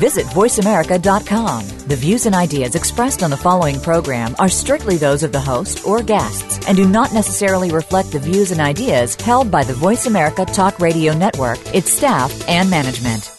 Visit 0.00 0.24
VoiceAmerica.com. 0.28 1.68
The 1.86 1.94
views 1.94 2.24
and 2.24 2.34
ideas 2.34 2.74
expressed 2.74 3.22
on 3.22 3.28
the 3.28 3.36
following 3.36 3.78
program 3.78 4.34
are 4.38 4.48
strictly 4.48 4.96
those 4.96 5.22
of 5.22 5.30
the 5.30 5.40
host 5.40 5.86
or 5.86 6.02
guests 6.02 6.66
and 6.66 6.74
do 6.74 6.88
not 6.88 7.12
necessarily 7.12 7.70
reflect 7.70 8.10
the 8.10 8.18
views 8.18 8.50
and 8.50 8.62
ideas 8.62 9.14
held 9.16 9.50
by 9.50 9.62
the 9.62 9.74
Voice 9.74 10.06
America 10.06 10.46
Talk 10.46 10.80
Radio 10.80 11.12
Network, 11.12 11.58
its 11.74 11.92
staff, 11.92 12.32
and 12.48 12.70
management. 12.70 13.30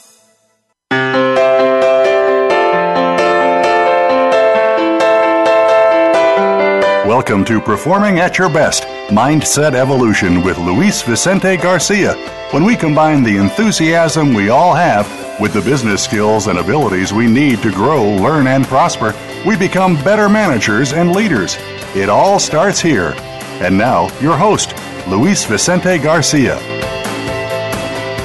Welcome 7.08 7.44
to 7.46 7.60
Performing 7.60 8.20
at 8.20 8.38
Your 8.38 8.50
Best 8.50 8.84
Mindset 9.10 9.74
Evolution 9.74 10.44
with 10.44 10.60
Luis 10.60 11.02
Vicente 11.02 11.58
Garcia. 11.58 12.14
When 12.52 12.64
we 12.64 12.76
combine 12.76 13.24
the 13.24 13.38
enthusiasm 13.38 14.36
we 14.36 14.50
all 14.50 14.76
have 14.76 15.21
with 15.42 15.54
the 15.54 15.62
business 15.62 16.04
skills 16.04 16.46
and 16.46 16.60
abilities 16.60 17.12
we 17.12 17.26
need 17.26 17.64
to 17.64 17.72
grow, 17.72 18.08
learn, 18.18 18.46
and 18.46 18.64
prosper, 18.66 19.16
we 19.44 19.58
become 19.58 19.96
better 20.04 20.30
managers 20.30 20.94
and 20.94 21.16
leaders. 21.16 21.58
It 21.96 22.10
all 22.10 22.38
starts 22.38 22.80
here. 22.80 23.16
And 23.60 23.76
now, 23.76 24.16
your 24.20 24.38
host, 24.38 24.76
Luis 25.08 25.44
Vicente 25.44 25.98
Garcia. 25.98 26.60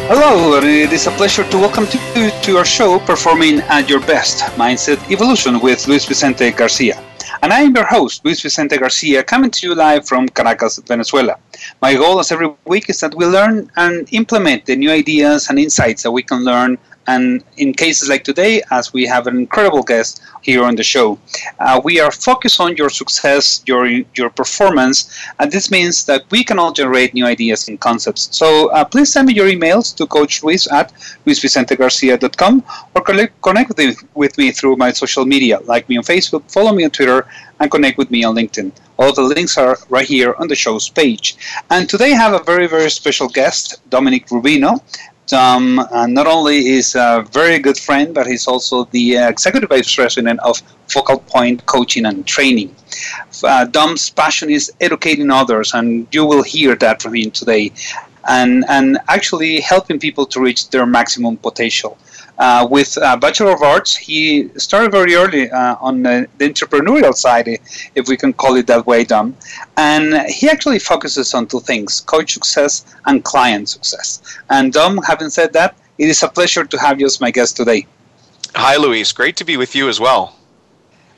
Hello, 0.08 0.58
and 0.58 0.66
it 0.66 0.92
is 0.92 1.06
a 1.06 1.10
pleasure 1.12 1.48
to 1.48 1.56
welcome 1.56 1.86
you 2.14 2.30
to 2.42 2.58
our 2.58 2.66
show, 2.66 2.98
Performing 2.98 3.60
at 3.60 3.88
Your 3.88 4.00
Best 4.00 4.44
Mindset 4.58 5.10
Evolution 5.10 5.58
with 5.60 5.88
Luis 5.88 6.04
Vicente 6.04 6.50
Garcia. 6.50 7.02
And 7.42 7.50
I 7.50 7.60
am 7.60 7.74
your 7.74 7.86
host, 7.86 8.26
Luis 8.26 8.42
Vicente 8.42 8.76
Garcia, 8.76 9.22
coming 9.22 9.50
to 9.52 9.66
you 9.66 9.74
live 9.74 10.06
from 10.06 10.28
Caracas, 10.28 10.78
Venezuela. 10.86 11.38
My 11.80 11.94
goal, 11.94 12.20
as 12.20 12.30
every 12.30 12.50
week, 12.66 12.90
is 12.90 13.00
that 13.00 13.14
we 13.14 13.24
learn 13.24 13.70
and 13.76 14.06
implement 14.12 14.66
the 14.66 14.76
new 14.76 14.90
ideas 14.90 15.48
and 15.48 15.58
insights 15.58 16.02
that 16.02 16.10
we 16.10 16.22
can 16.22 16.44
learn 16.44 16.76
and 17.06 17.42
in 17.56 17.72
cases 17.72 18.08
like 18.08 18.24
today, 18.24 18.62
as 18.70 18.92
we 18.92 19.06
have 19.06 19.26
an 19.26 19.36
incredible 19.38 19.82
guest 19.82 20.22
here 20.42 20.64
on 20.64 20.76
the 20.76 20.82
show, 20.82 21.18
uh, 21.60 21.80
we 21.82 22.00
are 22.00 22.10
focused 22.10 22.60
on 22.60 22.76
your 22.76 22.90
success, 22.90 23.62
your 23.66 23.86
your 23.86 24.30
performance, 24.30 24.96
and 25.38 25.50
this 25.50 25.70
means 25.70 26.04
that 26.06 26.22
we 26.30 26.44
can 26.44 26.58
all 26.58 26.72
generate 26.72 27.14
new 27.14 27.26
ideas 27.26 27.68
and 27.68 27.80
concepts. 27.80 28.28
So 28.30 28.70
uh, 28.70 28.84
please 28.84 29.12
send 29.12 29.28
me 29.28 29.34
your 29.34 29.48
emails 29.48 29.94
to 29.96 30.06
Coach 30.06 30.42
Luis 30.42 30.70
at 30.70 30.92
luisvicentegarcia.com 31.26 32.64
or 32.94 33.02
connect, 33.02 33.34
with 34.14 34.38
me 34.38 34.50
through 34.50 34.76
my 34.76 34.92
social 34.92 35.24
media, 35.24 35.60
like 35.64 35.88
me 35.88 35.96
on 35.96 36.04
Facebook, 36.04 36.50
follow 36.50 36.72
me 36.72 36.84
on 36.84 36.90
Twitter, 36.90 37.26
and 37.60 37.70
connect 37.70 37.98
with 37.98 38.10
me 38.10 38.24
on 38.24 38.34
LinkedIn. 38.34 38.72
All 38.98 39.12
the 39.12 39.22
links 39.22 39.58
are 39.58 39.78
right 39.88 40.06
here 40.06 40.34
on 40.38 40.48
the 40.48 40.54
show's 40.54 40.88
page. 40.88 41.36
And 41.70 41.88
today 41.88 42.12
I 42.12 42.16
have 42.16 42.34
a 42.34 42.44
very, 42.44 42.66
very 42.66 42.90
special 42.90 43.28
guest, 43.28 43.80
Dominic 43.90 44.26
Rubino. 44.28 44.80
Dom 45.26 45.80
uh, 45.80 46.06
not 46.06 46.26
only 46.26 46.68
is 46.68 46.94
a 46.94 47.26
very 47.32 47.58
good 47.58 47.76
friend, 47.76 48.14
but 48.14 48.26
he's 48.26 48.46
also 48.46 48.84
the 48.84 49.18
uh, 49.18 49.28
executive 49.28 49.68
vice 49.68 49.92
president 49.92 50.38
of 50.40 50.62
Focal 50.88 51.18
Point 51.18 51.66
Coaching 51.66 52.06
and 52.06 52.26
Training. 52.26 52.74
Uh, 53.42 53.64
Dom's 53.64 54.08
passion 54.10 54.50
is 54.50 54.72
educating 54.80 55.30
others, 55.30 55.74
and 55.74 56.06
you 56.12 56.24
will 56.24 56.42
hear 56.42 56.76
that 56.76 57.02
from 57.02 57.14
him 57.14 57.30
today, 57.32 57.72
and, 58.28 58.64
and 58.68 58.98
actually 59.08 59.60
helping 59.60 59.98
people 59.98 60.26
to 60.26 60.40
reach 60.40 60.70
their 60.70 60.86
maximum 60.86 61.36
potential. 61.36 61.98
Uh, 62.38 62.66
with 62.70 62.98
a 63.00 63.16
Bachelor 63.16 63.52
of 63.52 63.62
Arts, 63.62 63.96
he 63.96 64.50
started 64.58 64.92
very 64.92 65.14
early 65.14 65.50
uh, 65.50 65.76
on 65.80 66.02
the, 66.02 66.28
the, 66.36 66.50
entrepreneurial 66.50 67.14
side, 67.14 67.48
if 67.94 68.08
we 68.08 68.16
can 68.16 68.32
call 68.34 68.56
it 68.56 68.66
that 68.66 68.86
way, 68.86 69.04
Dom. 69.04 69.34
And 69.78 70.28
he 70.30 70.48
actually 70.48 70.78
focuses 70.78 71.32
on 71.32 71.46
two 71.46 71.60
things 71.60 72.02
coach 72.02 72.34
success 72.34 72.84
and 73.06 73.24
client 73.24 73.70
success. 73.70 74.38
And 74.50 74.72
Dom, 74.72 74.98
having 74.98 75.30
said 75.30 75.54
that, 75.54 75.76
it 75.96 76.08
is 76.08 76.22
a 76.22 76.28
pleasure 76.28 76.64
to 76.64 76.78
have 76.78 77.00
you 77.00 77.06
as 77.06 77.20
my 77.20 77.30
guest 77.30 77.56
today. 77.56 77.86
Hi, 78.54 78.76
Luis. 78.76 79.12
Great 79.12 79.36
to 79.36 79.44
be 79.44 79.56
with 79.56 79.74
you 79.74 79.88
as 79.88 79.98
well. 79.98 80.35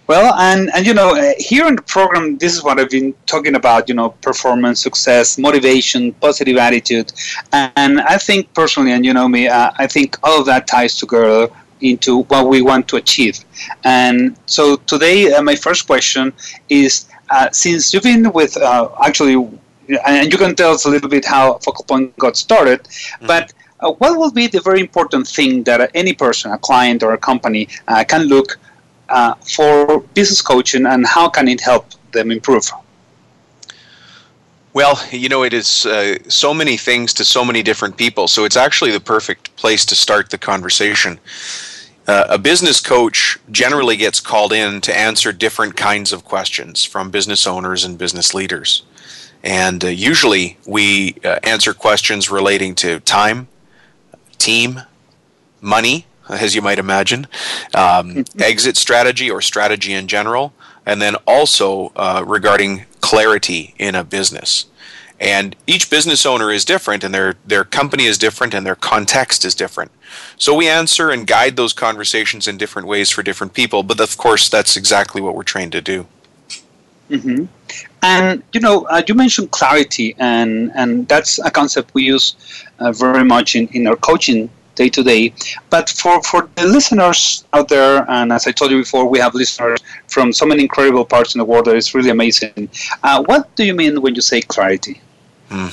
Well, 0.09 0.35
and, 0.37 0.71
and 0.75 0.87
you 0.87 0.95
know, 0.95 1.15
uh, 1.15 1.35
here 1.39 1.67
in 1.69 1.77
the 1.77 1.83
program, 1.83 2.39
this 2.39 2.57
is 2.57 2.65
what 2.65 2.81
I've 2.81 2.89
been 2.89 3.15
talking 3.27 3.57
about, 3.57 3.91
you 3.91 3.95
know, 3.95 4.09
performance, 4.09 4.81
success, 4.81 5.37
motivation, 5.37 6.15
positive 6.15 6.57
attitude. 6.57 7.13
And 7.53 8.01
I 8.01 8.17
think 8.17 8.53
personally, 8.55 8.93
and 8.93 9.05
you 9.05 9.13
know 9.13 9.29
me, 9.29 9.49
uh, 9.49 9.71
I 9.77 9.87
think 9.87 10.17
all 10.23 10.41
of 10.41 10.47
that 10.47 10.67
ties 10.67 10.97
together 10.97 11.49
into 11.83 12.23
what 12.25 12.49
we 12.49 12.63
want 12.63 12.89
to 12.89 12.97
achieve. 12.97 13.45
And 13.85 14.35
so 14.47 14.77
today, 14.77 15.31
uh, 15.35 15.43
my 15.43 15.55
first 15.55 15.87
question 15.87 16.33
is 16.71 17.07
uh, 17.29 17.51
since 17.53 17.93
you've 17.93 18.03
been 18.03 18.33
with 18.33 18.57
uh, 18.57 18.89
actually, 19.05 19.35
and 20.07 20.33
you 20.33 20.39
can 20.39 20.55
tell 20.55 20.73
us 20.73 20.87
a 20.87 20.91
little 20.91 21.11
bit 21.11 21.27
how 21.27 21.59
Focal 21.59 21.85
Point 21.85 22.17
got 22.17 22.39
started, 22.39 22.83
mm-hmm. 22.85 23.27
but 23.27 23.53
uh, 23.81 23.93
what 23.93 24.19
will 24.19 24.33
be 24.33 24.47
the 24.47 24.61
very 24.63 24.81
important 24.81 25.29
thing 25.29 25.63
that 25.65 25.91
any 25.95 26.15
person, 26.15 26.51
a 26.51 26.59
client 26.59 27.03
or 27.03 27.13
a 27.13 27.19
company, 27.19 27.69
can 28.09 28.23
look 28.23 28.59
uh, 29.09 29.35
for 29.35 30.01
business 30.15 30.43
coaching 30.43 30.87
and 30.87 31.07
how 31.07 31.29
can 31.29 31.49
it 31.49 31.61
help 31.61 31.87
them 32.13 32.31
improve? 32.31 32.71
Well, 34.75 35.01
you 35.11 35.29
know, 35.29 35.45
it 35.45 35.53
is 35.53 35.87
uh, 35.87 36.19
so 36.29 36.55
many 36.55 36.77
things 36.77 37.15
to 37.15 37.25
so 37.25 37.45
many 37.45 37.63
different 37.63 37.97
people, 37.97 38.29
so 38.29 38.45
it's 38.45 38.57
actually 38.57 38.91
the 38.93 39.01
perfect 39.01 39.57
place 39.57 39.85
to 39.87 39.95
start 39.95 40.31
the 40.31 40.39
conversation. 40.39 41.19
Uh, 42.07 42.27
a 42.29 42.39
business 42.39 42.81
coach 42.81 43.39
generally 43.51 43.97
gets 43.97 44.21
called 44.21 44.53
in 44.53 44.81
to 44.83 44.97
answer 44.97 45.33
different 45.33 45.77
kinds 45.77 46.13
of 46.13 46.25
questions 46.25 46.85
from 46.85 47.11
business 47.11 47.47
owners 47.47 47.85
and 47.85 47.99
business 47.99 48.35
leaders. 48.35 48.83
And 49.43 49.85
uh, 49.85 49.89
usually 49.89 50.59
we 50.67 51.17
uh, 51.25 51.39
answer 51.43 51.75
questions 51.75 52.31
relating 52.31 52.75
to 52.77 53.01
time, 53.01 53.49
team, 54.39 54.81
money, 55.61 56.07
as 56.28 56.55
you 56.55 56.62
might 56.62 56.78
imagine, 56.78 57.27
um, 57.75 58.25
exit 58.39 58.77
strategy 58.77 59.31
or 59.31 59.41
strategy 59.41 59.93
in 59.93 60.09
general, 60.09 60.53
and 60.87 61.00
then 61.03 61.16
also 61.27 61.93
uh, 61.97 62.25
regarding 62.27 62.84
clarity 63.00 63.75
in 63.78 63.94
a 63.94 64.05
business. 64.05 64.66
And 65.21 65.56
each 65.66 65.91
business 65.91 66.25
owner 66.25 66.53
is 66.53 66.65
different, 66.65 67.03
and 67.03 67.12
their, 67.12 67.34
their 67.44 67.65
company 67.65 68.05
is 68.05 68.19
different, 68.19 68.55
and 68.55 68.65
their 68.65 68.77
context 68.77 69.44
is 69.44 69.55
different. 69.55 69.91
So 70.37 70.55
we 70.55 70.69
answer 70.69 71.11
and 71.11 71.27
guide 71.27 71.56
those 71.56 71.72
conversations 71.72 72.47
in 72.47 72.56
different 72.56 72.87
ways 72.87 73.10
for 73.10 73.22
different 73.22 73.53
people, 73.53 73.83
but 73.83 74.00
of 74.00 74.16
course, 74.16 74.49
that's 74.49 74.77
exactly 74.77 75.21
what 75.21 75.34
we're 75.34 75.43
trained 75.43 75.72
to 75.72 75.81
do. 75.81 76.06
Mm-hmm. 77.10 77.47
And 78.03 78.43
you 78.53 78.60
know, 78.60 78.84
uh, 78.84 79.03
you 79.06 79.15
mentioned 79.15 79.50
clarity, 79.50 80.15
and 80.19 80.71
and 80.75 81.09
that's 81.09 81.39
a 81.39 81.50
concept 81.50 81.95
we 81.95 82.05
use 82.05 82.37
uh, 82.78 82.93
very 82.93 83.25
much 83.25 83.56
in, 83.56 83.66
in 83.69 83.87
our 83.87 83.97
coaching 83.97 84.50
day 84.78 84.89
to 84.89 85.03
day. 85.03 85.34
But 85.69 85.91
for, 85.91 86.22
for 86.22 86.49
the 86.55 86.66
listeners 86.66 87.44
out 87.53 87.69
there, 87.69 88.09
and 88.09 88.33
as 88.33 88.47
I 88.47 88.53
told 88.53 88.71
you 88.71 88.78
before, 88.78 89.05
we 89.15 89.19
have 89.19 89.34
listeners 89.34 89.81
from 90.06 90.33
so 90.33 90.47
many 90.47 90.62
incredible 90.62 91.05
parts 91.05 91.34
in 91.34 91.41
the 91.41 91.44
world 91.44 91.66
that 91.66 91.77
it's 91.77 91.94
really 91.94 92.11
amazing. 92.11 92.71
Uh, 93.03 93.22
what 93.25 93.55
do 93.56 93.65
you 93.65 93.75
mean 93.75 94.00
when 94.00 94.15
you 94.15 94.22
say 94.22 94.41
clarity? 94.41 95.00
Hmm. 95.50 95.69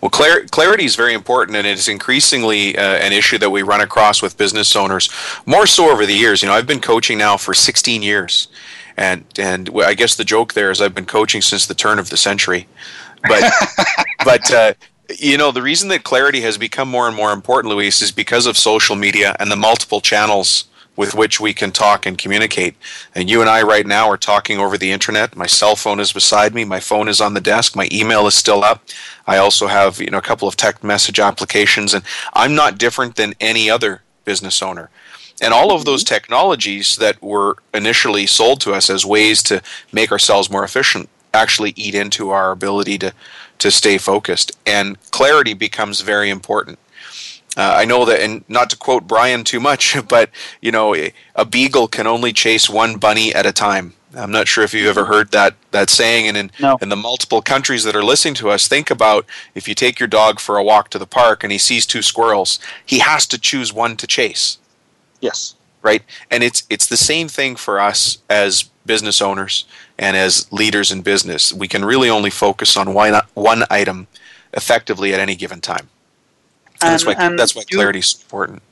Well, 0.00 0.10
clar- 0.10 0.44
clarity 0.46 0.84
is 0.84 0.96
very 0.96 1.14
important, 1.14 1.56
and 1.56 1.66
it 1.66 1.78
is 1.78 1.88
increasingly 1.88 2.76
uh, 2.76 2.82
an 3.06 3.12
issue 3.12 3.38
that 3.38 3.50
we 3.50 3.62
run 3.62 3.82
across 3.82 4.22
with 4.22 4.38
business 4.38 4.74
owners. 4.74 5.10
More 5.44 5.66
so 5.66 5.90
over 5.90 6.06
the 6.06 6.14
years. 6.14 6.42
You 6.42 6.48
know, 6.48 6.54
I've 6.54 6.66
been 6.66 6.80
coaching 6.80 7.18
now 7.18 7.36
for 7.36 7.52
16 7.52 8.02
years, 8.02 8.48
and 8.96 9.24
and 9.38 9.68
I 9.84 9.92
guess 9.92 10.16
the 10.16 10.24
joke 10.24 10.54
there 10.54 10.70
is 10.70 10.80
I've 10.80 10.94
been 10.94 11.12
coaching 11.18 11.42
since 11.42 11.66
the 11.66 11.74
turn 11.74 11.98
of 11.98 12.08
the 12.08 12.16
century. 12.16 12.66
But 13.28 13.42
but 14.24 14.50
uh, 14.50 14.72
you 15.18 15.36
know, 15.36 15.50
the 15.52 15.62
reason 15.62 15.88
that 15.88 16.04
clarity 16.04 16.40
has 16.42 16.58
become 16.58 16.88
more 16.88 17.06
and 17.06 17.16
more 17.16 17.32
important, 17.32 17.74
Luis, 17.74 18.02
is 18.02 18.12
because 18.12 18.46
of 18.46 18.56
social 18.56 18.96
media 18.96 19.36
and 19.38 19.50
the 19.50 19.56
multiple 19.56 20.00
channels 20.00 20.66
with 20.96 21.14
which 21.14 21.40
we 21.40 21.54
can 21.54 21.70
talk 21.70 22.04
and 22.04 22.18
communicate. 22.18 22.76
And 23.14 23.30
you 23.30 23.40
and 23.40 23.48
I 23.48 23.62
right 23.62 23.86
now 23.86 24.10
are 24.10 24.18
talking 24.18 24.58
over 24.58 24.76
the 24.76 24.92
internet. 24.92 25.36
My 25.36 25.46
cell 25.46 25.76
phone 25.76 26.00
is 26.00 26.12
beside 26.12 26.54
me. 26.54 26.64
My 26.64 26.80
phone 26.80 27.08
is 27.08 27.20
on 27.20 27.32
the 27.32 27.40
desk. 27.40 27.74
My 27.74 27.88
email 27.90 28.26
is 28.26 28.34
still 28.34 28.62
up. 28.62 28.84
I 29.26 29.38
also 29.38 29.68
have, 29.68 30.00
you 30.00 30.10
know, 30.10 30.18
a 30.18 30.22
couple 30.22 30.46
of 30.46 30.56
text 30.56 30.84
message 30.84 31.18
applications 31.18 31.94
and 31.94 32.04
I'm 32.34 32.54
not 32.54 32.76
different 32.76 33.16
than 33.16 33.34
any 33.40 33.70
other 33.70 34.02
business 34.24 34.62
owner. 34.62 34.90
And 35.40 35.54
all 35.54 35.72
of 35.72 35.84
those 35.84 36.04
mm-hmm. 36.04 36.14
technologies 36.14 36.96
that 36.96 37.22
were 37.22 37.56
initially 37.72 38.26
sold 38.26 38.60
to 38.62 38.72
us 38.74 38.90
as 38.90 39.06
ways 39.06 39.42
to 39.44 39.62
make 39.92 40.12
ourselves 40.12 40.50
more 40.50 40.64
efficient 40.64 41.08
actually 41.32 41.72
eat 41.76 41.94
into 41.94 42.30
our 42.30 42.50
ability 42.50 42.98
to 42.98 43.14
to 43.60 43.70
stay 43.70 43.98
focused. 43.98 44.52
And 44.66 44.98
clarity 45.10 45.54
becomes 45.54 46.00
very 46.00 46.28
important. 46.28 46.78
Uh, 47.56 47.74
I 47.76 47.84
know 47.84 48.04
that, 48.04 48.20
and 48.20 48.44
not 48.48 48.70
to 48.70 48.76
quote 48.76 49.06
Brian 49.06 49.44
too 49.44 49.60
much, 49.60 49.96
but 50.08 50.30
you 50.60 50.72
know, 50.72 50.94
a 50.94 51.44
beagle 51.48 51.88
can 51.88 52.06
only 52.06 52.32
chase 52.32 52.68
one 52.68 52.96
bunny 52.96 53.34
at 53.34 53.46
a 53.46 53.52
time. 53.52 53.94
I'm 54.14 54.32
not 54.32 54.48
sure 54.48 54.64
if 54.64 54.74
you've 54.74 54.88
ever 54.88 55.04
heard 55.04 55.30
that 55.30 55.54
that 55.70 55.88
saying, 55.88 56.26
and 56.26 56.36
in 56.36 56.50
no. 56.60 56.76
in 56.82 56.88
the 56.88 56.96
multiple 56.96 57.42
countries 57.42 57.84
that 57.84 57.94
are 57.94 58.02
listening 58.02 58.34
to 58.34 58.50
us, 58.50 58.66
think 58.66 58.90
about 58.90 59.24
if 59.54 59.68
you 59.68 59.74
take 59.74 60.00
your 60.00 60.08
dog 60.08 60.40
for 60.40 60.56
a 60.56 60.64
walk 60.64 60.90
to 60.90 60.98
the 60.98 61.06
park 61.06 61.44
and 61.44 61.52
he 61.52 61.58
sees 61.58 61.86
two 61.86 62.02
squirrels, 62.02 62.58
he 62.84 62.98
has 62.98 63.24
to 63.28 63.38
choose 63.38 63.72
one 63.72 63.96
to 63.96 64.08
chase. 64.08 64.58
Yes. 65.20 65.54
Right, 65.82 66.02
and 66.30 66.42
it's 66.42 66.64
it's 66.68 66.88
the 66.88 66.96
same 66.96 67.28
thing 67.28 67.56
for 67.56 67.80
us 67.80 68.18
as 68.28 68.64
business 68.84 69.22
owners 69.22 69.64
and 70.00 70.16
as 70.16 70.50
leaders 70.50 70.90
in 70.90 71.02
business. 71.02 71.52
We 71.52 71.68
can 71.68 71.84
really 71.84 72.10
only 72.10 72.30
focus 72.30 72.76
on 72.76 72.94
one 72.94 73.14
one 73.34 73.62
item 73.70 74.08
effectively 74.52 75.14
at 75.14 75.20
any 75.20 75.36
given 75.36 75.60
time. 75.60 75.86
And, 76.82 76.92
that's 76.92 77.06
why 77.06 77.14
that's 77.36 77.54
why 77.54 77.62
clarity 77.70 78.00
is 78.00 78.18
important 78.20 78.62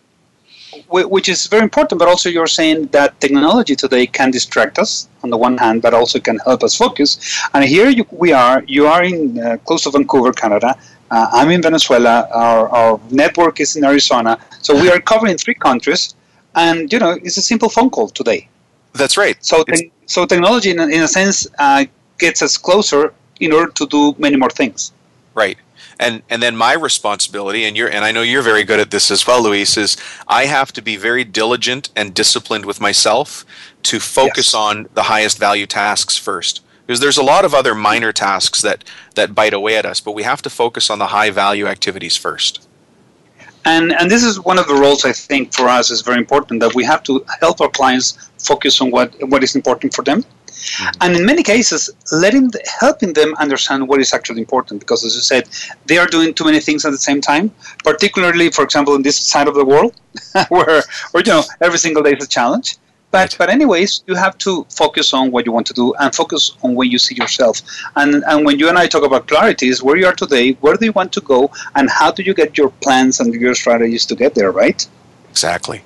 which 0.89 1.29
is 1.29 1.47
very 1.47 1.63
important, 1.63 1.99
but 1.99 2.09
also 2.09 2.29
you're 2.29 2.47
saying 2.47 2.87
that 2.89 3.21
technology 3.21 3.75
today 3.75 4.07
can 4.07 4.31
distract 4.31 4.79
us 4.79 5.09
on 5.23 5.31
the 5.31 5.37
one 5.37 5.57
hand, 5.59 5.83
but 5.83 5.95
also 5.95 6.19
can 6.19 6.39
help 6.39 6.63
us 6.63 6.77
focus. 6.77 7.19
And 7.55 7.65
here 7.65 7.89
you, 7.89 8.07
we 8.11 8.33
are, 8.33 8.63
you 8.67 8.87
are 8.87 9.03
in 9.03 9.39
uh, 9.39 9.57
close 9.65 9.85
to 9.85 9.91
Vancouver, 9.91 10.33
Canada. 10.33 10.77
Uh, 11.11 11.27
I'm 11.33 11.51
in 11.51 11.63
Venezuela. 11.63 12.29
Our, 12.33 12.69
our 12.69 13.01
network 13.11 13.61
is 13.61 13.77
in 13.77 13.85
Arizona. 13.85 14.39
So 14.61 14.75
we 14.75 14.91
are 14.91 15.01
covering 15.01 15.37
three 15.39 15.55
countries. 15.55 16.15
And, 16.55 16.93
you 16.93 16.99
know, 16.99 17.19
it's 17.23 17.37
a 17.37 17.43
simple 17.43 17.69
phone 17.69 17.91
call 17.91 18.09
today. 18.09 18.49
That's 18.99 19.17
right. 19.17 19.37
So, 19.45 19.65
te- 19.65 19.91
so 20.07 20.27
technology, 20.27 20.71
in 20.71 20.79
a, 20.81 20.87
in 20.87 21.03
a 21.03 21.09
sense, 21.09 21.47
uh, 21.59 21.87
gets 22.19 22.43
us 22.43 22.57
closer 22.57 23.15
in 23.41 23.53
order 23.53 23.71
to 23.73 23.87
do 23.87 24.15
many 24.19 24.37
more 24.37 24.51
things. 24.51 24.93
Right 25.35 25.57
and 25.99 26.23
and 26.31 26.43
then 26.43 26.57
my 26.57 26.73
responsibility 26.75 27.65
and 27.65 27.77
you're 27.77 27.89
and 27.89 28.05
I 28.05 28.13
know 28.13 28.23
you're 28.23 28.43
very 28.43 28.65
good 28.65 28.81
at 28.81 28.91
this 28.91 29.11
as 29.11 29.27
well 29.27 29.43
Luis 29.43 29.77
is 29.77 29.97
I 30.27 30.47
have 30.47 30.73
to 30.75 30.83
be 30.83 30.97
very 30.97 31.25
diligent 31.25 31.91
and 31.97 32.15
disciplined 32.15 32.65
with 32.65 32.81
myself 32.81 33.45
to 33.85 34.01
focus 34.01 34.49
yes. 34.49 34.55
on 34.55 34.89
the 34.95 35.05
highest 35.05 35.39
value 35.39 35.67
tasks 35.67 36.17
first 36.17 36.63
because 36.87 37.01
there's 37.01 37.19
a 37.19 37.23
lot 37.23 37.45
of 37.45 37.55
other 37.55 37.75
minor 37.75 38.13
tasks 38.13 38.63
that 38.63 38.85
that 39.15 39.35
bite 39.35 39.55
away 39.55 39.77
at 39.77 39.87
us 39.87 40.01
but 40.01 40.13
we 40.13 40.23
have 40.23 40.43
to 40.43 40.51
focus 40.51 40.91
on 40.91 40.99
the 40.99 41.09
high 41.09 41.31
value 41.31 41.67
activities 41.67 42.17
first 42.17 42.69
and 43.65 43.93
and 43.93 44.11
this 44.11 44.23
is 44.23 44.41
one 44.41 44.59
of 44.59 44.69
the 44.69 44.75
roles 44.75 45.05
I 45.05 45.13
think 45.13 45.53
for 45.53 45.69
us 45.69 45.91
is 45.91 46.03
very 46.03 46.19
important 46.19 46.61
that 46.61 46.75
we 46.75 46.85
have 46.85 47.03
to 47.05 47.25
help 47.41 47.61
our 47.61 47.69
clients 47.69 48.28
focus 48.39 48.81
on 48.81 48.91
what 48.91 49.15
what 49.29 49.43
is 49.43 49.55
important 49.57 49.95
for 49.95 50.03
them 50.03 50.25
Mm-hmm. 50.59 51.03
And 51.03 51.17
in 51.17 51.25
many 51.25 51.43
cases, 51.43 51.91
letting 52.13 52.51
helping 52.81 53.13
them 53.13 53.35
understand 53.39 53.89
what 53.89 54.01
is 54.01 54.13
actually 54.13 54.41
important, 54.41 54.81
because 54.81 55.05
as 55.05 55.15
you 55.15 55.21
said, 55.21 55.49
they 55.87 55.99
are 55.99 56.07
doing 56.07 56.35
too 56.35 56.45
many 56.45 56.61
things 56.61 56.85
at 56.85 56.91
the 56.91 56.99
same 56.99 57.21
time. 57.21 57.53
Particularly, 57.85 58.51
for 58.51 58.65
example, 58.65 58.95
in 58.95 59.03
this 59.03 59.19
side 59.19 59.49
of 59.49 59.55
the 59.55 59.65
world, 59.65 59.95
where, 60.49 60.83
where 61.13 61.23
you 61.25 61.33
know 61.33 61.43
every 61.61 61.79
single 61.79 62.03
day 62.03 62.13
is 62.13 62.25
a 62.25 62.29
challenge. 62.29 62.77
But 63.11 63.37
but 63.39 63.49
anyways, 63.49 64.03
you 64.07 64.15
have 64.17 64.37
to 64.39 64.67
focus 64.69 65.15
on 65.15 65.31
what 65.31 65.47
you 65.47 65.53
want 65.53 65.67
to 65.69 65.75
do 65.75 65.95
and 65.95 66.15
focus 66.15 66.53
on 66.63 66.75
where 66.75 66.87
you 66.87 66.99
see 66.99 67.15
yourself. 67.15 67.63
And 67.97 68.25
and 68.27 68.45
when 68.45 68.59
you 68.59 68.69
and 68.69 68.77
I 68.77 68.87
talk 68.87 69.05
about 69.05 69.29
clarity, 69.29 69.69
is 69.69 69.83
where 69.83 69.97
you 69.97 70.07
are 70.07 70.19
today, 70.25 70.53
where 70.61 70.75
do 70.75 70.85
you 70.85 70.93
want 70.93 71.13
to 71.13 71.21
go, 71.21 71.51
and 71.77 71.89
how 71.89 72.11
do 72.11 72.23
you 72.23 72.35
get 72.35 72.59
your 72.59 72.71
plans 72.83 73.21
and 73.21 73.33
your 73.33 73.55
strategies 73.55 74.05
to 74.07 74.17
get 74.17 74.35
there, 74.35 74.51
right? 74.51 74.87
Exactly. 75.31 75.83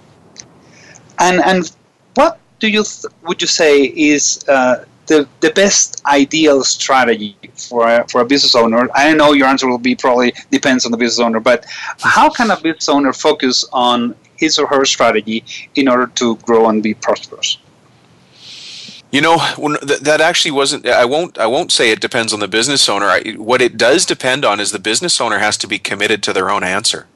And 1.19 1.41
and 1.41 1.71
what 2.15 2.39
do 2.63 2.69
you 2.69 2.85
th- 2.85 3.13
would 3.27 3.43
you 3.43 3.49
say 3.49 3.73
is 4.11 4.45
uh, 4.49 4.85
the 5.07 5.29
the 5.41 5.51
best 5.51 6.01
ideal 6.07 6.63
strategy 6.63 7.37
for 7.57 7.81
a, 7.89 8.07
for 8.09 8.21
a 8.21 8.25
business 8.25 8.55
owner? 8.55 8.89
I 8.95 9.13
know 9.15 9.33
your 9.33 9.49
answer 9.49 9.67
will 9.69 9.85
be 9.91 9.97
probably 9.97 10.33
depends 10.53 10.87
on 10.87 10.93
the 10.93 10.97
business 10.97 11.25
owner, 11.27 11.41
but 11.41 11.67
how 11.99 12.31
can 12.31 12.53
a 12.53 12.57
business 12.61 12.89
owner 12.89 13.13
focus 13.13 13.65
on 13.73 14.15
his 14.37 14.61
or 14.61 14.69
her 14.69 14.85
strategy 14.85 15.45
in 15.75 15.89
order 15.89 16.07
to 16.21 16.37
grow 16.37 16.69
and 16.69 16.85
be 16.85 16.95
prosperous? 16.95 17.59
You 19.11 19.23
know, 19.23 19.37
that 19.83 20.21
actually 20.21 20.53
wasn't. 20.53 20.87
I 20.87 21.05
won't. 21.05 21.39
I 21.39 21.49
won't 21.49 21.73
say 21.73 21.91
it 21.91 22.01
depends 22.01 22.33
on 22.33 22.39
the 22.39 22.53
business 22.59 22.89
owner. 22.89 23.07
I, 23.07 23.33
what 23.51 23.61
it 23.61 23.77
does 23.77 24.07
depend 24.07 24.45
on 24.45 24.61
is 24.61 24.71
the 24.71 24.79
business 24.79 25.21
owner 25.21 25.39
has 25.39 25.57
to 25.59 25.67
be 25.67 25.81
committed 25.81 26.23
to 26.23 26.33
their 26.33 26.49
own 26.49 26.63
answer 26.63 27.09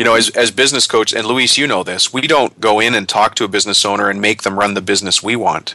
you 0.00 0.04
know, 0.04 0.14
as, 0.14 0.30
as 0.30 0.50
business 0.50 0.86
coach, 0.86 1.12
and 1.12 1.26
Luis, 1.26 1.58
you 1.58 1.66
know 1.66 1.82
this, 1.82 2.10
we 2.10 2.22
don't 2.22 2.58
go 2.58 2.80
in 2.80 2.94
and 2.94 3.06
talk 3.06 3.34
to 3.34 3.44
a 3.44 3.48
business 3.48 3.84
owner 3.84 4.08
and 4.08 4.18
make 4.18 4.44
them 4.44 4.58
run 4.58 4.72
the 4.72 4.80
business 4.80 5.22
we 5.22 5.36
want. 5.36 5.74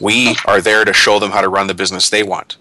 We 0.00 0.38
are 0.46 0.62
there 0.62 0.86
to 0.86 0.94
show 0.94 1.18
them 1.18 1.32
how 1.32 1.42
to 1.42 1.50
run 1.50 1.66
the 1.66 1.74
business 1.74 2.08
they 2.08 2.22
want. 2.22 2.56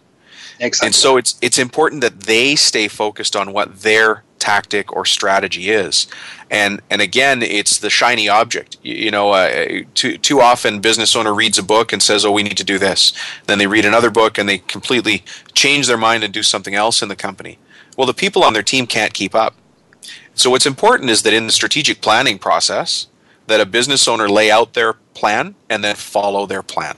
Exactly. 0.59 0.87
And 0.87 0.93
so 0.93 1.15
it's 1.15 1.37
it's 1.41 1.59
important 1.59 2.01
that 2.01 2.21
they 2.21 2.57
stay 2.57 2.89
focused 2.89 3.37
on 3.37 3.53
what 3.53 3.83
their 3.83 4.23
tactic 4.37 4.91
or 4.91 5.05
strategy 5.05 5.69
is. 5.69 6.07
And 6.51 6.81
and 6.89 7.01
again, 7.01 7.41
it's 7.41 7.77
the 7.77 7.89
shiny 7.89 8.27
object. 8.27 8.75
You, 8.81 8.95
you 8.95 9.11
know, 9.11 9.31
uh, 9.31 9.83
too 9.93 10.17
too 10.17 10.41
often 10.41 10.81
business 10.81 11.15
owner 11.15 11.33
reads 11.33 11.57
a 11.57 11.63
book 11.63 11.93
and 11.93 12.03
says, 12.03 12.25
"Oh, 12.25 12.33
we 12.33 12.43
need 12.43 12.57
to 12.57 12.65
do 12.65 12.77
this." 12.77 13.13
Then 13.45 13.59
they 13.59 13.67
read 13.67 13.85
another 13.85 14.09
book 14.09 14.37
and 14.37 14.49
they 14.49 14.57
completely 14.57 15.23
change 15.53 15.87
their 15.87 15.95
mind 15.97 16.25
and 16.25 16.33
do 16.33 16.43
something 16.43 16.75
else 16.75 17.01
in 17.01 17.07
the 17.07 17.15
company. 17.15 17.59
Well, 17.95 18.07
the 18.07 18.13
people 18.13 18.43
on 18.43 18.51
their 18.51 18.61
team 18.61 18.87
can't 18.87 19.13
keep 19.13 19.33
up. 19.33 19.55
So 20.37 20.51
what's 20.51 20.67
important 20.67 21.09
is 21.09 21.23
that 21.23 21.33
in 21.33 21.47
the 21.47 21.51
strategic 21.51 21.99
planning 21.99 22.37
process, 22.37 23.07
that 23.47 23.59
a 23.59 23.65
business 23.65 24.07
owner 24.07 24.29
lay 24.29 24.51
out 24.51 24.75
their 24.75 24.93
plan 25.15 25.55
and 25.67 25.83
then 25.83 25.95
follow 25.95 26.45
their 26.45 26.61
plan. 26.61 26.95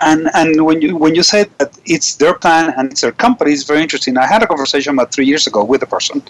And 0.00 0.30
and 0.32 0.64
when 0.64 0.80
you 0.80 0.96
when 0.96 1.14
you 1.14 1.22
say 1.22 1.44
that 1.58 1.76
it's 1.84 2.14
their 2.14 2.34
plan 2.34 2.72
and 2.78 2.92
it's 2.92 3.02
their 3.02 3.12
company, 3.12 3.52
it's 3.52 3.64
very 3.64 3.82
interesting. 3.82 4.16
I 4.16 4.26
had 4.26 4.42
a 4.42 4.46
conversation 4.46 4.94
about 4.94 5.12
three 5.12 5.26
years 5.26 5.46
ago 5.48 5.64
with 5.64 5.82
a 5.82 5.86
person, 5.86 6.22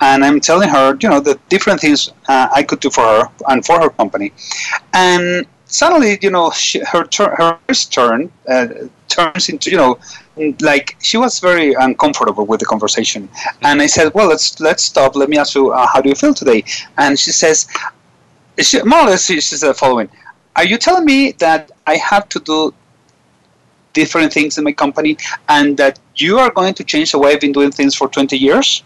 and 0.00 0.24
I'm 0.24 0.40
telling 0.40 0.70
her, 0.70 0.96
you 1.00 1.08
know, 1.08 1.20
the 1.20 1.38
different 1.50 1.80
things 1.80 2.10
uh, 2.28 2.48
I 2.50 2.62
could 2.62 2.80
do 2.80 2.90
for 2.90 3.04
her 3.04 3.28
and 3.48 3.64
for 3.64 3.78
her 3.78 3.90
company, 3.90 4.32
and 4.94 5.46
suddenly, 5.66 6.18
you 6.22 6.30
know, 6.30 6.50
she, 6.50 6.80
her 6.80 7.04
turn, 7.04 7.30
her 7.36 7.58
turn 7.90 8.32
uh, 8.48 8.66
turns 9.08 9.48
into, 9.48 9.70
you 9.70 9.76
know, 9.76 9.98
like 10.60 10.96
she 11.00 11.16
was 11.16 11.38
very 11.40 11.74
uncomfortable 11.74 12.46
with 12.46 12.60
the 12.60 12.66
conversation. 12.66 13.28
And 13.62 13.82
i 13.82 13.86
said 13.86 14.12
well 14.14 14.28
let's 14.28 14.60
let's 14.60 14.82
stop. 14.82 15.16
Let 15.16 15.28
me 15.28 15.38
ask 15.38 15.54
you 15.54 15.72
uh, 15.72 15.86
how 15.86 16.00
do 16.00 16.08
you 16.08 16.14
feel 16.14 16.34
today? 16.34 16.64
And 16.98 17.18
she 17.18 17.32
says 17.32 17.68
she, 18.58 18.82
more 18.82 19.00
or 19.00 19.06
less 19.06 19.24
she, 19.26 19.34
she 19.40 19.56
said 19.56 19.68
the 19.70 19.74
following 19.74 20.08
are 20.56 20.64
you 20.64 20.76
telling 20.76 21.04
me 21.04 21.32
that 21.32 21.70
i 21.86 21.96
have 21.96 22.28
to 22.28 22.38
do 22.40 22.74
different 23.92 24.32
things 24.32 24.58
in 24.58 24.64
my 24.64 24.72
company 24.72 25.16
and 25.48 25.76
that 25.76 25.98
you 26.16 26.38
are 26.38 26.50
going 26.50 26.74
to 26.74 26.84
change 26.84 27.12
the 27.12 27.18
way 27.18 27.32
i've 27.32 27.40
been 27.40 27.52
doing 27.52 27.70
things 27.70 27.94
for 27.94 28.08
20 28.08 28.36
years? 28.36 28.82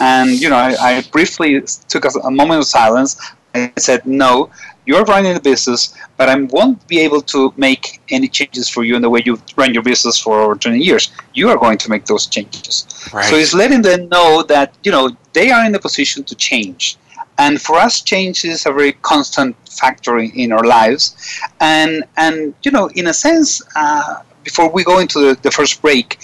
And 0.00 0.30
you 0.30 0.48
know 0.50 0.56
i, 0.56 0.74
I 0.88 1.02
briefly 1.12 1.62
took 1.88 2.04
a, 2.04 2.10
a 2.24 2.30
moment 2.30 2.60
of 2.60 2.66
silence. 2.66 3.16
I 3.54 3.72
said, 3.78 4.04
no, 4.04 4.50
you're 4.86 5.04
running 5.04 5.34
the 5.34 5.40
business, 5.40 5.94
but 6.16 6.28
I 6.28 6.40
won't 6.40 6.86
be 6.86 7.00
able 7.00 7.20
to 7.22 7.52
make 7.56 8.00
any 8.10 8.28
changes 8.28 8.68
for 8.68 8.84
you 8.84 8.94
in 8.96 9.02
the 9.02 9.10
way 9.10 9.22
you 9.26 9.38
run 9.56 9.74
your 9.74 9.82
business 9.82 10.18
for 10.18 10.40
over 10.40 10.54
20 10.54 10.78
years. 10.78 11.10
You 11.34 11.48
are 11.50 11.58
going 11.58 11.78
to 11.78 11.90
make 11.90 12.06
those 12.06 12.26
changes. 12.26 12.86
Right. 13.12 13.24
So 13.24 13.36
it's 13.36 13.52
letting 13.52 13.82
them 13.82 14.08
know 14.08 14.44
that, 14.44 14.74
you 14.84 14.92
know, 14.92 15.10
they 15.32 15.50
are 15.50 15.66
in 15.66 15.74
a 15.74 15.78
position 15.78 16.24
to 16.24 16.34
change. 16.36 16.96
And 17.38 17.60
for 17.60 17.76
us, 17.76 18.00
change 18.00 18.44
is 18.44 18.64
a 18.64 18.72
very 18.72 18.92
constant 18.92 19.56
factor 19.68 20.18
in 20.18 20.52
our 20.52 20.64
lives. 20.64 21.14
And, 21.60 22.04
and 22.16 22.54
you 22.62 22.70
know, 22.70 22.88
in 22.94 23.08
a 23.08 23.14
sense, 23.14 23.60
uh, 23.74 24.22
before 24.42 24.70
we 24.70 24.84
go 24.84 25.00
into 25.00 25.18
the, 25.20 25.40
the 25.42 25.50
first 25.50 25.82
break, 25.82 26.18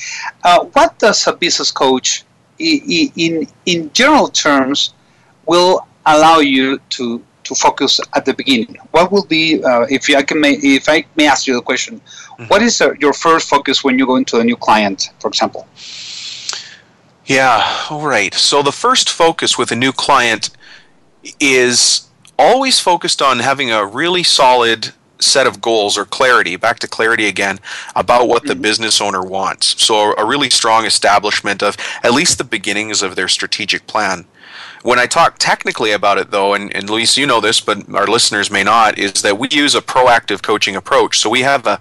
uh, 0.45 0.65
what 0.67 0.99
does 0.99 1.27
a 1.27 1.33
business 1.33 1.71
coach, 1.71 2.25
in, 2.59 3.11
in, 3.17 3.47
in 3.67 3.93
general 3.93 4.29
terms, 4.29 4.95
will 5.47 5.87
allow 6.07 6.39
you 6.39 6.79
to 6.91 7.23
to 7.45 7.55
focus 7.55 8.01
at 8.15 8.25
the 8.25 8.35
beginning? 8.35 8.77
What 8.91 9.13
will 9.13 9.25
be, 9.25 9.63
uh, 9.63 9.87
if 9.89 10.09
I 10.15 10.23
can, 10.23 10.41
may, 10.41 10.53
if 10.53 10.89
I 10.89 11.05
may 11.17 11.27
ask 11.27 11.47
you 11.47 11.55
the 11.55 11.63
question, 11.63 12.01
mm-hmm. 12.01 12.45
what 12.45 12.63
is 12.63 12.81
uh, 12.81 12.93
your 13.01 13.13
first 13.13 13.49
focus 13.49 13.85
when 13.85 13.99
you 13.99 14.07
go 14.07 14.17
into 14.17 14.39
a 14.39 14.45
new 14.45 14.57
client, 14.57 15.11
for 15.21 15.29
example? 15.29 15.67
Yeah, 17.27 17.87
all 17.91 18.07
right. 18.07 18.35
So 18.35 18.63
the 18.63 18.73
first 18.73 19.11
focus 19.11 19.57
with 19.57 19.71
a 19.73 19.77
new 19.77 19.93
client 19.93 20.51
is 21.39 22.09
always 22.39 22.81
focused 22.81 23.23
on 23.23 23.39
having 23.39 23.71
a 23.71 23.87
really 23.87 24.23
solid 24.23 24.93
set 25.21 25.47
of 25.47 25.61
goals 25.61 25.97
or 25.97 26.05
clarity, 26.05 26.57
back 26.57 26.81
to 26.81 26.89
clarity 26.89 27.27
again, 27.27 27.61
about 27.95 28.27
what 28.27 28.43
the 28.43 28.55
mm-hmm. 28.55 28.63
business 28.63 29.01
owner 29.01 29.23
wants. 29.23 29.81
So 29.83 30.15
a 30.17 30.25
really 30.25 30.51
strong 30.51 30.85
establishment 30.85 31.63
of 31.63 31.77
at 32.03 32.13
least 32.13 32.39
the 32.39 32.45
beginnings 32.45 33.03
of 33.03 33.15
their 33.15 33.29
strategic 33.29 33.87
plan. 33.87 34.27
When 34.83 34.99
I 34.99 35.07
talk 35.07 35.37
technically 35.39 35.93
about 35.93 36.19
it, 36.19 36.31
though, 36.31 36.55
and, 36.55 36.75
and 36.75 36.91
Luis, 36.91 37.17
you 37.17 37.27
know 37.27 37.41
this, 37.41 37.61
but 37.61 37.93
our 37.95 38.07
listeners 38.07 38.51
may 38.51 38.65
not, 38.65 38.99
is 38.99 39.23
that 39.23 39.39
we 39.39 39.49
use 39.51 39.75
a 39.75 39.81
proactive 39.81 40.43
coaching 40.43 40.75
approach. 40.75 41.19
So 41.19 41.31
we 41.31 41.43
have 41.43 41.67
a 41.67 41.81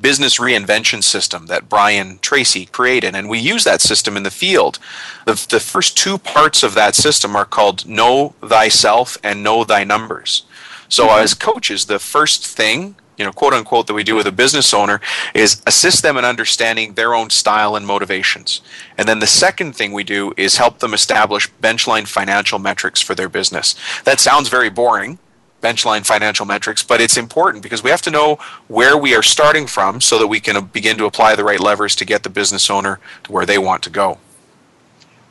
business 0.00 0.38
reinvention 0.38 1.04
system 1.04 1.46
that 1.46 1.68
Brian 1.68 2.18
Tracy 2.20 2.66
created, 2.66 3.14
and 3.14 3.28
we 3.28 3.38
use 3.38 3.62
that 3.64 3.80
system 3.80 4.16
in 4.16 4.24
the 4.24 4.30
field. 4.30 4.80
The, 5.24 5.46
the 5.48 5.60
first 5.60 5.96
two 5.96 6.18
parts 6.18 6.64
of 6.64 6.74
that 6.74 6.96
system 6.96 7.36
are 7.36 7.44
called 7.44 7.86
Know 7.86 8.34
Thyself 8.40 9.16
and 9.22 9.42
Know 9.44 9.62
Thy 9.62 9.84
Numbers. 9.84 10.44
So, 10.88 11.06
mm-hmm. 11.06 11.22
as 11.22 11.34
coaches, 11.34 11.86
the 11.86 12.00
first 12.00 12.44
thing 12.46 12.96
you 13.22 13.26
know, 13.26 13.32
quote 13.32 13.52
unquote, 13.52 13.86
that 13.86 13.94
we 13.94 14.02
do 14.02 14.16
with 14.16 14.26
a 14.26 14.32
business 14.32 14.74
owner 14.74 15.00
is 15.32 15.62
assist 15.68 16.02
them 16.02 16.16
in 16.16 16.24
understanding 16.24 16.94
their 16.94 17.14
own 17.14 17.30
style 17.30 17.76
and 17.76 17.86
motivations. 17.86 18.62
And 18.98 19.06
then 19.06 19.20
the 19.20 19.28
second 19.28 19.76
thing 19.76 19.92
we 19.92 20.02
do 20.02 20.34
is 20.36 20.56
help 20.56 20.80
them 20.80 20.92
establish 20.92 21.48
benchline 21.62 22.08
financial 22.08 22.58
metrics 22.58 23.00
for 23.00 23.14
their 23.14 23.28
business. 23.28 23.76
That 24.02 24.18
sounds 24.18 24.48
very 24.48 24.70
boring, 24.70 25.20
benchline 25.62 26.04
financial 26.04 26.44
metrics, 26.44 26.82
but 26.82 27.00
it's 27.00 27.16
important 27.16 27.62
because 27.62 27.84
we 27.84 27.90
have 27.90 28.02
to 28.02 28.10
know 28.10 28.40
where 28.66 28.98
we 28.98 29.14
are 29.14 29.22
starting 29.22 29.68
from 29.68 30.00
so 30.00 30.18
that 30.18 30.26
we 30.26 30.40
can 30.40 30.64
begin 30.66 30.98
to 30.98 31.04
apply 31.04 31.36
the 31.36 31.44
right 31.44 31.60
levers 31.60 31.94
to 31.94 32.04
get 32.04 32.24
the 32.24 32.28
business 32.28 32.70
owner 32.70 32.98
to 33.22 33.30
where 33.30 33.46
they 33.46 33.56
want 33.56 33.84
to 33.84 33.90
go. 33.90 34.18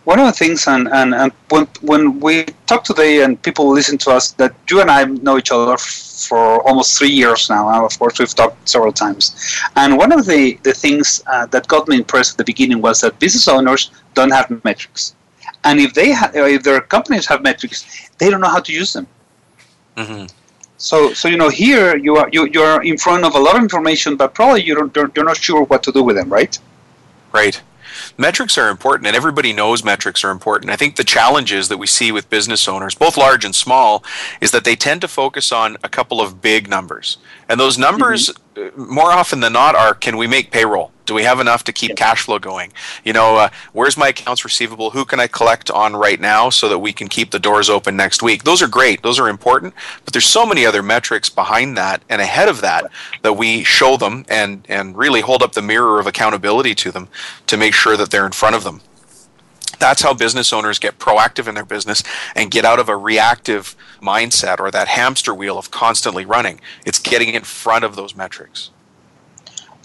One 0.06 0.18
of 0.18 0.28
the 0.28 0.32
things, 0.32 0.66
and, 0.66 0.88
and, 0.88 1.14
and 1.14 1.34
when, 1.50 1.68
when 1.82 2.22
we 2.22 2.46
talk 2.68 2.86
today 2.86 3.22
and 3.22 3.40
people 3.42 3.70
listen 3.70 3.98
to 3.98 4.12
us, 4.12 4.32
that 4.32 4.56
you 4.70 4.80
and 4.80 4.90
I 4.90 5.04
know 5.04 5.38
each 5.38 5.52
other 5.52 5.76
for 6.26 6.62
almost 6.68 6.98
three 6.98 7.10
years 7.10 7.50
now. 7.50 7.70
And 7.70 7.84
Of 7.86 7.98
course, 8.00 8.20
we've 8.20 8.34
talked 8.34 8.68
several 8.68 8.94
times. 8.94 9.60
And 9.76 9.98
one 9.98 10.12
of 10.12 10.26
the, 10.26 10.60
the 10.64 10.74
things 10.74 11.24
uh, 11.28 11.46
that 11.48 11.68
got 11.68 11.88
me 11.88 11.98
impressed 11.98 12.34
at 12.34 12.38
the 12.38 12.44
beginning 12.44 12.82
was 12.82 13.02
that 13.02 13.20
business 13.20 13.48
owners 13.48 13.92
don't 14.14 14.32
have 14.32 14.64
metrics. 14.64 15.16
And 15.64 15.80
if 15.80 15.94
they 15.94 16.12
ha- 16.12 16.32
if 16.34 16.64
their 16.64 16.82
companies 16.82 17.26
have 17.28 17.44
metrics, 17.44 18.10
they 18.18 18.30
don't 18.30 18.42
know 18.42 18.50
how 18.50 18.60
to 18.62 18.74
use 18.74 18.94
them. 18.94 19.08
Mm-hmm. 19.98 20.26
So, 20.78 21.14
so 21.14 21.28
you 21.28 21.38
know, 21.38 21.50
here 21.50 21.96
you 21.96 22.16
are 22.16 22.28
you 22.32 22.48
you're 22.48 22.82
in 22.82 22.98
front 22.98 23.24
of 23.24 23.36
a 23.36 23.40
lot 23.40 23.56
of 23.56 23.62
information, 23.62 24.16
but 24.16 24.34
probably 24.34 24.64
you 24.64 24.74
don't 24.74 24.96
you're 25.16 25.26
not 25.26 25.38
sure 25.38 25.64
what 25.64 25.84
to 25.84 25.92
do 25.92 26.02
with 26.04 26.16
them, 26.16 26.30
right? 26.30 26.58
Right. 27.32 27.62
Metrics 28.18 28.58
are 28.58 28.70
important, 28.70 29.08
and 29.08 29.16
everybody 29.16 29.54
knows 29.54 29.84
metrics 29.84 30.24
are 30.24 30.32
important. 30.32 30.72
I 30.72 30.76
think 30.76 30.96
the 30.96 31.04
challenges 31.04 31.70
that 31.70 31.78
we 31.78 31.88
see 31.88 32.12
with 32.12 32.30
business 32.30 32.68
owners, 32.68 32.96
both 32.96 33.18
large 33.18 33.46
and 33.46 33.56
small, 33.56 34.04
is 34.40 34.52
that 34.52 34.64
they 34.64 34.76
tend 34.76 35.02
to 35.02 35.08
focus 35.08 35.52
on 35.52 35.78
a 35.84 35.90
couple 35.90 36.22
of 36.22 36.42
big 36.42 36.70
numbers. 36.70 37.18
And 37.50 37.60
those 37.60 37.78
numbers, 37.78 38.30
mm-hmm. 38.56 38.94
more 38.94 39.12
often 39.12 39.40
than 39.40 39.54
not, 39.54 39.76
are 39.76 39.94
can 39.94 40.18
we 40.18 40.28
make 40.28 40.52
payroll? 40.52 40.92
Do 41.12 41.16
we 41.16 41.24
have 41.24 41.42
enough 41.42 41.66
to 41.66 41.74
keep 41.74 41.98
cash 41.98 42.22
flow 42.22 42.40
going? 42.40 42.72
You 43.04 43.12
know, 43.12 43.36
uh, 43.36 43.50
where's 43.74 43.98
my 43.98 44.08
accounts 44.08 44.46
receivable? 44.46 44.92
Who 44.92 45.04
can 45.04 45.20
I 45.20 45.28
collect 45.28 45.70
on 45.70 45.94
right 45.94 46.22
now 46.22 46.50
so 46.50 46.70
that 46.70 46.80
we 46.80 46.94
can 46.94 47.10
keep 47.10 47.32
the 47.32 47.38
doors 47.38 47.70
open 47.70 47.98
next 47.98 48.24
week? 48.24 48.46
Those 48.46 48.62
are 48.62 48.68
great. 48.70 49.04
Those 49.04 49.20
are 49.20 49.28
important. 49.28 49.74
But 50.06 50.14
there's 50.14 50.26
so 50.26 50.46
many 50.46 50.66
other 50.66 50.82
metrics 50.82 51.28
behind 51.28 51.76
that 51.76 52.02
and 52.08 52.22
ahead 52.22 52.48
of 52.48 52.62
that 52.62 52.90
that 53.24 53.34
we 53.34 53.66
show 53.66 53.98
them 53.98 54.24
and, 54.30 54.66
and 54.70 54.98
really 54.98 55.20
hold 55.20 55.44
up 55.44 55.52
the 55.52 55.62
mirror 55.62 56.00
of 56.00 56.08
accountability 56.08 56.74
to 56.76 56.92
them 56.92 57.10
to 57.48 57.58
make 57.58 57.74
sure 57.74 57.98
that 57.98 58.10
they're 58.10 58.26
in 58.26 58.32
front 58.32 58.56
of 58.56 58.64
them. 58.64 58.80
That's 59.80 60.04
how 60.04 60.14
business 60.14 60.54
owners 60.54 60.80
get 60.80 60.98
proactive 60.98 61.50
in 61.50 61.56
their 61.56 61.66
business 61.66 62.04
and 62.38 62.50
get 62.50 62.64
out 62.64 62.80
of 62.80 62.88
a 62.88 62.96
reactive 62.96 63.76
mindset 64.02 64.62
or 64.62 64.72
that 64.72 64.88
hamster 64.88 65.36
wheel 65.36 65.58
of 65.58 65.72
constantly 65.72 66.24
running. 66.24 66.62
It's 66.86 67.00
getting 67.00 67.34
in 67.34 67.44
front 67.44 67.84
of 67.84 67.98
those 67.98 68.16
metrics. 68.16 68.70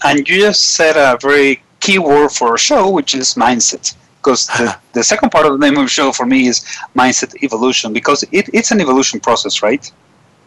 And 0.03 0.19
you 0.19 0.39
just 0.39 0.73
said 0.73 0.95
a 0.95 1.17
very 1.21 1.61
key 1.79 1.99
word 1.99 2.29
for 2.29 2.55
a 2.55 2.59
show, 2.59 2.89
which 2.89 3.15
is 3.15 3.35
mindset. 3.35 3.95
Because 4.17 4.47
the, 4.47 4.77
the 4.93 5.03
second 5.03 5.31
part 5.31 5.45
of 5.45 5.53
the 5.53 5.57
name 5.57 5.77
of 5.77 5.85
the 5.85 5.89
show 5.89 6.11
for 6.11 6.25
me 6.25 6.47
is 6.47 6.65
mindset 6.95 7.35
evolution, 7.43 7.93
because 7.93 8.23
it, 8.31 8.49
it's 8.53 8.71
an 8.71 8.81
evolution 8.81 9.19
process, 9.19 9.61
right? 9.61 9.91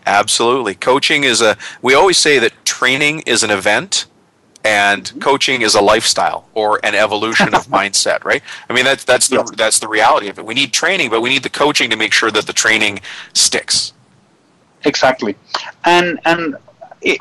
Absolutely. 0.07 0.75
Coaching 0.75 1.25
is 1.25 1.43
a, 1.43 1.57
we 1.83 1.95
always 1.95 2.19
say 2.19 2.39
that 2.39 2.53
training 2.65 3.21
is 3.27 3.43
an 3.43 3.51
event 3.51 4.07
and 4.65 5.05
mm-hmm. 5.05 5.19
coaching 5.21 5.63
is 5.63 5.75
a 5.75 5.81
lifestyle 5.81 6.49
or 6.55 6.81
an 6.85 6.95
evolution 6.95 7.55
of 7.55 7.67
mindset 7.79 8.25
right 8.25 8.43
i 8.69 8.73
mean 8.73 8.85
that's 8.85 9.05
that's 9.05 9.29
the 9.29 9.37
yes. 9.37 9.51
that's 9.57 9.79
the 9.79 9.89
reality 9.89 10.29
of 10.29 10.39
it 10.39 10.45
we 10.45 10.55
need 10.55 10.73
training 10.73 11.09
but 11.09 11.21
we 11.21 11.31
need 11.31 11.43
the 11.43 11.51
coaching 11.51 11.89
to 11.91 11.97
make 11.97 12.13
sure 12.13 12.31
that 12.31 12.47
the 12.47 12.53
training 12.53 13.01
sticks 13.33 13.93
exactly 14.85 15.35
and 15.85 16.21
and 16.25 16.57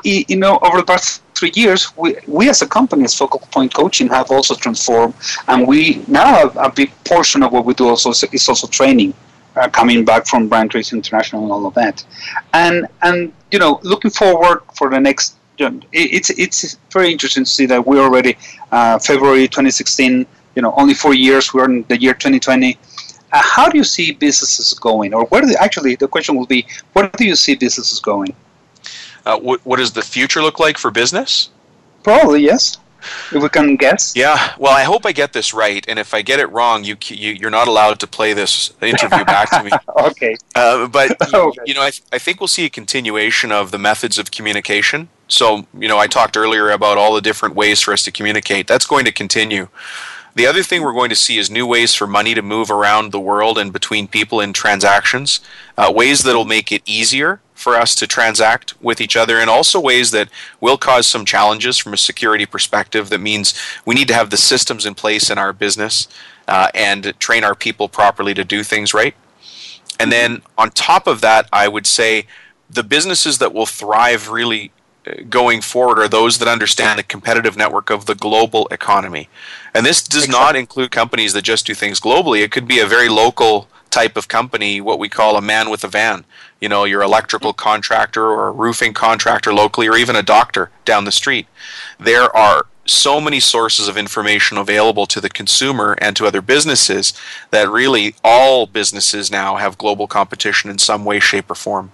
you 0.02 0.36
know 0.36 0.58
over 0.62 0.76
the 0.78 0.84
past 0.84 1.22
three 1.40 1.52
years, 1.54 1.96
we, 1.96 2.16
we 2.26 2.50
as 2.50 2.60
a 2.60 2.68
company, 2.68 3.04
as 3.04 3.14
Focal 3.14 3.40
Point 3.50 3.72
Coaching, 3.72 4.08
have 4.08 4.30
also 4.30 4.54
transformed, 4.54 5.14
and 5.48 5.66
we 5.66 6.04
now 6.06 6.26
have 6.26 6.56
a 6.56 6.70
big 6.70 6.92
portion 7.04 7.42
of 7.42 7.52
what 7.52 7.64
we 7.64 7.72
do 7.74 7.88
also 7.88 8.10
is 8.10 8.48
also 8.48 8.66
training, 8.66 9.14
uh, 9.56 9.68
coming 9.70 10.04
back 10.04 10.26
from 10.26 10.48
Brian 10.48 10.68
Tracy 10.68 10.94
International 10.94 11.42
and 11.44 11.50
all 11.50 11.66
of 11.66 11.74
that, 11.74 12.04
and 12.52 12.86
and 13.02 13.32
you 13.50 13.58
know 13.58 13.80
looking 13.82 14.10
forward 14.10 14.58
for 14.76 14.90
the 14.90 15.00
next. 15.00 15.36
it's 15.92 16.30
it's 16.44 16.60
very 16.96 17.10
interesting 17.14 17.44
to 17.44 17.50
see 17.58 17.66
that 17.72 17.80
we're 17.86 18.04
already 18.08 18.36
uh, 18.70 18.98
February 18.98 19.48
2016. 19.48 20.26
You 20.56 20.62
know, 20.62 20.72
only 20.76 20.94
four 20.94 21.14
years. 21.14 21.54
We're 21.54 21.70
in 21.72 21.84
the 21.88 21.98
year 22.04 22.14
2020. 22.14 22.76
Uh, 23.32 23.42
how 23.54 23.68
do 23.70 23.78
you 23.78 23.84
see 23.84 24.12
businesses 24.12 24.68
going, 24.88 25.14
or 25.14 25.24
where 25.30 25.40
do 25.40 25.46
they, 25.46 25.58
actually 25.66 25.94
the 25.94 26.08
question 26.08 26.34
will 26.36 26.50
be, 26.56 26.66
where 26.94 27.08
do 27.16 27.24
you 27.24 27.36
see 27.36 27.54
businesses 27.54 28.00
going? 28.00 28.34
Uh, 29.26 29.38
what, 29.38 29.64
what 29.66 29.76
does 29.76 29.92
the 29.92 30.02
future 30.02 30.42
look 30.42 30.58
like 30.58 30.78
for 30.78 30.90
business? 30.90 31.50
Probably 32.02 32.42
yes. 32.42 32.78
If 33.32 33.42
we 33.42 33.48
can 33.48 33.76
guess. 33.76 34.14
Yeah. 34.14 34.54
Well, 34.58 34.72
I 34.72 34.82
hope 34.82 35.06
I 35.06 35.12
get 35.12 35.32
this 35.32 35.54
right, 35.54 35.84
and 35.88 35.98
if 35.98 36.12
I 36.12 36.22
get 36.22 36.38
it 36.38 36.46
wrong, 36.50 36.84
you, 36.84 36.96
you 37.06 37.32
you're 37.32 37.50
not 37.50 37.68
allowed 37.68 38.00
to 38.00 38.06
play 38.06 38.32
this 38.32 38.72
interview 38.82 39.24
back 39.24 39.50
to 39.50 39.62
me. 39.64 39.70
okay. 40.08 40.36
Uh, 40.54 40.86
but 40.86 41.16
okay. 41.34 41.60
you 41.64 41.74
know, 41.74 41.82
I, 41.82 41.92
I 42.12 42.18
think 42.18 42.40
we'll 42.40 42.48
see 42.48 42.66
a 42.66 42.70
continuation 42.70 43.52
of 43.52 43.70
the 43.70 43.78
methods 43.78 44.18
of 44.18 44.30
communication. 44.30 45.08
So 45.28 45.66
you 45.78 45.88
know, 45.88 45.98
I 45.98 46.06
talked 46.06 46.36
earlier 46.36 46.70
about 46.70 46.98
all 46.98 47.14
the 47.14 47.22
different 47.22 47.54
ways 47.54 47.80
for 47.80 47.92
us 47.92 48.04
to 48.04 48.12
communicate. 48.12 48.66
That's 48.66 48.86
going 48.86 49.04
to 49.06 49.12
continue. 49.12 49.68
The 50.34 50.46
other 50.46 50.62
thing 50.62 50.82
we're 50.82 50.92
going 50.92 51.10
to 51.10 51.16
see 51.16 51.38
is 51.38 51.50
new 51.50 51.66
ways 51.66 51.94
for 51.94 52.06
money 52.06 52.34
to 52.34 52.42
move 52.42 52.70
around 52.70 53.10
the 53.10 53.20
world 53.20 53.58
and 53.58 53.72
between 53.72 54.06
people 54.06 54.40
in 54.40 54.52
transactions, 54.52 55.40
uh, 55.76 55.92
ways 55.94 56.22
that'll 56.22 56.44
make 56.44 56.70
it 56.70 56.82
easier 56.86 57.40
for 57.60 57.76
us 57.76 57.94
to 57.94 58.06
transact 58.06 58.80
with 58.82 59.00
each 59.00 59.16
other, 59.16 59.38
and 59.38 59.50
also 59.50 59.78
ways 59.78 60.10
that 60.10 60.28
will 60.60 60.78
cause 60.78 61.06
some 61.06 61.24
challenges 61.24 61.76
from 61.78 61.92
a 61.92 61.98
security 61.98 62.46
perspective. 62.46 63.10
That 63.10 63.20
means 63.20 63.54
we 63.84 63.94
need 63.94 64.08
to 64.08 64.14
have 64.14 64.30
the 64.30 64.36
systems 64.36 64.86
in 64.86 64.94
place 64.94 65.30
in 65.30 65.38
our 65.38 65.52
business 65.52 66.08
uh, 66.48 66.68
and 66.74 67.14
train 67.20 67.44
our 67.44 67.54
people 67.54 67.88
properly 67.88 68.34
to 68.34 68.44
do 68.44 68.64
things 68.64 68.94
right. 68.94 69.14
And 70.00 70.10
then 70.10 70.42
on 70.56 70.70
top 70.70 71.06
of 71.06 71.20
that, 71.20 71.48
I 71.52 71.68
would 71.68 71.86
say 71.86 72.26
the 72.70 72.82
businesses 72.82 73.38
that 73.38 73.52
will 73.52 73.66
thrive 73.66 74.30
really 74.30 74.72
uh, 75.06 75.22
going 75.28 75.60
forward 75.60 75.98
are 75.98 76.08
those 76.08 76.38
that 76.38 76.48
understand 76.48 76.98
the 76.98 77.02
competitive 77.02 77.56
network 77.56 77.90
of 77.90 78.06
the 78.06 78.14
global 78.14 78.66
economy. 78.70 79.28
And 79.74 79.84
this 79.84 80.02
does 80.02 80.24
exactly. 80.24 80.44
not 80.44 80.56
include 80.56 80.90
companies 80.90 81.34
that 81.34 81.42
just 81.42 81.66
do 81.66 81.74
things 81.74 82.00
globally. 82.00 82.42
It 82.42 82.50
could 82.50 82.66
be 82.66 82.80
a 82.80 82.86
very 82.86 83.08
local 83.08 83.68
type 83.90 84.16
of 84.16 84.28
company, 84.28 84.80
what 84.80 84.98
we 84.98 85.08
call 85.08 85.36
a 85.36 85.42
man 85.42 85.68
with 85.68 85.84
a 85.84 85.88
van. 85.88 86.24
You 86.60 86.68
know, 86.68 86.84
your 86.84 87.02
electrical 87.02 87.52
contractor 87.52 88.24
or 88.24 88.48
a 88.48 88.52
roofing 88.52 88.92
contractor 88.92 89.52
locally, 89.52 89.88
or 89.88 89.96
even 89.96 90.16
a 90.16 90.22
doctor 90.22 90.70
down 90.84 91.04
the 91.04 91.12
street. 91.12 91.46
There 91.98 92.34
are 92.36 92.66
so 92.86 93.20
many 93.20 93.40
sources 93.40 93.88
of 93.88 93.96
information 93.96 94.58
available 94.58 95.06
to 95.06 95.20
the 95.20 95.28
consumer 95.28 95.96
and 96.00 96.16
to 96.16 96.26
other 96.26 96.42
businesses 96.42 97.14
that 97.50 97.68
really 97.70 98.14
all 98.24 98.66
businesses 98.66 99.30
now 99.30 99.56
have 99.56 99.78
global 99.78 100.06
competition 100.06 100.70
in 100.70 100.78
some 100.78 101.04
way, 101.04 101.20
shape, 101.20 101.50
or 101.50 101.54
form. 101.54 101.92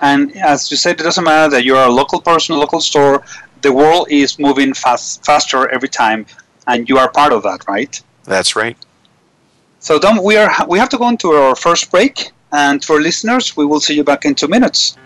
And 0.00 0.36
as 0.36 0.70
you 0.70 0.76
said, 0.76 1.00
it 1.00 1.04
doesn't 1.04 1.24
matter 1.24 1.50
that 1.50 1.64
you're 1.64 1.84
a 1.84 1.90
local 1.90 2.20
person, 2.20 2.54
a 2.54 2.58
local 2.58 2.80
store. 2.80 3.24
The 3.62 3.72
world 3.72 4.08
is 4.10 4.38
moving 4.38 4.74
fast, 4.74 5.24
faster 5.24 5.68
every 5.68 5.88
time, 5.88 6.26
and 6.66 6.88
you 6.88 6.98
are 6.98 7.10
part 7.10 7.32
of 7.32 7.42
that, 7.42 7.66
right? 7.66 8.00
That's 8.24 8.54
right. 8.54 8.76
So 9.80 9.98
Dom, 9.98 10.22
we 10.22 10.36
are 10.36 10.50
we 10.68 10.78
have 10.78 10.88
to 10.90 10.98
go 10.98 11.08
into 11.08 11.32
our 11.32 11.54
first 11.54 11.90
break, 11.90 12.30
and 12.52 12.84
for 12.84 13.00
listeners, 13.00 13.56
we 13.56 13.64
will 13.64 13.80
see 13.80 13.94
you 13.94 14.04
back 14.04 14.24
in 14.24 14.34
two 14.34 14.48
minutes. 14.48 14.96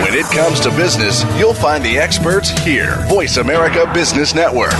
When 0.00 0.14
it 0.14 0.26
comes 0.26 0.60
to 0.60 0.70
business, 0.70 1.24
you'll 1.38 1.54
find 1.54 1.84
the 1.84 1.98
experts 1.98 2.50
here. 2.64 2.96
Voice 3.08 3.38
America 3.38 3.90
Business 3.94 4.34
Network. 4.34 4.72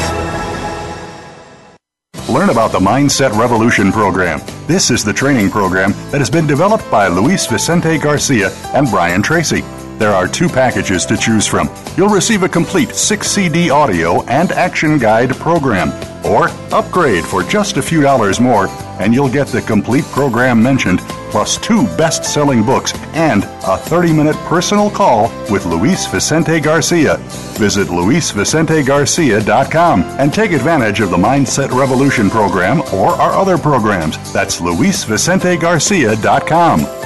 Learn 2.29 2.49
about 2.49 2.73
the 2.73 2.79
Mindset 2.79 3.38
Revolution 3.38 3.93
program. 3.93 4.41
This 4.67 4.91
is 4.91 5.05
the 5.05 5.12
training 5.12 5.50
program 5.50 5.93
that 6.11 6.19
has 6.19 6.31
been 6.31 6.47
developed 6.47 6.91
by 6.91 7.09
Luis 7.09 7.47
Vicente 7.47 7.99
Garcia 7.99 8.50
and 8.75 8.88
Brian 8.88 9.23
Tracy. 9.23 9.62
There 10.02 10.12
are 10.12 10.26
two 10.26 10.49
packages 10.49 11.06
to 11.06 11.16
choose 11.16 11.47
from. 11.47 11.71
You'll 11.97 12.09
receive 12.09 12.42
a 12.42 12.49
complete 12.49 12.92
6 12.92 13.25
CD 13.25 13.71
audio 13.71 14.25
and 14.25 14.50
action 14.50 14.99
guide 14.99 15.30
program, 15.37 15.92
or 16.26 16.49
upgrade 16.75 17.25
for 17.25 17.44
just 17.44 17.76
a 17.76 17.82
few 17.82 18.02
dollars 18.02 18.40
more, 18.40 18.66
and 18.99 19.14
you'll 19.14 19.28
get 19.28 19.47
the 19.47 19.62
complete 19.62 20.02
program 20.06 20.61
mentioned 20.61 20.99
plus 21.30 21.56
two 21.56 21.85
best 21.97 22.25
selling 22.25 22.64
books 22.64 22.92
and 23.14 23.44
a 23.44 23.76
30 23.76 24.12
minute 24.12 24.35
personal 24.49 24.90
call 24.90 25.30
with 25.52 25.66
Luis 25.66 26.04
Vicente 26.09 26.59
Garcia. 26.59 27.18
Visit 27.59 27.87
luisvicentegarcia.com 27.87 30.02
and 30.02 30.35
take 30.35 30.50
advantage 30.50 30.99
of 30.99 31.11
the 31.11 31.16
Mindset 31.16 31.71
Revolution 31.71 32.28
program 32.28 32.80
or 32.92 33.11
our 33.11 33.35
other 33.35 33.56
programs. 33.56 34.32
That's 34.32 34.61
luisvicentegarcia.com. 34.61 37.01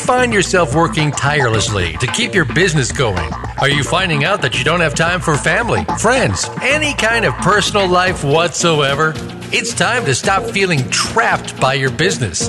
Find 0.00 0.32
yourself 0.32 0.74
working 0.74 1.12
tirelessly 1.12 1.92
to 1.98 2.06
keep 2.08 2.34
your 2.34 2.44
business 2.44 2.90
going? 2.90 3.32
Are 3.60 3.68
you 3.68 3.84
finding 3.84 4.24
out 4.24 4.42
that 4.42 4.58
you 4.58 4.64
don't 4.64 4.80
have 4.80 4.94
time 4.94 5.20
for 5.20 5.36
family, 5.36 5.84
friends, 6.00 6.48
any 6.62 6.94
kind 6.94 7.24
of 7.24 7.34
personal 7.34 7.86
life 7.86 8.24
whatsoever? 8.24 9.12
It's 9.52 9.72
time 9.72 10.04
to 10.06 10.14
stop 10.14 10.42
feeling 10.50 10.88
trapped 10.90 11.60
by 11.60 11.74
your 11.74 11.90
business. 11.90 12.48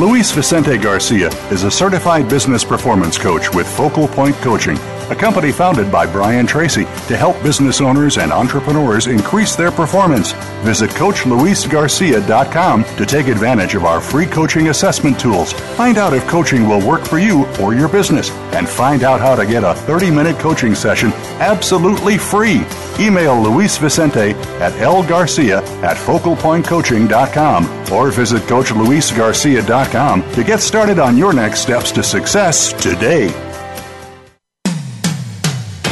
Luis 0.00 0.32
Vicente 0.32 0.78
Garcia 0.78 1.28
is 1.52 1.64
a 1.64 1.70
certified 1.70 2.26
business 2.26 2.64
performance 2.64 3.18
coach 3.18 3.52
with 3.54 3.68
Focal 3.68 4.08
Point 4.08 4.34
Coaching 4.36 4.78
a 5.10 5.16
company 5.16 5.50
founded 5.50 5.90
by 5.90 6.06
Brian 6.06 6.46
Tracy 6.46 6.84
to 7.08 7.16
help 7.16 7.40
business 7.42 7.80
owners 7.80 8.16
and 8.16 8.32
entrepreneurs 8.32 9.08
increase 9.08 9.56
their 9.56 9.72
performance. 9.72 10.32
Visit 10.62 10.90
CoachLuisGarcia.com 10.90 12.84
to 12.84 13.06
take 13.06 13.28
advantage 13.28 13.74
of 13.74 13.84
our 13.84 14.00
free 14.00 14.26
coaching 14.26 14.68
assessment 14.68 15.18
tools. 15.18 15.52
Find 15.52 15.98
out 15.98 16.12
if 16.12 16.26
coaching 16.26 16.68
will 16.68 16.86
work 16.86 17.04
for 17.04 17.18
you 17.18 17.46
or 17.60 17.74
your 17.74 17.88
business, 17.88 18.30
and 18.52 18.68
find 18.68 19.02
out 19.02 19.20
how 19.20 19.34
to 19.34 19.46
get 19.46 19.64
a 19.64 19.74
30 19.74 20.10
minute 20.10 20.38
coaching 20.38 20.74
session 20.74 21.12
absolutely 21.40 22.18
free. 22.18 22.62
Email 22.98 23.40
Luis 23.40 23.78
Vicente 23.78 24.32
at 24.60 24.72
lgarcia 24.74 25.62
at 25.82 25.96
focalpointcoaching.com 25.96 27.92
or 27.92 28.10
visit 28.10 28.42
CoachLuisGarcia.com 28.42 30.32
to 30.32 30.44
get 30.44 30.60
started 30.60 30.98
on 30.98 31.16
your 31.16 31.32
next 31.32 31.60
steps 31.60 31.90
to 31.92 32.02
success 32.02 32.72
today. 32.82 33.28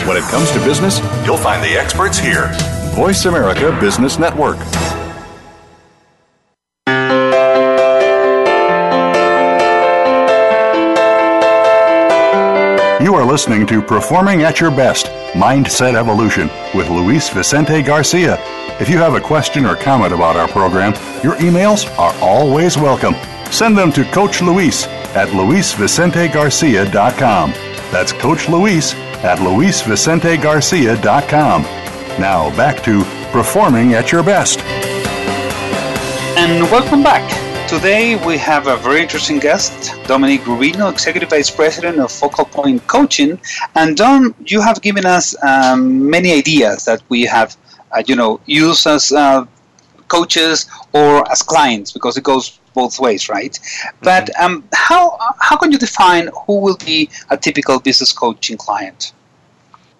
When 0.06 0.16
it 0.16 0.24
comes 0.30 0.50
to 0.52 0.58
business, 0.60 1.00
you'll 1.26 1.36
find 1.36 1.62
the 1.62 1.78
experts 1.78 2.18
here. 2.18 2.50
Voice 2.98 3.26
America 3.26 3.70
Business 3.80 4.18
Network. 4.18 4.58
You 13.00 13.14
are 13.14 13.24
listening 13.24 13.68
to 13.68 13.80
Performing 13.80 14.42
at 14.42 14.60
Your 14.60 14.72
Best 14.72 15.06
Mindset 15.34 15.94
Evolution 15.94 16.50
with 16.74 16.90
Luis 16.90 17.30
Vicente 17.30 17.82
Garcia. 17.82 18.36
If 18.80 18.88
you 18.88 18.98
have 18.98 19.14
a 19.14 19.20
question 19.20 19.64
or 19.64 19.76
comment 19.76 20.12
about 20.12 20.34
our 20.34 20.48
program, 20.48 20.92
your 21.22 21.36
emails 21.36 21.88
are 22.00 22.12
always 22.20 22.76
welcome. 22.76 23.14
Send 23.52 23.78
them 23.78 23.92
to 23.92 24.02
Coach 24.06 24.42
Luis 24.42 24.88
at 25.14 25.28
luisvicentegarcia.com. 25.28 27.52
That's 27.92 28.12
Coach 28.12 28.48
Luis 28.48 28.92
at 29.22 29.38
luisvicentegarcia.com. 29.38 31.87
Now 32.18 32.50
back 32.56 32.82
to 32.82 33.04
performing 33.30 33.94
at 33.94 34.10
your 34.10 34.24
best. 34.24 34.58
And 36.36 36.68
welcome 36.68 37.00
back. 37.00 37.22
Today 37.68 38.16
we 38.26 38.36
have 38.38 38.66
a 38.66 38.76
very 38.76 39.02
interesting 39.02 39.38
guest, 39.38 39.94
Dominic 40.08 40.40
Rubino, 40.40 40.90
Executive 40.90 41.30
Vice 41.30 41.48
President 41.48 42.00
of 42.00 42.10
Focal 42.10 42.44
Point 42.44 42.84
Coaching. 42.88 43.40
And 43.76 43.96
Dom, 43.96 44.34
you 44.44 44.60
have 44.60 44.82
given 44.82 45.06
us 45.06 45.36
um, 45.44 46.10
many 46.10 46.32
ideas 46.32 46.84
that 46.86 47.02
we 47.08 47.22
have, 47.22 47.56
uh, 47.92 48.02
you 48.04 48.16
know, 48.16 48.40
used 48.46 48.88
as 48.88 49.12
uh, 49.12 49.46
coaches 50.08 50.66
or 50.92 51.30
as 51.30 51.40
clients 51.42 51.92
because 51.92 52.16
it 52.16 52.24
goes 52.24 52.58
both 52.74 52.98
ways, 52.98 53.28
right? 53.28 53.52
Mm-hmm. 53.52 53.96
But 54.02 54.30
um, 54.40 54.64
how 54.74 55.16
how 55.38 55.56
can 55.56 55.70
you 55.70 55.78
define 55.78 56.30
who 56.46 56.58
will 56.58 56.78
be 56.78 57.10
a 57.30 57.36
typical 57.36 57.78
business 57.78 58.10
coaching 58.10 58.56
client? 58.56 59.12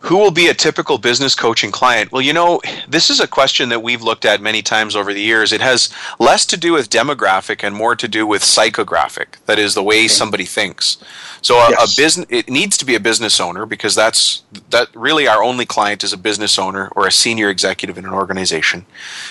Who 0.01 0.17
will 0.17 0.31
be 0.31 0.47
a 0.47 0.55
typical 0.55 0.97
business 0.97 1.35
coaching 1.35 1.73
client? 1.73 2.13
Well, 2.13 2.23
you 2.23 2.33
know, 2.33 2.61
this 2.89 3.11
is 3.11 3.19
a 3.19 3.27
question 3.27 3.69
that 3.71 3.83
we've 3.83 4.01
looked 4.01 4.25
at 4.25 4.41
many 4.41 4.63
times 4.63 4.95
over 4.95 5.13
the 5.13 5.21
years. 5.21 5.53
It 5.53 5.61
has 5.61 5.93
less 6.21 6.47
to 6.47 6.57
do 6.57 6.73
with 6.73 6.89
demographic 6.89 7.65
and 7.65 7.75
more 7.75 7.97
to 7.97 8.07
do 8.07 8.25
with 8.25 8.43
psychographic. 8.43 9.45
That 9.47 9.59
is 9.59 9.75
the 9.75 9.83
way 9.83 10.07
somebody 10.07 10.45
thinks. 10.45 10.99
So 11.43 11.57
a, 11.57 11.71
yes. 11.71 11.93
a 11.93 12.01
business 12.01 12.27
it 12.31 12.51
needs 12.51 12.77
to 12.79 12.85
be 12.85 12.95
a 12.95 13.01
business 13.01 13.41
owner 13.41 13.65
because 13.67 13.95
that's 13.95 14.43
that 14.71 14.89
really 14.95 15.27
our 15.27 15.43
only 15.43 15.67
client 15.67 16.03
is 16.05 16.13
a 16.13 16.17
business 16.17 16.59
owner 16.59 16.91
or 16.97 17.07
a 17.07 17.13
senior 17.13 17.49
executive 17.49 17.97
in 17.97 18.05
an 18.05 18.13
organization. 18.13 18.87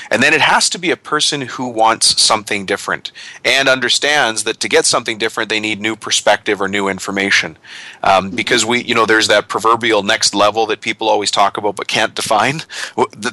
And 0.10 0.24
then 0.24 0.34
it 0.34 0.42
has 0.42 0.70
to 0.72 0.80
be 0.80 0.92
a 0.92 0.98
person 0.98 1.42
who 1.42 1.68
wants 1.68 2.22
something 2.22 2.66
different 2.66 3.12
and 3.44 3.68
understands 3.68 4.44
that 4.46 4.60
to 4.62 4.70
get 4.70 4.86
something 4.86 5.18
different 5.18 5.50
they 5.50 5.60
need 5.60 5.82
new 5.82 5.96
perspective 5.96 6.62
or 6.62 6.68
new 6.68 6.88
information. 6.88 7.58
Um, 8.04 8.32
because 8.32 8.66
we 8.66 8.84
you 8.84 8.96
know 8.96 9.06
there's 9.06 9.28
that 9.28 9.48
proverbial 9.48 10.04
next 10.04 10.34
level 10.34 10.57
that 10.66 10.82
people 10.82 11.08
always 11.08 11.32
talk 11.32 11.58
about 11.58 11.76
but 11.76 11.88
can't 11.88 12.16
define. 12.16 12.62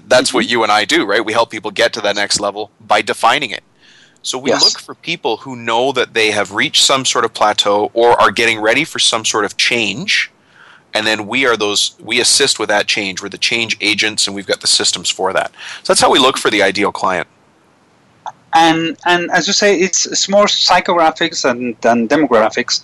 That's 0.06 0.32
what 0.34 0.44
mm-hmm. 0.44 0.50
you 0.50 0.62
and 0.62 0.70
I 0.70 0.84
do, 0.84 1.06
right? 1.06 1.24
We 1.24 1.32
help 1.32 1.50
people 1.50 1.70
get 1.70 1.92
to 1.94 2.00
that 2.02 2.16
next 2.16 2.38
level 2.38 2.70
by 2.80 3.02
defining 3.02 3.50
it. 3.50 3.64
So 4.22 4.38
we 4.38 4.50
yes. 4.50 4.62
look 4.62 4.80
for 4.80 4.94
people 4.94 5.38
who 5.38 5.54
know 5.54 5.92
that 5.92 6.14
they 6.14 6.30
have 6.30 6.52
reached 6.52 6.84
some 6.84 7.04
sort 7.04 7.24
of 7.24 7.34
plateau 7.34 7.90
or 7.92 8.20
are 8.20 8.30
getting 8.30 8.60
ready 8.60 8.84
for 8.84 8.98
some 8.98 9.24
sort 9.24 9.44
of 9.44 9.56
change. 9.56 10.30
And 10.94 11.06
then 11.06 11.26
we 11.26 11.44
are 11.44 11.56
those, 11.56 11.96
we 12.00 12.20
assist 12.20 12.58
with 12.58 12.68
that 12.68 12.86
change. 12.86 13.22
We're 13.22 13.28
the 13.28 13.36
change 13.36 13.76
agents 13.80 14.26
and 14.26 14.34
we've 14.34 14.46
got 14.46 14.60
the 14.60 14.66
systems 14.66 15.10
for 15.10 15.32
that. 15.32 15.52
So 15.82 15.92
that's 15.92 16.00
how 16.00 16.10
we 16.10 16.18
look 16.18 16.38
for 16.38 16.50
the 16.50 16.62
ideal 16.62 16.92
client 16.92 17.28
and 18.54 18.96
and 19.04 19.30
as 19.32 19.46
you 19.48 19.52
say, 19.52 19.78
it's, 19.78 20.06
it's 20.06 20.28
more 20.28 20.46
psychographics 20.46 21.42
than, 21.42 22.08
demographics. 22.08 22.82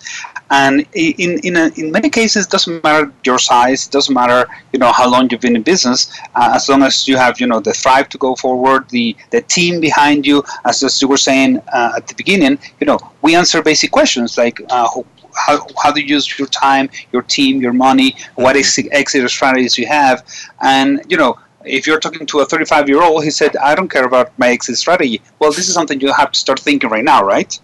And 0.50 0.84
in 0.94 1.38
in 1.44 1.56
a, 1.56 1.70
in 1.76 1.92
many 1.92 2.10
cases, 2.10 2.46
it 2.46 2.50
doesn't 2.50 2.82
matter 2.82 3.12
your 3.24 3.38
size, 3.38 3.86
it 3.86 3.92
doesn't 3.92 4.12
matter 4.12 4.48
you 4.72 4.80
know 4.80 4.90
how 4.90 5.08
long 5.08 5.30
you've 5.30 5.40
been 5.40 5.54
in 5.54 5.62
business, 5.62 6.10
uh, 6.34 6.52
as 6.54 6.68
long 6.68 6.82
as 6.82 7.06
you 7.06 7.16
have 7.16 7.40
you 7.40 7.46
know 7.46 7.60
the 7.60 7.72
thrive 7.72 8.08
to 8.08 8.18
go 8.18 8.34
forward, 8.34 8.88
the 8.90 9.16
the 9.30 9.42
team 9.42 9.80
behind 9.80 10.26
you. 10.26 10.42
As, 10.64 10.82
as 10.82 11.00
you 11.00 11.06
were 11.06 11.16
saying 11.16 11.58
uh, 11.72 11.92
at 11.96 12.08
the 12.08 12.14
beginning, 12.16 12.58
you 12.80 12.86
know 12.86 12.98
we 13.22 13.36
answer 13.36 13.62
basic 13.62 13.90
questions 13.92 14.36
like. 14.36 14.60
Uh, 14.68 14.88
how, 15.32 15.64
how 15.80 15.92
do 15.92 16.00
you 16.00 16.08
use 16.16 16.38
your 16.40 16.48
time, 16.48 16.90
your 17.12 17.22
team, 17.22 17.60
your 17.60 17.72
money? 17.72 18.16
What 18.34 18.56
mm-hmm. 18.56 18.88
exit 18.90 19.30
strategies 19.30 19.78
you 19.78 19.86
have, 19.86 20.26
and 20.60 21.00
you 21.08 21.16
know 21.16 21.38
if 21.64 21.86
you're 21.86 22.00
talking 22.00 22.26
to 22.26 22.40
a 22.40 22.46
35 22.46 22.88
year 22.88 23.02
old, 23.02 23.24
he 23.24 23.30
said, 23.30 23.56
I 23.56 23.74
don't 23.74 23.90
care 23.90 24.04
about 24.04 24.36
my 24.38 24.48
exit 24.48 24.76
strategy. 24.76 25.20
Well, 25.38 25.50
this 25.50 25.68
is 25.68 25.74
something 25.74 26.00
you 26.00 26.12
have 26.12 26.32
to 26.32 26.38
start 26.38 26.60
thinking 26.60 26.90
right 26.90 27.04
now, 27.04 27.24
right? 27.24 27.58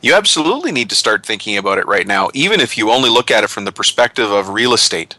You 0.00 0.14
absolutely 0.14 0.72
need 0.72 0.90
to 0.90 0.96
start 0.96 1.24
thinking 1.24 1.56
about 1.56 1.78
it 1.78 1.86
right 1.86 2.06
now, 2.06 2.30
even 2.34 2.60
if 2.60 2.76
you 2.76 2.90
only 2.90 3.08
look 3.08 3.30
at 3.30 3.44
it 3.44 3.50
from 3.50 3.64
the 3.64 3.72
perspective 3.72 4.30
of 4.30 4.50
real 4.50 4.74
estate. 4.74 5.16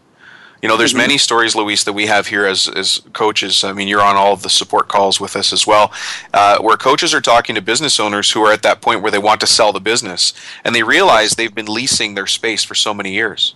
You 0.62 0.69
know, 0.69 0.78
there's 0.78 0.91
mm-hmm. 0.91 0.99
many 0.99 1.17
stories, 1.17 1.56
Luis, 1.56 1.84
that 1.84 1.91
we 1.91 2.06
have 2.06 2.28
here 2.28 2.45
as, 2.45 2.69
as 2.69 3.02
coaches. 3.12 3.65
I 3.65 3.73
mean, 3.73 3.89
you're 3.89 4.02
on 4.02 4.15
all 4.15 4.32
of 4.32 4.43
the 4.43 4.49
support 4.49 4.88
calls 4.88 5.19
with 5.19 5.36
us 5.36 5.52
as 5.52 5.67
well, 5.67 5.91
uh, 6.34 6.60
where 6.60 6.78
coaches 6.78 7.13
are 7.13 7.19
talking 7.19 7.56
to 7.56 7.62
business 7.62 7.99
owners 7.99 8.32
who 8.32 8.41
are 8.43 8.54
at 8.54 8.62
that 8.62 8.82
point 8.82 9.02
where 9.02 9.12
they 9.12 9.19
want 9.19 9.41
to 9.41 9.47
sell 9.47 9.73
the 9.73 9.82
business 9.82 10.32
and 10.63 10.73
they 10.73 10.84
realize 10.84 11.32
they've 11.32 11.54
been 11.54 11.65
leasing 11.65 12.15
their 12.15 12.28
space 12.28 12.63
for 12.63 12.76
so 12.76 12.93
many 12.93 13.12
years. 13.12 13.56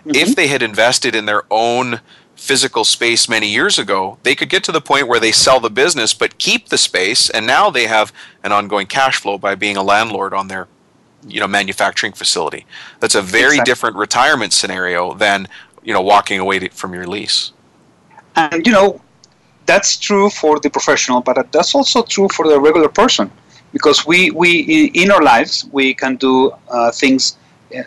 Mm-hmm. 0.00 0.14
If 0.14 0.36
they 0.36 0.46
had 0.46 0.62
invested 0.62 1.16
in 1.16 1.26
their 1.26 1.42
own 1.50 2.00
physical 2.44 2.84
space 2.84 3.26
many 3.26 3.48
years 3.48 3.78
ago, 3.78 4.18
they 4.22 4.34
could 4.34 4.50
get 4.50 4.62
to 4.64 4.72
the 4.72 4.80
point 4.80 5.08
where 5.08 5.18
they 5.18 5.32
sell 5.32 5.60
the 5.60 5.70
business 5.70 6.12
but 6.12 6.38
keep 6.38 6.68
the 6.68 6.76
space, 6.76 7.30
and 7.30 7.46
now 7.46 7.70
they 7.70 7.86
have 7.86 8.12
an 8.42 8.52
ongoing 8.52 8.86
cash 8.86 9.16
flow 9.16 9.38
by 9.38 9.54
being 9.54 9.76
a 9.78 9.82
landlord 9.82 10.34
on 10.34 10.48
their 10.48 10.68
you 11.26 11.40
know 11.40 11.48
manufacturing 11.48 12.12
facility. 12.12 12.66
That's 13.00 13.14
a 13.14 13.22
very 13.22 13.54
exactly. 13.54 13.70
different 13.70 13.96
retirement 13.96 14.52
scenario 14.52 15.14
than 15.14 15.48
you 15.82 15.94
know 15.94 16.02
walking 16.02 16.38
away 16.38 16.68
from 16.68 16.92
your 16.92 17.06
lease. 17.06 17.52
And 18.36 18.66
you 18.66 18.72
know 18.72 19.00
that's 19.64 19.96
true 19.96 20.28
for 20.28 20.60
the 20.60 20.68
professional, 20.68 21.20
but 21.22 21.50
that's 21.50 21.74
also 21.74 22.02
true 22.02 22.28
for 22.28 22.46
the 22.46 22.60
regular 22.60 22.90
person 22.90 23.30
because 23.72 24.06
we 24.06 24.30
we 24.32 24.50
in 25.02 25.10
our 25.10 25.22
lives 25.22 25.66
we 25.72 25.94
can 25.94 26.16
do 26.16 26.52
uh, 26.68 26.90
things 26.90 27.38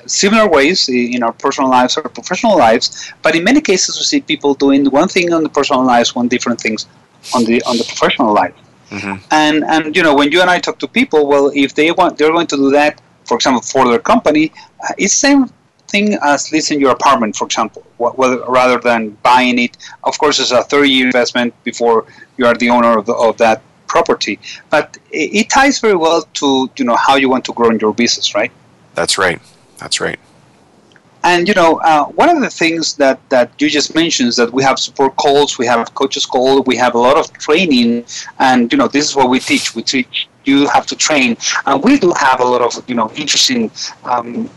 similar 0.05 0.47
ways 0.47 0.89
in 0.89 1.23
our 1.23 1.33
personal 1.33 1.69
lives 1.69 1.97
or 1.97 2.03
professional 2.03 2.57
lives, 2.57 3.11
but 3.21 3.35
in 3.35 3.43
many 3.43 3.61
cases 3.61 3.97
we 3.97 4.03
see 4.03 4.21
people 4.21 4.53
doing 4.53 4.85
one 4.85 5.07
thing 5.07 5.33
on 5.33 5.43
the 5.43 5.49
personal 5.49 5.83
lives, 5.83 6.15
one 6.15 6.27
different 6.27 6.59
things 6.59 6.87
on 7.35 7.43
the 7.45 7.61
on 7.63 7.77
the 7.77 7.83
professional 7.83 8.33
life. 8.33 8.55
Mm-hmm. 8.89 9.15
And 9.31 9.63
and 9.65 9.95
you 9.95 10.03
know 10.03 10.15
when 10.15 10.31
you 10.31 10.41
and 10.41 10.49
I 10.49 10.59
talk 10.59 10.79
to 10.79 10.87
people, 10.87 11.27
well, 11.27 11.51
if 11.53 11.75
they 11.75 11.91
want, 11.91 12.17
they're 12.17 12.31
going 12.31 12.47
to 12.47 12.55
do 12.55 12.71
that, 12.71 13.01
for 13.25 13.35
example, 13.35 13.61
for 13.61 13.87
their 13.87 13.99
company, 13.99 14.51
uh, 14.83 14.93
it's 14.97 15.13
the 15.13 15.27
same 15.27 15.49
thing 15.87 16.17
as 16.21 16.51
leasing 16.51 16.79
your 16.79 16.91
apartment, 16.91 17.35
for 17.35 17.45
example, 17.45 17.81
whether, 17.97 18.43
rather 18.45 18.77
than 18.77 19.11
buying 19.23 19.57
it. 19.57 19.77
Of 20.03 20.17
course, 20.19 20.39
it's 20.39 20.51
a 20.51 20.61
30-year 20.61 21.05
investment 21.05 21.53
before 21.63 22.05
you 22.37 22.45
are 22.45 22.55
the 22.55 22.69
owner 22.69 22.97
of, 22.97 23.05
the, 23.05 23.13
of 23.13 23.37
that 23.37 23.61
property, 23.87 24.37
but 24.69 24.97
it, 25.11 25.33
it 25.33 25.49
ties 25.49 25.79
very 25.79 25.95
well 25.95 26.23
to 26.33 26.69
you 26.77 26.85
know 26.85 26.95
how 26.95 27.15
you 27.15 27.29
want 27.29 27.45
to 27.45 27.53
grow 27.53 27.69
in 27.69 27.79
your 27.79 27.93
business, 27.93 28.35
right? 28.35 28.51
That's 28.95 29.17
right. 29.17 29.41
That's 29.77 29.99
right. 30.01 30.19
And 31.23 31.47
you 31.47 31.53
know, 31.53 31.79
uh, 31.83 32.05
one 32.05 32.29
of 32.29 32.39
the 32.41 32.49
things 32.49 32.95
that, 32.95 33.19
that 33.29 33.51
you 33.59 33.69
just 33.69 33.95
mentioned 33.95 34.29
is 34.29 34.35
that 34.37 34.53
we 34.53 34.63
have 34.63 34.79
support 34.79 35.15
calls, 35.17 35.57
we 35.57 35.65
have 35.65 35.93
coaches 35.93 36.25
call, 36.25 36.61
we 36.63 36.77
have 36.77 36.95
a 36.95 36.97
lot 36.97 37.17
of 37.17 37.33
training, 37.33 38.05
and 38.39 38.71
you 38.71 38.77
know, 38.77 38.87
this 38.87 39.09
is 39.09 39.15
what 39.15 39.29
we 39.29 39.39
teach. 39.39 39.75
We 39.75 39.83
teach 39.83 40.27
you 40.45 40.67
have 40.69 40.85
to 40.85 40.95
train, 40.95 41.35
and 41.65 41.83
we 41.83 41.99
do 41.99 42.13
have 42.13 42.39
a 42.39 42.45
lot 42.45 42.61
of 42.61 42.89
you 42.89 42.95
know 42.95 43.11
interesting 43.15 43.69
um, 44.05 44.49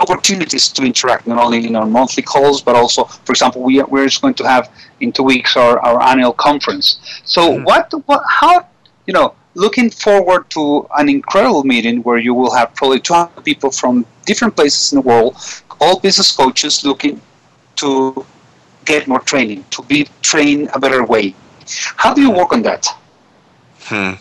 opportunities 0.00 0.68
to 0.68 0.82
interact 0.84 1.26
not 1.26 1.38
only 1.44 1.66
in 1.66 1.76
our 1.76 1.86
monthly 1.86 2.22
calls 2.22 2.62
but 2.62 2.76
also 2.76 3.04
for 3.04 3.32
example 3.32 3.60
we 3.60 3.80
are, 3.80 3.86
we're 3.86 4.06
just 4.06 4.22
going 4.22 4.32
to 4.32 4.46
have 4.46 4.70
in 5.00 5.12
two 5.12 5.22
weeks 5.22 5.56
our, 5.56 5.78
our 5.80 6.00
annual 6.02 6.32
conference 6.32 7.20
so 7.24 7.42
mm-hmm. 7.42 7.64
what 7.64 7.92
what 8.06 8.22
how 8.28 8.66
you 9.06 9.12
know 9.12 9.34
looking 9.54 9.90
forward 9.90 10.48
to 10.50 10.86
an 10.96 11.08
incredible 11.08 11.64
meeting 11.64 12.02
where 12.02 12.18
you 12.18 12.34
will 12.34 12.52
have 12.54 12.74
probably 12.74 13.00
200 13.00 13.44
people 13.44 13.70
from 13.70 14.04
different 14.26 14.54
places 14.56 14.92
in 14.92 14.96
the 14.96 15.02
world 15.02 15.36
all 15.80 15.98
business 16.00 16.32
coaches 16.32 16.84
looking 16.84 17.20
to 17.76 18.24
get 18.84 19.06
more 19.06 19.20
training 19.20 19.64
to 19.70 19.82
be 19.82 20.06
trained 20.22 20.68
a 20.74 20.78
better 20.78 21.04
way 21.04 21.34
how 21.96 22.12
do 22.12 22.20
you 22.20 22.30
work 22.30 22.52
on 22.52 22.62
that 22.62 22.86
hmm 23.84 24.14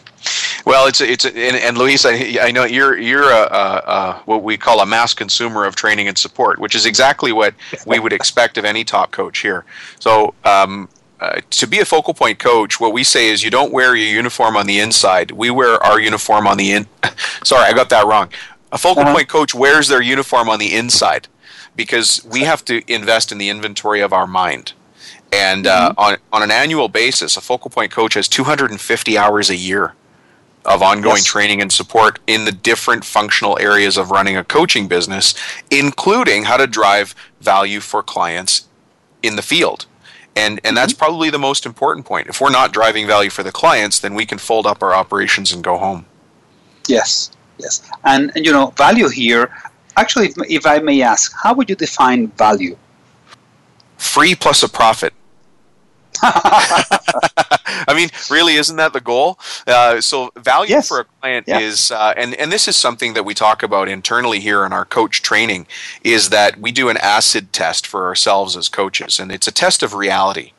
well, 0.65 0.88
it's 0.88 1.02
it's 1.02 1.26
and, 1.26 1.36
and 1.36 1.78
Luis, 1.78 2.06
I, 2.06 2.38
I 2.41 2.52
know 2.52 2.63
you're 2.63 2.98
you're 2.98 3.30
a, 3.30 3.41
a, 3.52 3.84
a, 3.86 4.22
what 4.26 4.43
we 4.43 4.58
call 4.58 4.80
a 4.80 4.86
mass 4.86 5.13
consumer 5.13 5.65
of 5.65 5.76
training 5.76 6.08
and 6.08 6.17
support, 6.17 6.60
which 6.60 6.76
is 6.76 6.86
exactly 6.86 7.34
what 7.34 7.54
we 7.86 8.00
would 8.00 8.13
expect 8.13 8.58
of 8.58 8.65
any 8.65 8.84
top 8.84 9.12
coach 9.12 9.39
here. 9.39 9.65
So. 10.00 10.34
Um, 10.46 10.89
uh, 11.24 11.40
to 11.52 11.66
be 11.66 11.80
a 11.80 11.86
focal 11.86 12.14
point 12.14 12.38
coach, 12.38 12.82
what 12.82 12.92
we 12.92 13.02
say 13.02 13.30
is 13.30 13.44
you 13.44 13.50
don't 13.50 13.72
wear 13.72 13.96
your 13.96 14.10
uniform 14.10 14.58
on 14.58 14.68
the 14.68 14.80
inside. 14.80 15.32
We 15.32 15.50
wear 15.50 15.82
our 15.82 15.98
uniform 15.98 16.48
on 16.48 16.58
the 16.58 16.74
in. 16.74 16.86
Sorry, 17.46 17.64
I 17.64 17.72
got 17.72 17.90
that 17.92 18.06
wrong. 18.06 18.30
A 18.74 18.78
focal 18.78 19.04
uh-huh. 19.04 19.14
point 19.14 19.30
coach 19.30 19.56
wears 19.56 19.88
their 19.88 20.02
uniform 20.02 20.50
on 20.50 20.60
the 20.60 20.76
inside 20.76 21.30
because 21.78 22.26
we 22.30 22.42
have 22.42 22.66
to 22.66 22.84
invest 22.94 23.32
in 23.32 23.38
the 23.38 23.48
inventory 23.48 24.02
of 24.02 24.12
our 24.12 24.28
mind. 24.28 24.74
And 25.32 25.66
uh, 25.66 25.92
mm-hmm. 25.92 26.00
on 26.00 26.18
on 26.34 26.44
an 26.44 26.52
annual 26.52 26.90
basis, 26.90 27.38
a 27.38 27.42
focal 27.42 27.72
point 27.72 27.92
coach 27.92 28.16
has 28.16 28.28
250 28.28 29.18
hours 29.18 29.50
a 29.50 29.56
year 29.56 29.94
of 30.66 30.82
ongoing 30.82 31.18
yes. 31.18 31.26
training 31.26 31.62
and 31.62 31.72
support 31.72 32.20
in 32.28 32.44
the 32.44 32.52
different 32.52 33.06
functional 33.06 33.58
areas 33.60 33.96
of 33.96 34.12
running 34.12 34.36
a 34.36 34.44
coaching 34.44 34.90
business, 34.90 35.34
including 35.72 36.44
how 36.44 36.58
to 36.58 36.68
drive 36.68 37.16
value 37.40 37.80
for 37.80 38.04
clients 38.04 38.68
in 39.22 39.38
the 39.38 39.42
field. 39.42 39.86
And, 40.36 40.60
and 40.63 40.76
that's 40.76 40.93
mm-hmm. 40.93 41.00
probably 41.00 41.30
the 41.30 41.39
most 41.39 41.65
important 41.65 42.06
point. 42.06 42.28
If 42.28 42.41
we're 42.41 42.50
not 42.50 42.74
driving 42.74 43.06
value 43.06 43.30
for 43.30 43.43
the 43.43 43.52
clients, 43.52 44.00
then 44.00 44.15
we 44.15 44.26
can 44.26 44.38
fold 44.38 44.65
up 44.65 44.82
our 44.82 44.93
operations 44.93 45.54
and 45.54 45.63
go 45.63 45.78
home. 45.78 46.06
Yes, 46.88 47.32
yes. 47.60 47.88
And, 48.04 48.32
and 48.36 48.46
you 48.46 48.52
know, 48.52 48.74
value 48.78 49.10
here, 49.10 49.56
actually, 49.96 50.28
if, 50.28 50.36
if 50.50 50.65
I 50.65 50.80
may 50.80 51.02
ask, 51.02 51.34
how 51.41 51.54
would 51.54 51.69
you 51.69 51.76
define 51.76 52.28
value? 52.30 52.76
Free 53.98 54.36
plus 54.36 54.63
a 54.63 54.69
profit. 54.69 55.13
I 57.86 57.93
mean, 57.95 58.10
really, 58.30 58.56
isn't 58.56 58.76
that 58.78 58.93
the 58.93 59.02
goal? 59.02 59.39
Uh, 59.65 59.99
so, 60.02 60.32
value 60.36 60.71
yes. 60.71 60.88
for 60.88 61.02
a 61.02 61.06
client 61.06 61.47
yeah. 61.47 61.60
is, 61.60 61.91
uh, 61.91 62.13
and 62.15 62.34
and 62.36 62.52
this 62.52 62.67
is 62.67 62.76
something 62.76 63.13
that 63.13 63.23
we 63.23 63.34
talk 63.34 63.63
about 63.63 63.88
internally 63.88 64.39
here 64.39 64.65
in 64.65 64.73
our 64.73 64.86
coach 64.86 65.21
training, 65.21 65.67
is 66.04 66.30
that 66.30 66.60
we 66.60 66.71
do 66.71 66.89
an 66.89 66.97
acid 66.97 67.52
test 67.54 67.88
for 67.88 68.06
ourselves 68.06 68.56
as 68.56 68.69
coaches, 68.69 69.19
and 69.19 69.32
it's 69.32 69.47
a 69.47 69.52
test 69.52 69.84
of 69.84 69.93
reality. 69.93 70.54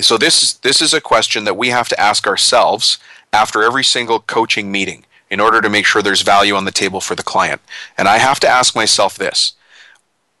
So 0.00 0.18
this 0.18 0.42
is 0.42 0.54
this 0.58 0.82
is 0.82 0.92
a 0.92 1.00
question 1.00 1.44
that 1.44 1.56
we 1.56 1.68
have 1.68 1.88
to 1.88 2.00
ask 2.00 2.26
ourselves 2.26 2.98
after 3.32 3.62
every 3.62 3.84
single 3.84 4.20
coaching 4.20 4.70
meeting 4.70 5.04
in 5.30 5.40
order 5.40 5.60
to 5.60 5.68
make 5.68 5.86
sure 5.86 6.02
there's 6.02 6.22
value 6.22 6.54
on 6.54 6.64
the 6.64 6.70
table 6.70 7.00
for 7.00 7.14
the 7.14 7.22
client. 7.22 7.60
And 7.98 8.06
I 8.06 8.18
have 8.18 8.38
to 8.40 8.48
ask 8.48 8.74
myself 8.76 9.16
this: 9.16 9.54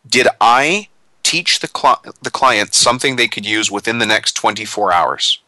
Did 0.06 0.28
I 0.40 0.88
teach 1.26 1.58
the, 1.58 1.66
cl- 1.66 2.02
the 2.22 2.30
client 2.30 2.72
something 2.72 3.16
they 3.16 3.26
could 3.26 3.44
use 3.44 3.68
within 3.68 3.98
the 3.98 4.06
next 4.06 4.34
24 4.34 4.92
hours. 4.92 5.40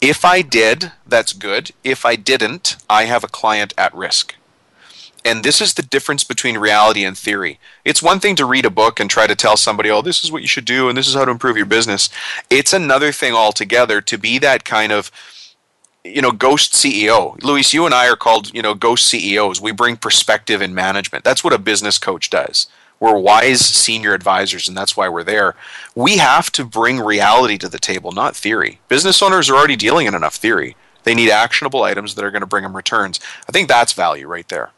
If 0.00 0.24
I 0.24 0.42
did, 0.42 0.90
that's 1.06 1.32
good. 1.32 1.70
If 1.84 2.04
I 2.04 2.16
didn't, 2.16 2.76
I 2.90 3.04
have 3.04 3.22
a 3.22 3.28
client 3.28 3.72
at 3.78 3.94
risk. 3.94 4.34
And 5.24 5.44
this 5.44 5.60
is 5.60 5.74
the 5.74 5.82
difference 5.82 6.24
between 6.24 6.58
reality 6.58 7.04
and 7.04 7.16
theory. 7.16 7.60
It's 7.84 8.02
one 8.02 8.18
thing 8.18 8.34
to 8.36 8.44
read 8.44 8.64
a 8.64 8.70
book 8.70 8.98
and 8.98 9.08
try 9.08 9.28
to 9.28 9.36
tell 9.36 9.56
somebody, 9.56 9.88
oh, 9.88 10.02
this 10.02 10.24
is 10.24 10.32
what 10.32 10.42
you 10.42 10.48
should 10.48 10.64
do 10.64 10.88
and 10.88 10.98
this 10.98 11.06
is 11.06 11.14
how 11.14 11.24
to 11.24 11.30
improve 11.30 11.56
your 11.56 11.66
business. 11.66 12.10
It's 12.50 12.72
another 12.72 13.12
thing 13.12 13.34
altogether 13.34 14.00
to 14.00 14.18
be 14.18 14.38
that 14.40 14.64
kind 14.64 14.90
of 14.90 15.12
you 16.04 16.22
know 16.22 16.30
ghost 16.30 16.72
ceo 16.72 17.42
luis 17.42 17.74
you 17.74 17.84
and 17.84 17.92
i 17.92 18.08
are 18.08 18.14
called 18.14 18.54
you 18.54 18.62
know 18.62 18.74
ghost 18.74 19.08
ceos 19.08 19.60
we 19.60 19.72
bring 19.72 19.96
perspective 19.96 20.62
in 20.62 20.72
management 20.72 21.24
that's 21.24 21.42
what 21.42 21.52
a 21.52 21.58
business 21.58 21.98
coach 21.98 22.30
does 22.30 22.68
we're 22.98 23.18
wise 23.18 23.60
senior 23.60 24.14
advisors, 24.14 24.68
and 24.68 24.76
that's 24.76 24.96
why 24.96 25.08
we're 25.08 25.24
there. 25.24 25.54
We 25.94 26.16
have 26.16 26.50
to 26.52 26.64
bring 26.64 26.98
reality 26.98 27.58
to 27.58 27.68
the 27.68 27.78
table, 27.78 28.12
not 28.12 28.34
theory. 28.34 28.80
Business 28.88 29.20
owners 29.22 29.50
are 29.50 29.54
already 29.54 29.76
dealing 29.76 30.06
in 30.06 30.14
enough 30.14 30.36
theory. 30.36 30.76
They 31.04 31.14
need 31.14 31.30
actionable 31.30 31.82
items 31.82 32.14
that 32.14 32.24
are 32.24 32.30
going 32.30 32.40
to 32.40 32.46
bring 32.46 32.64
them 32.64 32.74
returns. 32.74 33.20
I 33.48 33.52
think 33.52 33.68
that's 33.68 33.92
value 33.92 34.26
right 34.26 34.48
there. 34.48 34.70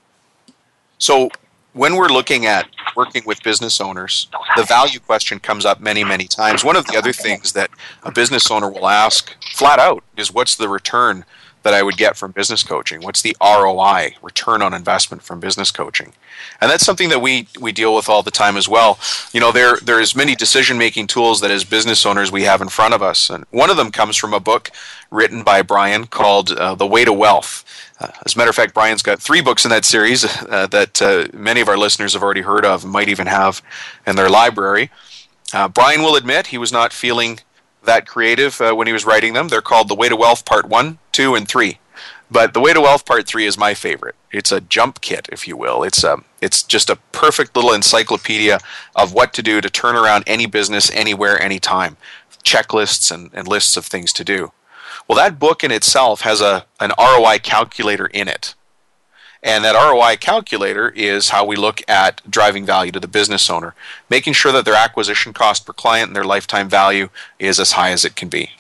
So, 0.99 1.31
when 1.75 1.95
we're 1.95 2.09
looking 2.09 2.45
at 2.45 2.67
working 2.97 3.23
with 3.25 3.43
business 3.45 3.81
owners, 3.81 4.29
the 4.57 4.65
value 4.65 4.99
question 4.99 5.39
comes 5.39 5.65
up 5.65 5.81
many, 5.81 6.03
many 6.03 6.27
times. 6.27 6.65
One 6.65 6.75
of 6.75 6.87
the 6.87 6.97
other 6.97 7.13
things 7.13 7.53
that 7.53 7.71
a 8.03 8.11
business 8.11 8.51
owner 8.51 8.69
will 8.69 8.89
ask 8.89 9.37
flat 9.55 9.79
out 9.79 10.03
is 10.17 10.33
what's 10.33 10.57
the 10.57 10.69
return 10.69 11.25
that 11.63 11.75
I 11.75 11.83
would 11.83 11.97
get 11.97 12.17
from 12.17 12.33
business 12.33 12.63
coaching? 12.63 13.03
What's 13.03 13.23
the 13.23 13.37
ROI, 13.41 14.17
return 14.23 14.63
on 14.63 14.75
investment 14.75 15.23
from 15.23 15.41
business 15.41 15.71
coaching? 15.71 16.13
And 16.61 16.71
that's 16.71 16.85
something 16.85 17.09
that 17.09 17.21
we, 17.21 17.49
we 17.61 17.73
deal 17.73 17.95
with 17.95 18.09
all 18.09 18.23
the 18.23 18.31
time 18.31 18.57
as 18.57 18.69
well. 18.69 18.99
You 19.33 19.41
know, 19.41 19.53
there 19.53 19.77
there's 19.83 20.17
many 20.17 20.35
decision 20.35 20.79
making 20.79 21.09
tools 21.09 21.41
that 21.41 21.51
as 21.51 21.65
business 21.65 22.07
owners 22.07 22.33
we 22.33 22.45
have 22.45 22.61
in 22.61 22.69
front 22.69 22.95
of 22.95 23.03
us. 23.03 23.31
And 23.31 23.45
one 23.51 23.71
of 23.71 23.77
them 23.77 23.91
comes 23.91 24.17
from 24.17 24.35
a 24.35 24.41
book 24.41 24.71
written 25.11 25.43
by 25.43 25.63
Brian 25.63 26.07
called 26.07 26.51
uh, 26.51 26.75
The 26.75 26.87
Way 26.87 27.05
to 27.05 27.13
Wealth. 27.13 27.65
Uh, 28.01 28.11
as 28.25 28.35
a 28.35 28.39
matter 28.39 28.51
of 28.51 28.57
fact, 28.57 28.75
Brian's 28.75 29.03
got 29.03 29.21
three 29.21 29.41
books 29.41 29.65
in 29.65 29.71
that 29.71 29.85
series 29.85 30.25
uh, 30.49 30.67
that 30.69 31.03
uh, 31.03 31.27
many 31.33 31.61
of 31.61 31.69
our 31.69 31.79
listeners 31.79 32.13
have 32.13 32.23
already 32.23 32.43
heard 32.43 32.65
of, 32.65 32.85
might 32.85 33.09
even 33.09 33.27
have 33.27 33.63
in 34.07 34.17
their 34.17 34.31
library. 34.31 34.91
Uh, 35.53 35.69
Brian 35.69 36.03
will 36.03 36.15
admit 36.15 36.49
he 36.49 36.59
was 36.59 36.73
not 36.73 36.93
feeling 36.93 37.41
that 37.89 38.07
creative 38.07 38.61
uh, 38.61 38.73
when 38.75 38.87
he 38.87 38.93
was 38.93 39.05
writing 39.05 39.33
them. 39.33 39.49
They're 39.49 39.61
called 39.61 39.89
The 39.89 39.95
Way 39.95 40.09
to 40.09 40.17
Wealth 40.17 40.45
Part 40.45 40.67
1, 40.67 40.99
2, 41.13 41.35
and 41.35 41.49
3. 41.49 41.79
But 42.31 42.55
The 42.55 42.61
Way 42.61 42.75
to 42.75 42.81
Wealth 42.81 43.05
Part 43.05 43.27
3 43.27 43.47
is 43.47 43.59
my 43.59 43.75
favorite. 43.75 44.15
It's 44.31 44.53
a 44.53 44.61
jump 44.61 45.01
kit, 45.01 45.29
if 45.33 45.49
you 45.49 45.57
will. 45.57 45.83
It's 45.83 46.05
a, 46.05 46.15
um, 46.15 46.25
it's 46.41 46.63
just 46.63 46.91
a 46.91 46.97
perfect 47.13 47.57
little 47.57 47.73
encyclopedia 47.73 48.59
of 48.95 49.13
what 49.13 49.33
to 49.35 49.43
do 49.43 49.61
to 49.61 49.71
turn 49.71 49.97
around 49.97 50.25
any 50.27 50.47
business 50.47 50.91
anywhere, 50.93 51.41
anytime. 51.41 51.97
Checklists 52.45 53.11
and, 53.11 53.31
and 53.33 53.49
lists 53.49 53.77
of 53.77 53.87
things 53.87 54.13
to 54.13 54.25
do. 54.25 54.53
Well, 55.09 55.17
that 55.17 55.39
book 55.39 55.65
in 55.65 55.73
itself 55.73 56.21
has 56.21 56.41
a, 56.41 56.67
an 56.81 56.93
ROI 56.99 57.39
calculator 57.43 58.07
in 58.07 58.29
it. 58.29 58.55
And 59.49 59.65
that 59.65 59.75
ROI 59.75 60.17
calculator 60.17 60.91
is 60.91 61.31
how 61.31 61.47
we 61.47 61.57
look 61.57 61.81
at 61.89 62.21
driving 62.31 62.67
value 62.67 62.93
to 62.93 63.01
the 63.01 63.09
business 63.09 63.49
owner, 63.49 63.75
making 64.11 64.35
sure 64.35 64.53
that 64.53 64.67
their 64.67 64.75
acquisition 64.75 65.33
cost 65.33 65.65
per 65.65 65.73
client 65.73 66.09
and 66.09 66.17
their 66.17 66.25
lifetime 66.25 66.69
value 66.69 67.09
is 67.39 67.59
as 67.59 67.73
high 67.73 67.91
as 67.91 68.05
it 68.05 68.15
can 68.15 68.29
be. 68.29 68.51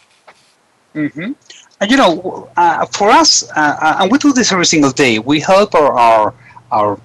Mm-hmm. 0.94 1.32
And 1.80 1.90
you 1.90 1.96
know, 1.98 2.50
uh, 2.56 2.86
for 2.86 3.10
us, 3.10 3.48
uh, 3.50 3.76
uh, 3.80 3.96
and 4.00 4.10
we 4.10 4.16
do 4.16 4.32
this 4.32 4.50
every 4.50 4.64
single 4.64 4.90
day. 4.90 5.18
We 5.18 5.40
help 5.40 5.74
our, 5.74 5.92
our 5.92 6.34
our 6.72 6.98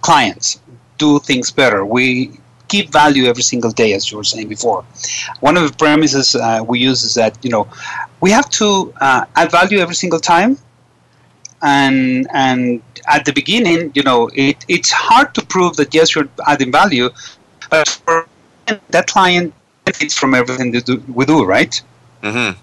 clients 0.00 0.60
do 0.98 1.20
things 1.20 1.52
better. 1.52 1.86
We 1.86 2.32
give 2.66 2.90
value 2.90 3.26
every 3.26 3.44
single 3.44 3.70
day, 3.70 3.92
as 3.92 4.10
you 4.10 4.16
were 4.18 4.24
saying 4.24 4.48
before. 4.48 4.84
One 5.38 5.56
of 5.56 5.70
the 5.70 5.76
premises 5.76 6.34
uh, 6.34 6.64
we 6.66 6.80
use 6.80 7.04
is 7.04 7.14
that 7.14 7.38
you 7.44 7.50
know 7.50 7.68
we 8.20 8.32
have 8.32 8.50
to 8.50 8.92
uh, 9.00 9.24
add 9.36 9.52
value 9.52 9.78
every 9.78 9.94
single 9.94 10.20
time, 10.20 10.58
and 11.62 12.26
and 12.32 12.82
at 13.08 13.24
the 13.24 13.32
beginning, 13.32 13.90
you 13.94 14.02
know, 14.02 14.28
it, 14.34 14.64
it's 14.68 14.90
hard 14.90 15.34
to 15.34 15.44
prove 15.44 15.76
that 15.76 15.94
yes, 15.94 16.14
you're 16.14 16.28
adding 16.46 16.70
value, 16.70 17.10
but 17.70 17.88
for 17.88 18.28
that 18.90 19.06
client 19.06 19.54
benefits 19.84 20.14
from 20.14 20.34
everything 20.34 20.70
that 20.72 20.86
we 21.14 21.24
do, 21.24 21.44
right? 21.44 21.80
Mm-hmm. 22.22 22.58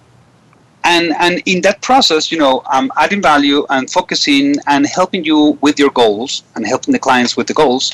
And 0.83 1.13
and 1.17 1.41
in 1.47 1.61
that 1.61 1.81
process 1.81 2.31
you 2.31 2.37
know 2.37 2.61
I'm 2.67 2.91
adding 2.95 3.21
value 3.21 3.65
and 3.71 3.89
focusing 3.89 4.55
and 4.67 4.85
helping 4.85 5.25
you 5.25 5.57
with 5.61 5.79
your 5.79 5.89
goals 5.89 6.43
and 6.53 6.67
helping 6.67 6.91
the 6.91 6.99
clients 6.99 7.35
with 7.35 7.47
the 7.47 7.55
goals. 7.55 7.91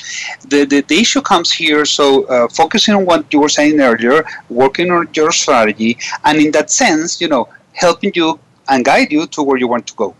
The 0.48 0.66
the, 0.66 0.82
the 0.82 1.00
issue 1.00 1.22
comes 1.22 1.50
here 1.50 1.86
so 1.86 2.24
uh, 2.24 2.48
focusing 2.48 2.94
on 2.94 3.06
what 3.06 3.32
you 3.32 3.40
were 3.40 3.48
saying 3.48 3.80
earlier 3.80 4.26
working 4.50 4.90
on 4.90 5.08
your 5.14 5.32
strategy 5.32 5.96
and 6.26 6.38
in 6.38 6.50
that 6.52 6.70
sense 6.70 7.18
you 7.22 7.28
know 7.28 7.48
helping 7.72 8.12
you 8.14 8.38
and 8.68 8.84
guide 8.84 9.10
you 9.10 9.26
to 9.28 9.42
where 9.42 9.56
you 9.56 9.68
want 9.68 9.86
to 9.86 9.94
go 9.94 10.14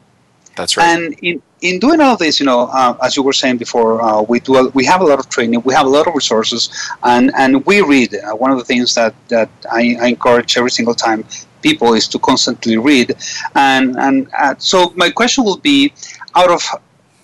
that's 0.56 0.76
right 0.76 0.86
and 0.86 1.14
in 1.22 1.42
in 1.62 1.78
doing 1.78 2.00
all 2.00 2.16
this, 2.16 2.40
you 2.40 2.46
know, 2.46 2.68
uh, 2.72 2.96
as 3.02 3.16
you 3.16 3.22
were 3.22 3.32
saying 3.32 3.56
before, 3.56 4.02
uh, 4.02 4.20
we 4.20 4.40
do 4.40 4.56
a, 4.56 4.68
we 4.70 4.84
have 4.84 5.00
a 5.00 5.04
lot 5.04 5.20
of 5.20 5.28
training, 5.28 5.62
we 5.62 5.72
have 5.72 5.86
a 5.86 5.88
lot 5.88 6.08
of 6.08 6.14
resources, 6.14 6.68
and 7.04 7.30
and 7.36 7.64
we 7.64 7.80
read. 7.80 8.14
Uh, 8.14 8.34
one 8.34 8.50
of 8.50 8.58
the 8.58 8.64
things 8.64 8.94
that 8.96 9.14
that 9.28 9.48
I, 9.70 9.96
I, 10.00 10.06
encourage 10.08 10.56
every 10.56 10.72
single 10.72 10.94
time 10.94 11.24
people 11.62 11.94
is 11.94 12.08
to 12.08 12.18
constantly 12.18 12.76
read. 12.76 13.14
And, 13.54 13.96
and 13.96 14.28
uh, 14.36 14.56
so 14.58 14.92
my 14.96 15.10
question 15.10 15.44
will 15.44 15.58
be, 15.58 15.92
out 16.34 16.50
of 16.50 16.62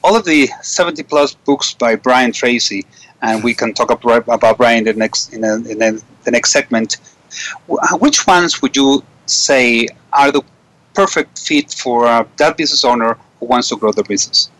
all 0.04 0.16
of 0.16 0.24
the 0.24 0.48
70 0.62 1.02
plus 1.02 1.34
books 1.34 1.74
by 1.74 1.96
Brian 1.96 2.32
Tracy, 2.32 2.86
and 3.20 3.42
we 3.42 3.52
can 3.52 3.74
talk 3.74 3.90
about 3.90 4.56
Brian 4.56 4.84
the 4.84 4.92
next 4.92 5.34
in, 5.34 5.42
in 5.44 5.78
the 5.78 6.30
next 6.30 6.52
segment. 6.52 6.98
Which 7.98 8.26
ones 8.26 8.62
would 8.62 8.76
you 8.76 9.02
say 9.26 9.88
are 10.12 10.30
the 10.30 10.42
perfect 10.98 11.38
fit 11.38 11.72
for 11.72 12.06
uh, 12.06 12.24
that 12.38 12.56
business 12.56 12.84
owner 12.84 13.16
who 13.38 13.46
wants 13.46 13.68
to 13.68 13.76
grow 13.76 13.92
their 13.92 14.02
business? 14.02 14.50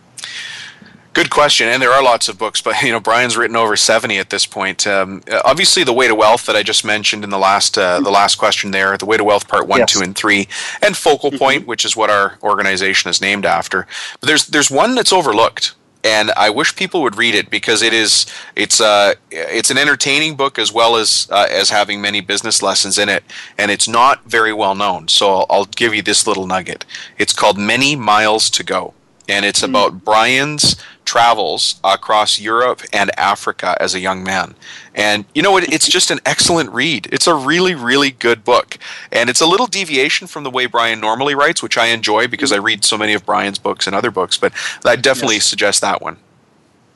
Good 1.13 1.29
question, 1.29 1.67
and 1.67 1.81
there 1.81 1.91
are 1.91 2.01
lots 2.01 2.29
of 2.29 2.37
books, 2.37 2.61
but 2.61 2.81
you 2.81 2.93
know 2.93 3.01
Brian's 3.01 3.35
written 3.35 3.57
over 3.57 3.75
seventy 3.75 4.17
at 4.19 4.29
this 4.29 4.45
point. 4.45 4.87
Um, 4.87 5.21
obviously, 5.43 5.83
the 5.83 5.91
Way 5.91 6.07
to 6.07 6.15
Wealth 6.15 6.45
that 6.45 6.55
I 6.55 6.63
just 6.63 6.85
mentioned 6.85 7.25
in 7.25 7.29
the 7.29 7.37
last 7.37 7.77
uh, 7.77 7.99
the 7.99 8.11
last 8.11 8.35
question 8.37 8.71
there, 8.71 8.95
the 8.95 9.05
Way 9.05 9.17
to 9.17 9.23
Wealth 9.23 9.49
Part 9.49 9.67
One, 9.67 9.79
yes. 9.79 9.91
Two, 9.91 10.01
and 10.01 10.15
Three, 10.15 10.47
and 10.81 10.95
Focal 10.95 11.31
mm-hmm. 11.31 11.43
Point, 11.43 11.67
which 11.67 11.83
is 11.83 11.97
what 11.97 12.09
our 12.09 12.37
organization 12.41 13.09
is 13.09 13.19
named 13.19 13.45
after. 13.45 13.85
But 14.21 14.27
there's 14.27 14.45
there's 14.47 14.71
one 14.71 14.95
that's 14.95 15.11
overlooked, 15.11 15.73
and 16.03 16.31
I 16.31 16.49
wish 16.49 16.75
people 16.75 17.01
would 17.01 17.17
read 17.17 17.35
it 17.35 17.49
because 17.49 17.81
it 17.81 17.93
is 17.93 18.25
it's 18.55 18.79
uh 18.79 19.15
it's 19.31 19.69
an 19.69 19.77
entertaining 19.77 20.35
book 20.35 20.57
as 20.57 20.71
well 20.71 20.95
as 20.95 21.27
uh, 21.31 21.47
as 21.49 21.69
having 21.69 22.01
many 22.01 22.21
business 22.21 22.61
lessons 22.61 22.97
in 22.97 23.09
it, 23.09 23.23
and 23.57 23.71
it's 23.71 23.87
not 23.87 24.23
very 24.25 24.53
well 24.53 24.75
known. 24.75 25.07
So 25.07 25.29
I'll, 25.29 25.45
I'll 25.49 25.65
give 25.65 25.93
you 25.93 26.01
this 26.01 26.25
little 26.25 26.47
nugget. 26.47 26.85
It's 27.17 27.33
called 27.33 27.57
Many 27.57 27.95
Miles 27.95 28.49
to 28.51 28.63
Go 28.63 28.93
and 29.29 29.45
it's 29.45 29.61
mm. 29.61 29.69
about 29.69 30.03
Brian's 30.03 30.75
travels 31.09 31.79
across 31.83 32.39
Europe 32.39 32.83
and 32.93 33.09
Africa 33.17 33.75
as 33.79 33.95
a 33.95 33.99
young 33.99 34.23
man. 34.23 34.53
And 34.93 35.25
you 35.33 35.41
know, 35.41 35.57
it, 35.57 35.73
it's 35.73 35.89
just 35.89 36.11
an 36.11 36.19
excellent 36.23 36.69
read. 36.71 37.07
It's 37.11 37.25
a 37.25 37.33
really, 37.33 37.73
really 37.73 38.11
good 38.11 38.43
book. 38.43 38.77
And 39.11 39.27
it's 39.27 39.41
a 39.41 39.47
little 39.47 39.65
deviation 39.65 40.27
from 40.27 40.43
the 40.43 40.51
way 40.51 40.67
Brian 40.67 40.99
normally 40.99 41.33
writes, 41.33 41.63
which 41.63 41.79
I 41.79 41.87
enjoy 41.87 42.27
because 42.27 42.51
I 42.51 42.57
read 42.57 42.85
so 42.85 42.95
many 42.95 43.13
of 43.15 43.25
Brian's 43.25 43.57
books 43.57 43.87
and 43.87 43.95
other 43.95 44.11
books, 44.11 44.37
but 44.37 44.53
I 44.85 44.95
definitely 44.97 45.37
yes. 45.37 45.45
suggest 45.45 45.81
that 45.81 45.99
one. 45.99 46.17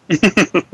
the 0.07 0.71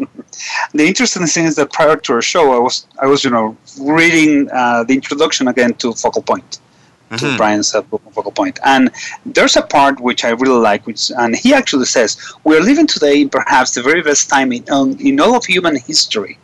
interesting 0.74 1.26
thing 1.26 1.46
is 1.46 1.56
that 1.56 1.72
prior 1.72 1.96
to 1.96 2.14
our 2.14 2.22
show, 2.22 2.52
I 2.52 2.60
was 2.60 2.88
I 3.02 3.06
was 3.06 3.24
you 3.24 3.30
know 3.30 3.56
reading 3.80 4.50
uh, 4.52 4.84
the 4.84 4.96
introduction 4.96 5.48
again 5.48 5.76
to 5.76 5.94
Focal 5.94 6.24
Point, 6.24 6.60
mm-hmm. 7.10 7.26
to 7.26 7.38
Brian's 7.38 7.74
uh, 7.74 7.82
book 7.82 8.02
focal 8.12 8.32
point. 8.32 8.60
And 8.64 8.92
there's 9.26 9.56
a 9.56 9.62
part 9.62 10.00
which 10.00 10.24
I 10.24 10.30
really 10.30 10.60
like, 10.60 10.86
which 10.86 11.12
and 11.18 11.36
he 11.36 11.54
actually 11.54 11.86
says 11.86 12.18
we 12.44 12.58
are 12.58 12.62
living 12.62 12.88
today 12.88 13.22
in 13.22 13.30
perhaps 13.30 13.74
the 13.76 13.82
very 13.82 14.02
best 14.02 14.30
time 14.30 14.52
in 14.52 14.64
in 15.00 15.20
all 15.20 15.36
of 15.36 15.46
human 15.46 15.76
history. 15.78 16.38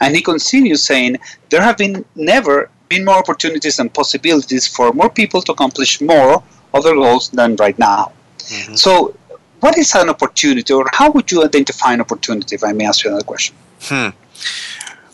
And 0.00 0.14
he 0.14 0.22
continues 0.22 0.82
saying 0.84 1.16
there 1.50 1.62
have 1.62 1.76
been 1.76 2.04
never 2.14 2.70
been 2.88 3.04
more 3.04 3.18
opportunities 3.18 3.78
and 3.78 3.92
possibilities 3.92 4.66
for 4.66 4.92
more 4.92 5.10
people 5.10 5.42
to 5.42 5.52
accomplish 5.52 6.00
more 6.00 6.42
of 6.74 6.84
their 6.84 6.94
goals 6.94 7.28
than 7.30 7.56
right 7.56 7.78
now. 7.78 8.12
Mm-hmm. 8.38 8.74
So, 8.74 9.14
what 9.60 9.76
is 9.76 9.94
an 9.94 10.08
opportunity, 10.08 10.72
or 10.72 10.86
how 10.92 11.10
would 11.10 11.30
you 11.30 11.44
identify 11.44 11.92
an 11.92 12.00
opportunity? 12.00 12.54
If 12.54 12.64
I 12.64 12.72
may 12.72 12.86
ask 12.86 13.04
you 13.04 13.10
another 13.10 13.24
question. 13.24 13.56
Hmm. 13.80 14.08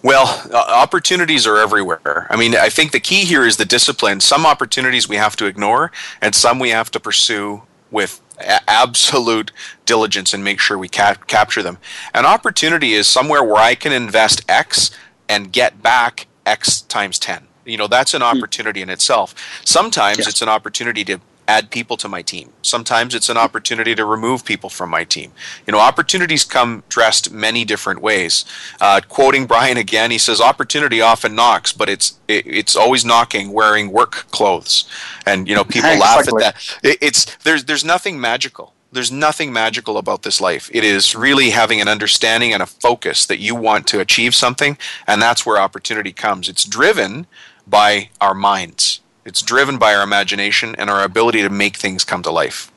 Well, 0.04 0.26
uh, 0.52 0.56
opportunities 0.68 1.46
are 1.46 1.56
everywhere. 1.56 2.26
I 2.28 2.36
mean, 2.36 2.54
I 2.54 2.68
think 2.68 2.92
the 2.92 3.00
key 3.00 3.24
here 3.24 3.46
is 3.46 3.56
the 3.56 3.64
discipline. 3.64 4.20
Some 4.20 4.44
opportunities 4.44 5.08
we 5.08 5.16
have 5.16 5.34
to 5.36 5.46
ignore, 5.46 5.92
and 6.20 6.34
some 6.34 6.58
we 6.58 6.68
have 6.68 6.90
to 6.90 7.00
pursue 7.00 7.62
with 7.90 8.20
absolute 8.68 9.50
diligence 9.86 10.34
and 10.34 10.44
make 10.44 10.60
sure 10.60 10.76
we 10.76 10.90
ca- 10.90 11.16
capture 11.26 11.62
them. 11.62 11.78
An 12.12 12.26
opportunity 12.26 12.92
is 12.92 13.06
somewhere 13.06 13.42
where 13.42 13.56
I 13.56 13.74
can 13.74 13.92
invest 13.92 14.44
X 14.46 14.90
and 15.26 15.50
get 15.50 15.82
back 15.82 16.26
X 16.44 16.82
times 16.82 17.18
10. 17.18 17.46
You 17.64 17.78
know, 17.78 17.86
that's 17.86 18.12
an 18.12 18.20
hmm. 18.20 18.26
opportunity 18.26 18.82
in 18.82 18.90
itself. 18.90 19.34
Sometimes 19.64 20.18
yes. 20.18 20.28
it's 20.28 20.42
an 20.42 20.50
opportunity 20.50 21.02
to 21.04 21.18
add 21.46 21.70
people 21.70 21.96
to 21.98 22.08
my 22.08 22.22
team. 22.22 22.52
Sometimes 22.62 23.14
it's 23.14 23.28
an 23.28 23.36
opportunity 23.36 23.94
to 23.94 24.04
remove 24.04 24.44
people 24.44 24.70
from 24.70 24.90
my 24.90 25.04
team. 25.04 25.32
You 25.66 25.72
know, 25.72 25.78
opportunities 25.78 26.44
come 26.44 26.82
dressed 26.88 27.30
many 27.30 27.64
different 27.64 28.00
ways. 28.00 28.44
Uh, 28.80 29.00
quoting 29.08 29.46
Brian 29.46 29.76
again, 29.76 30.10
he 30.10 30.18
says, 30.18 30.40
"Opportunity 30.40 31.00
often 31.00 31.34
knocks, 31.34 31.72
but 31.72 31.88
it's 31.88 32.18
it, 32.28 32.46
it's 32.46 32.76
always 32.76 33.04
knocking 33.04 33.52
wearing 33.52 33.90
work 33.90 34.26
clothes." 34.30 34.88
And 35.26 35.48
you 35.48 35.54
know, 35.54 35.64
people 35.64 35.90
exactly. 35.90 36.00
laugh 36.00 36.28
at 36.28 36.54
that. 36.54 36.78
It, 36.82 36.98
it's 37.00 37.36
there's 37.36 37.64
there's 37.64 37.84
nothing 37.84 38.20
magical. 38.20 38.72
There's 38.92 39.10
nothing 39.10 39.52
magical 39.52 39.98
about 39.98 40.22
this 40.22 40.40
life. 40.40 40.70
It 40.72 40.84
is 40.84 41.16
really 41.16 41.50
having 41.50 41.80
an 41.80 41.88
understanding 41.88 42.52
and 42.52 42.62
a 42.62 42.66
focus 42.66 43.26
that 43.26 43.40
you 43.40 43.56
want 43.56 43.88
to 43.88 43.98
achieve 43.98 44.36
something, 44.36 44.78
and 45.06 45.20
that's 45.20 45.44
where 45.44 45.58
opportunity 45.58 46.12
comes. 46.12 46.48
It's 46.48 46.64
driven 46.64 47.26
by 47.66 48.10
our 48.20 48.34
minds 48.34 49.00
it's 49.24 49.42
driven 49.42 49.78
by 49.78 49.94
our 49.94 50.02
imagination 50.02 50.74
and 50.78 50.90
our 50.90 51.02
ability 51.04 51.42
to 51.42 51.50
make 51.50 51.76
things 51.76 52.04
come 52.04 52.22
to 52.22 52.30
life. 52.30 52.70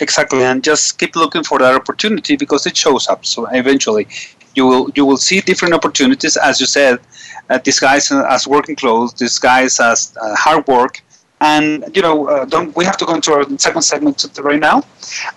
Exactly, 0.00 0.42
and 0.42 0.64
just 0.64 0.98
keep 0.98 1.14
looking 1.14 1.44
for 1.44 1.58
that 1.58 1.74
opportunity 1.74 2.36
because 2.36 2.66
it 2.66 2.76
shows 2.76 3.08
up. 3.08 3.24
So 3.24 3.46
eventually, 3.46 4.08
you 4.54 4.66
will 4.66 4.90
you 4.94 5.04
will 5.04 5.18
see 5.18 5.40
different 5.40 5.74
opportunities, 5.74 6.36
as 6.36 6.60
you 6.60 6.66
said, 6.66 6.98
uh, 7.50 7.58
disguised 7.58 8.10
as 8.12 8.46
working 8.46 8.76
clothes, 8.76 9.12
disguised 9.12 9.80
as 9.80 10.14
uh, 10.20 10.34
hard 10.34 10.66
work, 10.66 11.02
and 11.42 11.84
you 11.94 12.02
know, 12.02 12.28
uh, 12.28 12.44
Dom 12.44 12.72
we 12.74 12.84
have 12.84 12.96
to 12.98 13.04
go 13.04 13.14
into 13.14 13.32
our 13.32 13.44
second 13.58 13.82
segment 13.82 14.26
right 14.40 14.60
now? 14.60 14.82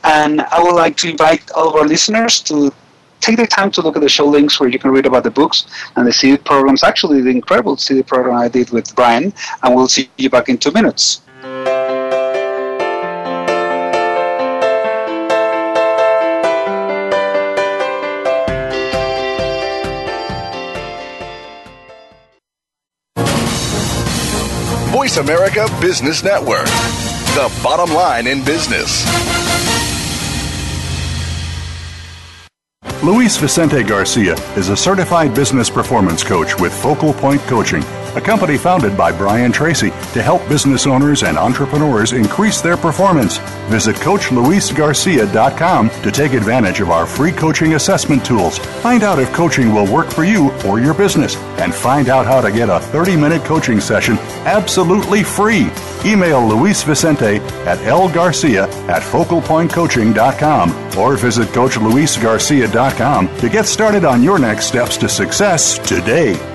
And 0.04 0.41
I 0.41 0.62
would 0.63 0.75
like 0.75 0.95
to 0.97 1.10
invite 1.10 1.51
all 1.51 1.69
of 1.69 1.75
our 1.75 1.86
listeners 1.86 2.41
to 2.41 2.71
take 3.21 3.38
the 3.38 3.47
time 3.47 3.71
to 3.71 3.82
look 3.82 3.95
at 3.95 4.01
the 4.01 4.10
show 4.10 4.25
links 4.25 4.60
where 4.60 4.69
you 4.69 4.80
can 4.80 4.91
read 4.91 5.06
about 5.06 5.23
the 5.23 5.32
books 5.32 5.65
and 5.95 6.08
the 6.08 6.13
CD 6.13 6.38
programs. 6.38 6.84
Actually, 6.84 7.21
the 7.21 7.30
incredible 7.30 7.78
CD 7.78 8.04
program 8.04 8.38
I 8.38 8.47
did 8.47 8.69
with 8.69 8.95
Brian, 8.95 9.34
and 9.63 9.75
we'll 9.75 9.88
see 9.88 10.10
you 10.17 10.30
back 10.30 10.49
in 10.49 10.58
two 10.58 10.71
minutes. 10.71 11.21
Voice 24.91 25.17
America 25.17 25.67
Business 25.80 26.23
Network, 26.23 26.65
the 27.36 27.51
bottom 27.62 27.93
line 27.93 28.28
in 28.28 28.43
business. 28.43 29.06
Luis 33.06 33.38
Vicente 33.38 33.84
Garcia 33.84 34.34
is 34.58 34.70
a 34.70 34.76
certified 34.76 35.36
business 35.36 35.70
performance 35.70 36.24
coach 36.24 36.60
with 36.60 36.74
Focal 36.74 37.13
Point 37.13 37.39
Coaching, 37.41 37.84
a 38.15 38.21
company 38.21 38.58
founded 38.58 38.97
by 38.97 39.12
Brian 39.12 39.51
Tracy 39.51 39.89
to 40.13 40.21
help 40.21 40.47
business 40.47 40.88
owners 40.88 41.23
and 41.23 41.38
entrepreneurs 41.38 42.13
increase 42.13 42.62
their 42.62 42.78
performance. 42.78 43.38
Visit 43.69 43.95
CoachLuisGarcia.com 43.97 45.89
to 45.89 46.12
take 46.12 46.34
advantage 46.34 46.80
of 46.80 46.89
our 46.89 47.06
free 47.06 47.32
coaching 47.32 47.73
assessment 47.73 48.25
tools. 48.25 48.58
Find 48.58 49.04
out 49.04 49.19
if 49.19 49.32
coaching 49.34 49.73
will 49.73 49.91
work 49.91 50.10
for 50.10 50.23
you 50.23 50.51
or 50.65 50.80
your 50.80 50.93
business, 50.93 51.36
and 51.60 51.73
find 51.73 52.10
out 52.10 52.25
how 52.25 52.41
to 52.41 52.51
get 52.51 52.69
a 52.69 52.80
30 52.80 53.15
minute 53.17 53.43
coaching 53.43 53.80
session 53.80 54.17
absolutely 54.45 55.23
free. 55.23 55.69
Email 56.06 56.45
Luis 56.47 56.84
Vicente 56.84 57.38
at 57.65 57.80
lgarcia 57.80 58.67
at 58.88 59.01
focalpointcoaching.com 59.01 60.97
or 60.97 61.17
visit 61.17 61.47
CoachLuisGarcia.com 61.49 63.38
to 63.38 63.49
get 63.49 63.65
started 63.65 64.06
on 64.06 64.23
your 64.23 64.39
next 64.39 64.67
steps 64.67 64.97
to 64.97 65.10
success 65.10 65.78
today. 65.80 66.55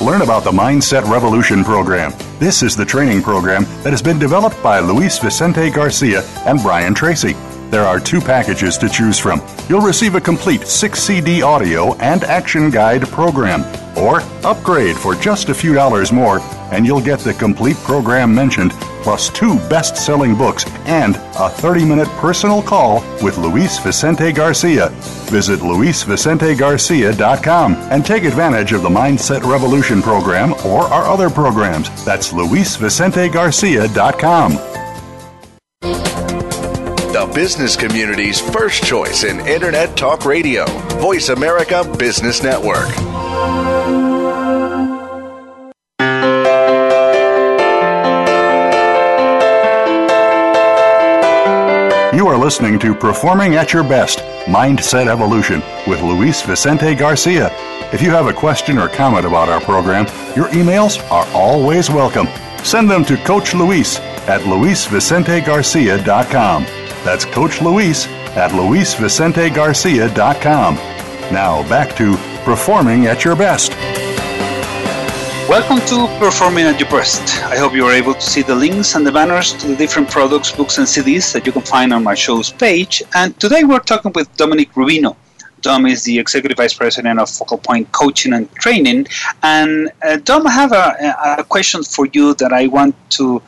Learn 0.00 0.22
about 0.22 0.44
the 0.44 0.50
Mindset 0.50 1.04
Revolution 1.10 1.62
program. 1.62 2.14
This 2.38 2.62
is 2.62 2.74
the 2.74 2.86
training 2.86 3.22
program 3.22 3.64
that 3.82 3.90
has 3.90 4.00
been 4.00 4.18
developed 4.18 4.62
by 4.62 4.80
Luis 4.80 5.18
Vicente 5.18 5.68
Garcia 5.68 6.22
and 6.46 6.58
Brian 6.62 6.94
Tracy. 6.94 7.34
There 7.68 7.84
are 7.84 8.00
two 8.00 8.18
packages 8.18 8.78
to 8.78 8.88
choose 8.88 9.18
from. 9.18 9.42
You'll 9.68 9.82
receive 9.82 10.14
a 10.14 10.20
complete 10.20 10.66
6 10.66 10.98
CD 10.98 11.42
audio 11.42 11.94
and 11.96 12.24
action 12.24 12.70
guide 12.70 13.06
program, 13.08 13.60
or 13.94 14.22
upgrade 14.42 14.96
for 14.96 15.14
just 15.16 15.50
a 15.50 15.54
few 15.54 15.74
dollars 15.74 16.12
more, 16.12 16.40
and 16.72 16.86
you'll 16.86 17.00
get 17.00 17.18
the 17.20 17.34
complete 17.34 17.76
program 17.78 18.34
mentioned 18.34 18.72
plus 19.02 19.30
two 19.30 19.56
best 19.68 19.96
selling 19.96 20.36
books 20.36 20.64
and 20.86 21.16
a 21.38 21.48
30 21.48 21.84
minute 21.84 22.08
personal 22.18 22.60
call 22.62 23.02
with 23.22 23.38
Luis 23.38 23.78
Vicente 23.78 24.32
Garcia. 24.32 24.88
Visit 25.30 25.60
luisvicentegarcia.com 25.60 27.74
and 27.74 28.04
take 28.04 28.24
advantage 28.24 28.72
of 28.72 28.82
the 28.82 28.88
Mindset 28.88 29.42
Revolution 29.42 30.02
program 30.02 30.52
or 30.66 30.82
our 30.84 31.04
other 31.04 31.30
programs. 31.30 31.88
That's 32.04 32.32
luisvicentegarcia.com. 32.32 34.58
The 37.12 37.26
business 37.34 37.76
community's 37.76 38.40
first 38.40 38.84
choice 38.84 39.24
in 39.24 39.40
Internet 39.40 39.96
Talk 39.96 40.24
Radio, 40.24 40.64
Voice 41.00 41.28
America 41.28 41.82
Business 41.98 42.40
Network. 42.42 42.88
You 52.20 52.28
are 52.28 52.36
listening 52.36 52.78
to 52.80 52.92
Performing 52.94 53.54
at 53.54 53.72
Your 53.72 53.82
Best 53.82 54.18
Mindset 54.44 55.06
Evolution 55.06 55.62
with 55.86 56.02
Luis 56.02 56.42
Vicente 56.42 56.94
Garcia. 56.94 57.48
If 57.94 58.02
you 58.02 58.10
have 58.10 58.26
a 58.26 58.32
question 58.34 58.76
or 58.76 58.90
comment 58.90 59.24
about 59.24 59.48
our 59.48 59.62
program, 59.62 60.04
your 60.36 60.48
emails 60.48 61.00
are 61.10 61.26
always 61.28 61.88
welcome. 61.88 62.28
Send 62.62 62.90
them 62.90 63.06
to 63.06 63.16
Coach 63.24 63.54
Luis 63.54 63.98
at 64.28 64.42
luisvicentegarcia.com. 64.42 66.64
That's 67.04 67.24
Coach 67.24 67.62
Luis 67.62 68.06
at 68.36 68.50
luisvicentegarcia.com. 68.50 70.74
Now 71.32 71.66
back 71.70 71.96
to 71.96 72.16
Performing 72.44 73.06
at 73.06 73.24
Your 73.24 73.34
Best. 73.34 73.72
Welcome 75.50 75.80
to 75.88 76.06
Performing 76.20 76.66
at 76.66 76.78
Your 76.78 76.88
Best. 76.90 77.42
I 77.42 77.58
hope 77.58 77.74
you 77.74 77.84
are 77.84 77.90
able 77.90 78.14
to 78.14 78.20
see 78.20 78.40
the 78.40 78.54
links 78.54 78.94
and 78.94 79.04
the 79.04 79.10
banners 79.10 79.52
to 79.54 79.66
the 79.66 79.74
different 79.74 80.08
products, 80.08 80.52
books, 80.52 80.78
and 80.78 80.86
CDs 80.86 81.32
that 81.32 81.44
you 81.44 81.50
can 81.50 81.62
find 81.62 81.92
on 81.92 82.04
my 82.04 82.14
show's 82.14 82.52
page. 82.52 83.02
And 83.16 83.36
today 83.40 83.64
we're 83.64 83.80
talking 83.80 84.12
with 84.14 84.32
Dominic 84.36 84.72
Rubino. 84.74 85.16
Dom 85.60 85.86
is 85.86 86.04
the 86.04 86.16
Executive 86.20 86.56
Vice 86.56 86.74
President 86.74 87.18
of 87.18 87.28
Focal 87.28 87.58
Point 87.58 87.90
Coaching 87.90 88.32
and 88.32 88.48
Training. 88.52 89.08
And 89.42 89.90
uh, 90.04 90.18
Dom, 90.18 90.46
I 90.46 90.52
have 90.52 90.70
a, 90.70 91.16
a, 91.40 91.42
question 91.42 91.82
for 91.82 92.06
you 92.12 92.34
that 92.34 92.52
I 92.52 92.68
want 92.68 92.94
to 93.18 93.42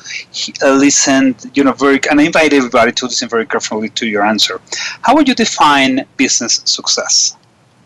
uh, 0.61 0.73
listen, 0.73 1.37
you 1.55 1.63
know, 1.63 1.71
very, 1.71 2.01
and 2.11 2.21
I 2.21 2.25
invite 2.25 2.53
everybody 2.53 2.91
to 2.91 3.05
listen 3.05 3.29
very 3.29 3.47
carefully 3.47 3.91
to 3.91 4.09
your 4.09 4.25
answer. 4.25 4.61
How 5.03 5.15
would 5.15 5.29
you 5.29 5.37
define 5.37 6.05
business 6.17 6.63
success? 6.65 7.37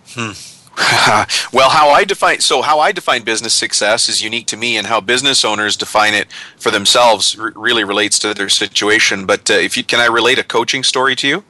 Hmm. 0.06 0.55
well, 1.52 1.70
how 1.70 1.88
I 1.88 2.04
define 2.04 2.40
so 2.40 2.60
how 2.60 2.80
I 2.80 2.92
define 2.92 3.22
business 3.22 3.54
success 3.54 4.10
is 4.10 4.22
unique 4.22 4.46
to 4.48 4.58
me, 4.58 4.76
and 4.76 4.86
how 4.86 5.00
business 5.00 5.42
owners 5.42 5.74
define 5.74 6.12
it 6.12 6.28
for 6.58 6.70
themselves 6.70 7.38
r- 7.38 7.52
really 7.56 7.82
relates 7.82 8.18
to 8.20 8.34
their 8.34 8.50
situation. 8.50 9.24
But 9.24 9.50
uh, 9.50 9.54
if 9.54 9.76
you 9.78 9.84
can, 9.84 10.00
I 10.00 10.06
relate 10.06 10.38
a 10.38 10.44
coaching 10.44 10.82
story 10.82 11.16
to 11.16 11.28
you. 11.28 11.44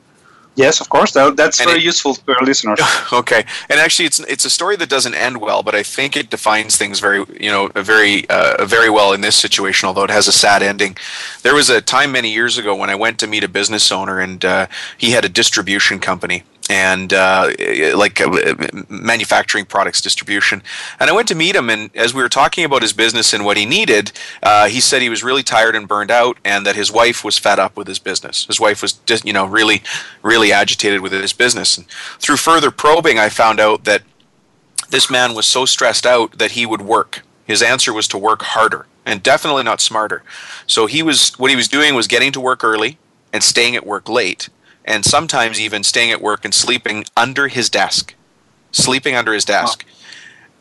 Yes, 0.55 0.81
of 0.81 0.89
course. 0.89 1.12
That, 1.12 1.37
that's 1.37 1.61
and 1.61 1.69
very 1.69 1.81
it, 1.81 1.85
useful 1.85 2.15
to 2.15 2.35
our 2.35 2.45
listeners. 2.45 2.81
Okay, 3.12 3.45
and 3.69 3.81
actually, 3.81 4.07
it's 4.07 4.21
it's 4.21 4.45
a 4.45 4.51
story 4.51 4.77
that 4.77 4.89
doesn't 4.89 5.15
end 5.15 5.41
well, 5.41 5.62
but 5.62 5.75
I 5.75 5.83
think 5.83 6.17
it 6.17 6.31
defines 6.31 6.77
things 6.77 7.01
very 7.01 7.25
you 7.41 7.51
know 7.51 7.69
very 7.75 8.29
uh, 8.31 8.65
very 8.65 8.91
well 8.91 9.12
in 9.12 9.23
this 9.23 9.35
situation. 9.35 9.89
Although 9.89 10.05
it 10.05 10.11
has 10.11 10.29
a 10.29 10.33
sad 10.33 10.62
ending. 10.62 10.97
There 11.43 11.55
was 11.55 11.69
a 11.69 11.81
time 11.81 12.12
many 12.12 12.33
years 12.33 12.59
ago 12.59 12.77
when 12.77 12.91
I 12.91 12.95
went 12.95 13.19
to 13.21 13.27
meet 13.27 13.45
a 13.45 13.49
business 13.49 13.91
owner, 13.91 14.21
and 14.21 14.45
uh, 14.45 14.67
he 14.97 15.11
had 15.11 15.25
a 15.25 15.29
distribution 15.29 15.99
company 15.99 16.45
and 16.68 17.12
uh, 17.12 17.50
like 17.94 18.20
uh, 18.20 18.55
manufacturing 18.88 19.64
products 19.64 20.00
distribution. 20.00 20.62
And 20.98 21.09
I 21.09 21.12
went 21.12 21.29
to 21.29 21.35
meet 21.35 21.55
him, 21.55 21.70
and 21.70 21.90
as 21.94 22.14
we 22.14 22.22
were 22.22 22.29
talking 22.29 22.64
about 22.64 22.83
his 22.83 22.92
business 22.92 23.33
and 23.33 23.44
what 23.44 23.57
he 23.57 23.66
needed, 23.66 24.12
uh, 24.42 24.68
he 24.68 24.81
said 24.81 25.02
he 25.02 25.09
was 25.09 25.22
really 25.22 25.42
tired 25.42 25.76
and 25.76 25.87
burned 25.87 26.11
out, 26.11 26.38
and 26.44 26.66
that 26.66 26.76
his 26.76 26.90
wife 26.90 27.24
was 27.24 27.38
fed 27.38 27.59
up 27.59 27.76
with 27.76 27.87
his 27.87 27.98
business. 27.98 28.46
His 28.46 28.61
wife 28.61 28.83
was, 28.83 28.94
just, 29.07 29.24
you 29.24 29.33
know, 29.33 29.46
really, 29.46 29.83
really 30.22 30.52
agitated 30.52 31.00
with 31.00 31.12
his 31.12 31.33
business. 31.33 31.79
And 31.79 31.87
through 32.18 32.37
further 32.37 32.70
probing, 32.70 33.18
I 33.18 33.29
found 33.29 33.61
out 33.61 33.85
that 33.85 34.02
this 34.90 35.11
man 35.11 35.35
was 35.35 35.46
so 35.46 35.64
stressed 35.64 36.07
out 36.07 36.38
that 36.38 36.52
he 36.52 36.66
would 36.66 36.83
work. 36.83 37.22
His 37.44 37.62
answer 37.62 37.92
was 37.92 38.09
to 38.09 38.18
work 38.18 38.42
harder 38.42 38.87
and 39.05 39.22
definitely 39.22 39.62
not 39.62 39.81
smarter. 39.81 40.22
So 40.66 40.87
he 40.87 41.02
was 41.02 41.31
what 41.38 41.50
he 41.50 41.57
was 41.57 41.68
doing 41.68 41.94
was 41.94 42.09
getting 42.09 42.33
to 42.33 42.40
work 42.40 42.64
early 42.64 42.98
and 43.33 43.42
staying 43.42 43.76
at 43.76 43.87
work 43.87 44.09
late 44.09 44.48
and 44.87 45.05
sometimes 45.05 45.61
even 45.61 45.83
staying 45.83 46.12
at 46.12 46.22
work 46.22 46.44
and 46.44 46.55
sleeping 46.55 47.05
under 47.16 47.49
his 47.49 47.68
desk, 47.68 48.14
sleeping 48.72 49.14
under 49.14 49.33
his 49.33 49.44
desk. 49.44 49.85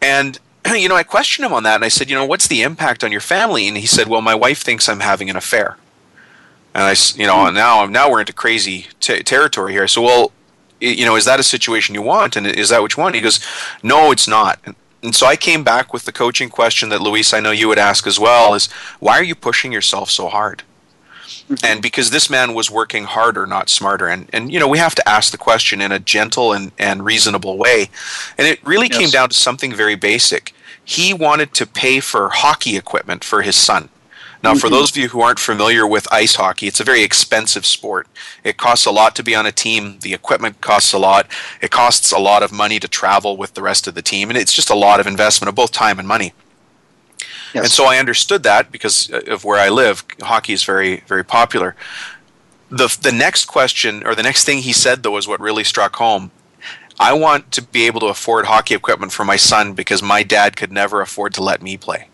And 0.02 0.40
you 0.76 0.90
know, 0.90 0.96
I 0.96 1.04
questioned 1.04 1.46
him 1.46 1.54
on 1.54 1.64
that, 1.64 1.76
and 1.76 1.86
I 1.86 1.90
said, 1.90 2.10
you 2.10 2.16
know, 2.16 2.26
what's 2.26 2.48
the 2.48 2.64
impact 2.64 3.04
on 3.04 3.12
your 3.12 3.22
family? 3.22 3.68
And 3.68 3.78
he 3.78 3.86
said, 3.86 4.08
well, 4.08 4.22
my 4.22 4.36
wife 4.36 4.62
thinks 4.62 4.90
I'm 4.90 5.02
having 5.02 5.30
an 5.30 5.36
affair. 5.36 5.78
And 6.74 6.84
I, 6.84 6.96
you 7.16 7.26
know, 7.26 7.48
hmm. 7.48 7.56
now 7.56 7.86
now 7.86 8.12
we're 8.12 8.20
into 8.20 8.34
crazy 8.34 8.88
t- 9.00 9.24
territory 9.24 9.74
here. 9.74 9.88
So, 9.88 10.02
well, 10.02 10.32
you 10.82 11.06
know, 11.06 11.16
is 11.16 11.26
that 11.26 11.40
a 11.40 11.44
situation 11.44 11.96
you 11.96 12.02
want? 12.02 12.36
And 12.36 12.46
is 12.46 12.70
that 12.70 12.82
what 12.82 12.98
you 12.98 13.02
want? 13.02 13.16
He 13.16 13.22
goes, 13.22 13.40
no, 13.82 14.12
it's 14.12 14.28
not. 14.28 14.60
And, 14.66 14.76
and 15.02 15.16
so 15.16 15.26
I 15.26 15.36
came 15.36 15.64
back 15.64 15.94
with 15.94 16.06
the 16.06 16.12
coaching 16.12 16.50
question 16.50 16.90
that 16.90 17.02
Luis, 17.02 17.34
I 17.34 17.40
know 17.40 17.52
you 17.52 17.68
would 17.68 17.78
ask 17.78 18.08
as 18.08 18.20
well: 18.20 18.56
is 18.56 18.72
why 19.00 19.20
are 19.20 19.24
you 19.24 19.36
pushing 19.36 19.72
yourself 19.72 20.10
so 20.10 20.28
hard? 20.28 20.64
And 21.64 21.82
because 21.82 22.10
this 22.10 22.30
man 22.30 22.54
was 22.54 22.72
working 22.72 23.04
harder 23.04 23.46
not 23.46 23.70
smarter 23.70 24.08
and 24.08 24.30
and 24.34 24.52
you 24.52 24.60
know 24.60 24.68
we 24.68 24.78
have 24.78 24.96
to 24.96 25.08
ask 25.08 25.32
the 25.32 25.38
question 25.38 25.82
in 25.82 25.92
a 25.92 26.00
gentle 26.00 26.54
and 26.54 26.72
and 26.80 27.06
reasonable 27.06 27.58
way 27.58 27.90
and 28.38 28.48
it 28.48 28.66
really 28.66 28.88
yes. 28.88 28.98
came 28.98 29.10
down 29.10 29.30
to 29.30 29.36
something 29.36 29.74
very 29.74 29.96
basic 29.96 30.54
he 30.84 31.14
wanted 31.14 31.54
to 31.54 31.66
pay 31.66 32.00
for 32.00 32.30
hockey 32.30 32.78
equipment 32.78 33.24
for 33.24 33.42
his 33.42 33.56
son 33.56 33.90
now, 34.46 34.52
mm-hmm. 34.52 34.60
for 34.60 34.70
those 34.70 34.92
of 34.92 34.98
you 34.98 35.08
who 35.10 35.22
aren't 35.22 35.40
familiar 35.40 35.88
with 35.88 36.08
ice 36.14 36.36
hockey, 36.36 36.68
it's 36.68 36.80
a 36.80 36.84
very 36.84 37.02
expensive 37.02 37.66
sport. 37.66 38.08
It 38.44 38.58
costs 38.58 38.86
a 38.86 38.92
lot 38.92 39.16
to 39.16 39.24
be 39.24 39.34
on 39.34 39.48
a 39.48 39.52
team. 39.52 39.98
The 40.02 40.14
equipment 40.14 40.62
costs 40.62 40.94
a 40.94 41.00
lot. 41.00 41.28
It 41.62 41.72
costs 41.72 42.12
a 42.12 42.20
lot 42.20 42.44
of 42.44 42.52
money 42.52 42.80
to 42.80 42.88
travel 42.88 43.38
with 43.38 43.56
the 43.56 43.64
rest 43.64 43.88
of 43.88 43.96
the 43.96 44.04
team. 44.04 44.30
And 44.30 44.38
it's 44.38 44.54
just 44.54 44.70
a 44.70 44.76
lot 44.76 45.00
of 45.00 45.08
investment 45.08 45.50
of 45.50 45.56
both 45.56 45.72
time 45.72 45.98
and 45.98 46.08
money. 46.08 46.34
Yes. 47.56 47.64
And 47.64 47.72
so 47.72 47.86
I 47.86 48.00
understood 48.00 48.44
that 48.44 48.70
because 48.70 49.10
of 49.10 49.46
where 49.46 49.60
I 49.60 49.70
live, 49.70 50.04
hockey 50.22 50.52
is 50.52 50.64
very, 50.64 50.98
very 51.08 51.24
popular. 51.24 51.74
The, 52.70 52.96
the 53.02 53.14
next 53.14 53.46
question, 53.46 54.06
or 54.06 54.14
the 54.14 54.24
next 54.24 54.44
thing 54.44 54.58
he 54.60 54.74
said, 54.74 55.04
though, 55.04 55.16
is 55.16 55.26
what 55.26 55.40
really 55.40 55.64
struck 55.64 55.96
home. 55.96 56.32
I 57.00 57.14
want 57.14 57.54
to 57.54 57.62
be 57.62 57.88
able 57.88 58.02
to 58.02 58.08
afford 58.08 58.46
hockey 58.46 58.76
equipment 58.76 59.14
for 59.14 59.24
my 59.24 59.38
son 59.38 59.74
because 59.74 60.04
my 60.04 60.22
dad 60.22 60.58
could 60.58 60.72
never 60.72 61.00
afford 61.00 61.34
to 61.36 61.44
let 61.44 61.62
me 61.62 61.78
play. 61.78 62.10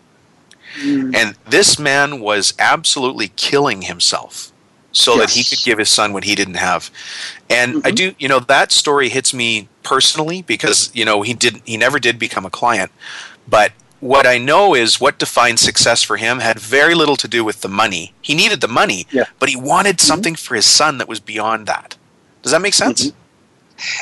Mm. 0.80 1.14
And 1.14 1.36
this 1.48 1.76
man 1.76 2.20
was 2.20 2.54
absolutely 2.60 3.28
killing 3.34 3.82
himself 3.82 4.52
so 4.92 5.16
yes. 5.16 5.20
that 5.20 5.30
he 5.36 5.44
could 5.44 5.64
give 5.64 5.78
his 5.78 5.88
son 5.88 6.12
what 6.12 6.22
he 6.22 6.36
didn't 6.36 6.54
have. 6.54 6.88
And 7.50 7.76
mm-hmm. 7.76 7.86
I 7.86 7.90
do, 7.90 8.14
you 8.18 8.28
know, 8.28 8.38
that 8.38 8.70
story 8.70 9.08
hits 9.08 9.34
me 9.34 9.68
personally 9.82 10.42
because, 10.42 10.94
you 10.94 11.04
know, 11.04 11.22
he 11.22 11.34
didn't 11.34 11.62
he 11.66 11.76
never 11.76 11.98
did 11.98 12.18
become 12.18 12.46
a 12.46 12.50
client, 12.50 12.92
but 13.48 13.72
what 14.02 14.26
I 14.26 14.36
know 14.36 14.74
is 14.74 15.00
what 15.00 15.20
defined 15.20 15.60
success 15.60 16.02
for 16.02 16.16
him 16.16 16.40
had 16.40 16.58
very 16.58 16.92
little 16.92 17.14
to 17.16 17.28
do 17.28 17.44
with 17.44 17.60
the 17.60 17.68
money. 17.68 18.12
He 18.20 18.34
needed 18.34 18.60
the 18.60 18.66
money, 18.66 19.06
yeah. 19.12 19.26
but 19.38 19.48
he 19.48 19.54
wanted 19.54 19.98
mm-hmm. 19.98 20.08
something 20.08 20.34
for 20.34 20.56
his 20.56 20.66
son 20.66 20.98
that 20.98 21.06
was 21.06 21.20
beyond 21.20 21.68
that. 21.68 21.96
Does 22.42 22.50
that 22.50 22.60
make 22.60 22.74
sense? 22.74 23.06
Mm-hmm. 23.06 23.18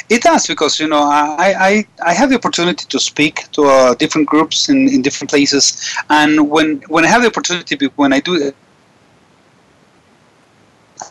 It 0.08 0.22
does 0.22 0.46
because 0.46 0.80
you 0.80 0.88
know 0.88 1.02
I, 1.02 1.54
I, 1.68 1.86
I 2.10 2.12
have 2.14 2.30
the 2.30 2.36
opportunity 2.36 2.86
to 2.88 2.98
speak 2.98 3.50
to 3.52 3.64
uh, 3.64 3.94
different 3.94 4.26
groups 4.26 4.68
in, 4.70 4.88
in 4.88 5.02
different 5.02 5.30
places, 5.30 5.64
and 6.08 6.50
when 6.50 6.82
when 6.88 7.04
I 7.04 7.08
have 7.08 7.22
the 7.22 7.28
opportunity 7.28 7.76
when 7.96 8.12
I 8.12 8.20
do 8.20 8.52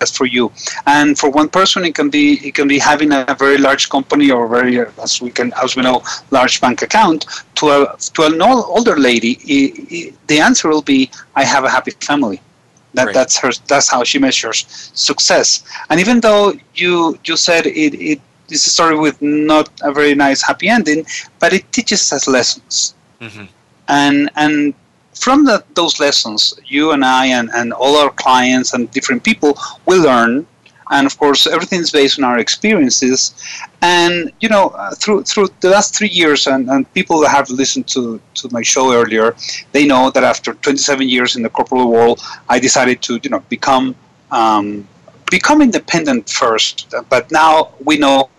as 0.02 0.16
for 0.16 0.26
you. 0.26 0.52
And 0.86 1.18
for 1.18 1.30
one 1.30 1.50
person, 1.50 1.86
it 1.86 1.96
can 1.96 2.10
be 2.10 2.40
it 2.48 2.54
can 2.56 2.68
be 2.68 2.80
having 2.80 3.12
a 3.12 3.36
very 3.38 3.58
large 3.58 3.90
company 3.90 4.32
or 4.32 4.48
very 4.48 4.80
as 5.02 5.22
we 5.22 5.32
can 5.32 5.54
as 5.64 5.76
we 5.76 5.84
know 5.84 6.04
large 6.32 6.62
bank 6.62 6.82
account. 6.82 7.26
To 7.56 7.66
a 7.70 7.98
to 8.16 8.24
an 8.24 8.42
older 8.42 8.98
lady, 8.98 9.34
it, 9.44 9.72
it, 9.92 10.28
the 10.28 10.40
answer 10.40 10.70
will 10.70 10.82
be 10.82 11.12
I 11.36 11.44
have 11.44 11.64
a 11.64 11.70
happy 11.70 11.92
family. 11.92 12.42
That 12.94 13.06
right. 13.06 13.14
that's 13.14 13.38
her. 13.38 13.52
That's 13.68 13.90
how 13.90 14.04
she 14.04 14.18
measures 14.20 14.66
success. 14.94 15.64
And 15.90 16.00
even 16.00 16.20
though 16.22 16.54
you 16.76 17.20
you 17.26 17.38
said 17.38 17.66
it 17.68 17.94
it 17.94 18.22
is 18.50 18.66
a 18.66 18.70
story 18.70 18.98
with 18.98 19.22
not 19.22 19.70
a 19.84 19.92
very 19.92 20.16
nice 20.16 20.42
happy 20.42 20.70
ending, 20.70 21.06
but 21.40 21.54
it 21.54 21.72
teaches 21.72 22.12
us 22.12 22.28
lessons. 22.28 22.96
Mm-hmm. 23.22 23.46
And 23.88 24.30
and 24.36 24.74
from 25.20 25.46
the, 25.46 25.64
those 25.76 26.00
lessons, 26.00 26.54
you 26.66 26.92
and 26.92 27.04
I 27.04 27.28
and, 27.28 27.50
and 27.54 27.74
all 27.74 27.98
our 27.98 28.12
clients 28.12 28.74
and 28.74 28.90
different 28.92 29.24
people 29.24 29.58
will 29.86 30.04
learn. 30.04 30.48
And 30.92 31.06
of 31.06 31.20
course, 31.20 31.46
everything 31.46 31.82
is 31.82 31.92
based 31.92 32.18
on 32.18 32.24
our 32.26 32.40
experiences. 32.40 33.36
And 33.82 34.32
you 34.40 34.50
know, 34.50 34.70
uh, 34.70 34.96
through 34.96 35.24
through 35.24 35.50
the 35.60 35.70
last 35.70 35.96
three 35.96 36.10
years, 36.10 36.48
and, 36.48 36.68
and 36.68 36.92
people 36.94 37.20
that 37.22 37.30
have 37.30 37.50
listened 37.52 37.88
to, 37.90 38.20
to 38.36 38.50
my 38.52 38.64
show 38.64 38.92
earlier, 38.92 39.36
they 39.72 39.86
know 39.86 40.10
that 40.10 40.24
after 40.24 40.56
27 40.56 41.08
years 41.08 41.36
in 41.36 41.44
the 41.44 41.50
corporate 41.50 41.88
world, 41.88 42.22
I 42.50 42.58
decided 42.58 43.04
to 43.04 43.20
you 43.22 43.30
know 43.30 43.42
become 43.50 43.96
um, 44.32 44.88
become 45.30 45.62
independent 45.62 46.28
first. 46.28 46.92
But 47.10 47.32
now 47.32 47.74
we 47.86 47.98
know 48.00 48.30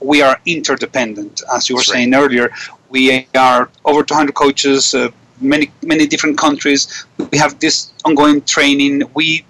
we 0.00 0.22
are 0.22 0.40
interdependent, 0.46 1.42
as 1.54 1.68
you 1.68 1.74
were 1.74 1.80
That's 1.80 1.92
saying 1.92 2.12
right. 2.12 2.22
earlier. 2.22 2.50
We 2.88 3.28
are 3.36 3.68
over 3.84 4.02
200 4.02 4.34
coaches. 4.34 4.94
Uh, 4.94 5.10
many 5.40 5.70
many 5.82 6.06
different 6.06 6.38
countries. 6.38 7.06
We 7.30 7.38
have 7.38 7.58
this 7.58 7.92
ongoing 8.04 8.42
training. 8.42 9.02
We 9.14 9.44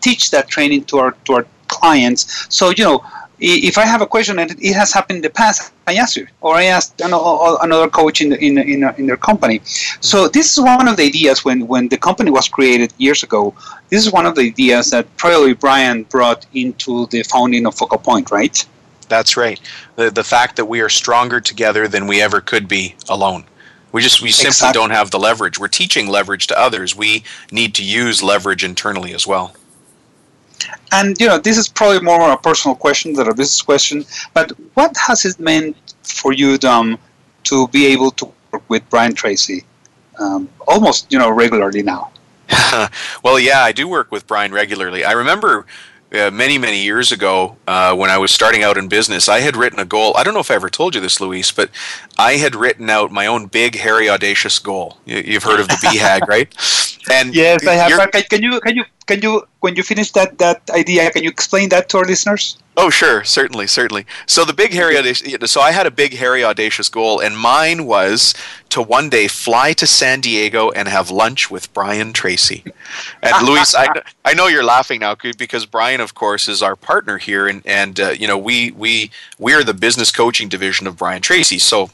teach 0.00 0.30
that 0.30 0.48
training 0.48 0.84
to 0.84 0.98
our 0.98 1.12
to 1.24 1.32
our 1.34 1.46
clients. 1.68 2.46
So 2.54 2.70
you 2.70 2.84
know, 2.84 3.04
if 3.42 3.76
I 3.76 3.84
have 3.84 4.02
a 4.02 4.06
question 4.06 4.38
and 4.38 4.50
it 4.50 4.74
has 4.74 4.92
happened 4.92 5.16
in 5.16 5.22
the 5.22 5.30
past, 5.30 5.72
I 5.86 5.94
ask 5.94 6.16
you, 6.16 6.26
or 6.40 6.54
I 6.54 6.64
ask 6.64 6.94
another 7.00 7.88
coach 7.88 8.20
in 8.20 8.30
the, 8.30 8.38
in 8.38 8.58
in, 8.58 8.84
in 8.98 9.06
their 9.06 9.16
company. 9.16 9.58
Mm-hmm. 9.58 10.00
So 10.00 10.28
this 10.28 10.52
is 10.52 10.60
one 10.60 10.86
of 10.88 10.96
the 10.96 11.04
ideas 11.04 11.44
when 11.44 11.66
when 11.66 11.88
the 11.88 11.98
company 11.98 12.30
was 12.30 12.48
created 12.48 12.92
years 12.98 13.22
ago. 13.22 13.54
This 13.90 14.06
is 14.06 14.12
one 14.12 14.26
of 14.26 14.34
the 14.34 14.42
ideas 14.42 14.90
that 14.90 15.04
probably 15.16 15.54
Brian 15.54 16.04
brought 16.04 16.46
into 16.54 17.06
the 17.06 17.22
founding 17.24 17.66
of 17.66 17.74
Focal 17.74 17.98
Point, 17.98 18.30
right? 18.30 18.56
That's 19.08 19.36
right. 19.36 19.60
The 19.96 20.10
the 20.10 20.24
fact 20.24 20.56
that 20.56 20.66
we 20.66 20.80
are 20.80 20.88
stronger 20.88 21.40
together 21.40 21.88
than 21.88 22.06
we 22.06 22.22
ever 22.22 22.40
could 22.40 22.68
be 22.68 22.94
alone. 23.08 23.44
We 23.92 24.00
just 24.00 24.22
we 24.22 24.30
simply 24.32 24.48
exactly. 24.48 24.80
don't 24.80 24.90
have 24.90 25.10
the 25.10 25.18
leverage. 25.18 25.58
We're 25.58 25.68
teaching 25.68 26.08
leverage 26.08 26.46
to 26.48 26.58
others. 26.58 26.96
We 26.96 27.24
need 27.50 27.74
to 27.74 27.84
use 27.84 28.22
leverage 28.22 28.64
internally 28.64 29.14
as 29.14 29.26
well. 29.26 29.54
and 30.92 31.18
you 31.20 31.26
know, 31.26 31.38
this 31.38 31.58
is 31.58 31.68
probably 31.68 32.00
more 32.00 32.30
a 32.30 32.36
personal 32.36 32.74
question 32.74 33.12
than 33.14 33.28
a 33.28 33.34
business 33.34 33.62
question. 33.62 34.04
But 34.34 34.52
what 34.74 34.96
has 34.96 35.24
it 35.24 35.38
meant 35.38 35.76
for 36.02 36.32
you, 36.32 36.58
Dom, 36.58 36.98
to 37.44 37.68
be 37.68 37.86
able 37.86 38.10
to 38.12 38.32
work 38.50 38.62
with 38.68 38.88
Brian 38.90 39.14
Tracy, 39.14 39.64
um, 40.18 40.48
almost 40.66 41.12
you 41.12 41.18
know 41.18 41.30
regularly 41.30 41.82
now? 41.82 42.10
well, 43.22 43.38
yeah, 43.38 43.60
I 43.60 43.72
do 43.72 43.88
work 43.88 44.10
with 44.10 44.26
Brian 44.26 44.52
regularly. 44.52 45.04
I 45.04 45.12
remember 45.12 45.66
uh, 46.12 46.30
many, 46.30 46.58
many 46.58 46.82
years 46.82 47.10
ago, 47.12 47.56
uh, 47.66 47.94
when 47.94 48.10
I 48.10 48.18
was 48.18 48.30
starting 48.30 48.62
out 48.62 48.76
in 48.76 48.88
business, 48.88 49.28
I 49.28 49.40
had 49.40 49.56
written 49.56 49.78
a 49.78 49.84
goal. 49.84 50.12
I 50.16 50.24
don't 50.24 50.34
know 50.34 50.40
if 50.40 50.50
I 50.50 50.54
ever 50.54 50.68
told 50.68 50.94
you 50.94 51.00
this, 51.00 51.20
Luis, 51.20 51.50
but 51.52 51.70
I 52.18 52.34
had 52.34 52.54
written 52.54 52.90
out 52.90 53.10
my 53.10 53.26
own 53.26 53.46
big, 53.46 53.76
hairy, 53.76 54.10
audacious 54.10 54.58
goal. 54.58 54.98
You, 55.06 55.34
have 55.34 55.44
heard 55.44 55.60
of 55.60 55.68
the 55.68 55.74
BHAG, 55.74 56.20
right? 56.28 56.48
And 57.10 57.34
yes, 57.34 57.66
I 57.66 57.74
have. 57.74 58.10
Can 58.28 58.42
you, 58.42 58.60
can 58.60 58.76
you, 58.76 58.84
can 59.06 59.20
you, 59.22 59.46
when 59.60 59.76
you 59.76 59.82
finish 59.82 60.12
that 60.12 60.38
that 60.38 60.62
idea, 60.70 61.10
can 61.10 61.22
you 61.22 61.30
explain 61.30 61.68
that 61.70 61.88
to 61.90 61.98
our 61.98 62.04
listeners? 62.04 62.56
Oh, 62.74 62.88
sure, 62.88 63.22
certainly, 63.22 63.66
certainly. 63.66 64.06
So 64.26 64.46
the 64.46 64.54
big 64.54 64.72
hairy 64.72 64.96
audacious. 64.96 65.50
So 65.52 65.60
I 65.60 65.72
had 65.72 65.86
a 65.86 65.90
big 65.90 66.14
hairy 66.14 66.42
audacious 66.42 66.88
goal, 66.88 67.20
and 67.20 67.36
mine 67.36 67.84
was 67.84 68.34
to 68.70 68.80
one 68.80 69.10
day 69.10 69.28
fly 69.28 69.74
to 69.74 69.86
San 69.86 70.22
Diego 70.22 70.70
and 70.70 70.88
have 70.88 71.10
lunch 71.10 71.50
with 71.50 71.72
Brian 71.74 72.14
Tracy. 72.14 72.64
And 73.22 73.46
Luis, 73.46 73.74
I, 73.74 73.88
I 74.24 74.32
know 74.32 74.46
you're 74.46 74.64
laughing 74.64 75.00
now 75.00 75.14
because 75.36 75.66
Brian, 75.66 76.00
of 76.00 76.14
course, 76.14 76.48
is 76.48 76.62
our 76.62 76.74
partner 76.74 77.18
here, 77.18 77.46
and 77.46 77.60
and 77.66 78.00
uh, 78.00 78.10
you 78.10 78.26
know 78.26 78.38
we 78.38 78.70
we 78.70 79.10
we 79.38 79.52
are 79.52 79.62
the 79.62 79.74
business 79.74 80.10
coaching 80.10 80.48
division 80.48 80.86
of 80.86 80.96
Brian 80.96 81.20
Tracy. 81.20 81.58
So 81.58 81.90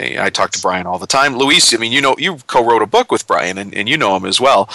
I, 0.00 0.16
I, 0.26 0.30
talk 0.30 0.50
to 0.52 0.60
Brian 0.60 0.86
all 0.86 0.98
the 0.98 1.06
time. 1.06 1.36
Luis, 1.36 1.74
I 1.74 1.78
mean, 1.78 1.92
you 1.92 2.00
know, 2.00 2.16
you 2.18 2.38
co-wrote 2.46 2.82
a 2.82 2.86
book 2.86 3.10
with 3.10 3.26
Brian, 3.26 3.58
and, 3.58 3.74
and 3.74 3.88
you 3.88 3.96
know 3.96 4.16
him 4.16 4.24
as 4.24 4.40
well. 4.40 4.68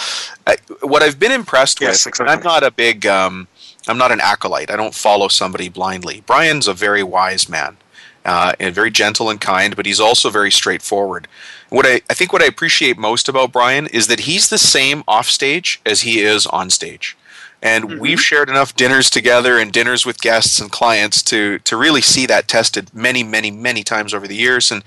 I, 0.46 0.56
what 0.80 1.02
I've 1.02 1.18
been 1.18 1.32
impressed 1.32 1.80
yes, 1.80 2.04
with, 2.04 2.12
exactly. 2.12 2.32
I'm 2.34 2.42
not 2.42 2.62
a 2.62 2.70
big. 2.70 3.06
Um, 3.06 3.48
I'm 3.88 3.98
not 3.98 4.12
an 4.12 4.20
acolyte. 4.20 4.70
I 4.70 4.76
don't 4.76 4.94
follow 4.94 5.28
somebody 5.28 5.68
blindly. 5.68 6.22
Brian's 6.26 6.68
a 6.68 6.74
very 6.74 7.02
wise 7.02 7.48
man, 7.48 7.76
uh, 8.24 8.52
and 8.60 8.74
very 8.74 8.90
gentle 8.90 9.28
and 9.28 9.40
kind, 9.40 9.74
but 9.74 9.86
he's 9.86 10.00
also 10.00 10.30
very 10.30 10.50
straightforward. 10.50 11.26
What 11.68 11.86
I, 11.86 12.00
I 12.08 12.14
think 12.14 12.32
what 12.32 12.42
I 12.42 12.46
appreciate 12.46 12.98
most 12.98 13.28
about 13.28 13.52
Brian 13.52 13.86
is 13.88 14.06
that 14.06 14.20
he's 14.20 14.50
the 14.50 14.58
same 14.58 15.02
off 15.08 15.28
stage 15.28 15.80
as 15.84 16.02
he 16.02 16.20
is 16.20 16.46
on 16.46 16.70
stage. 16.70 17.16
And 17.62 17.84
mm-hmm. 17.84 18.00
we've 18.00 18.20
shared 18.20 18.48
enough 18.48 18.74
dinners 18.74 19.08
together 19.08 19.58
and 19.58 19.72
dinners 19.72 20.04
with 20.04 20.20
guests 20.20 20.60
and 20.60 20.70
clients 20.70 21.22
to 21.24 21.58
to 21.60 21.76
really 21.76 22.02
see 22.02 22.26
that 22.26 22.48
tested 22.48 22.92
many, 22.92 23.22
many, 23.22 23.50
many 23.50 23.84
times 23.84 24.12
over 24.12 24.26
the 24.26 24.34
years. 24.34 24.70
And 24.72 24.82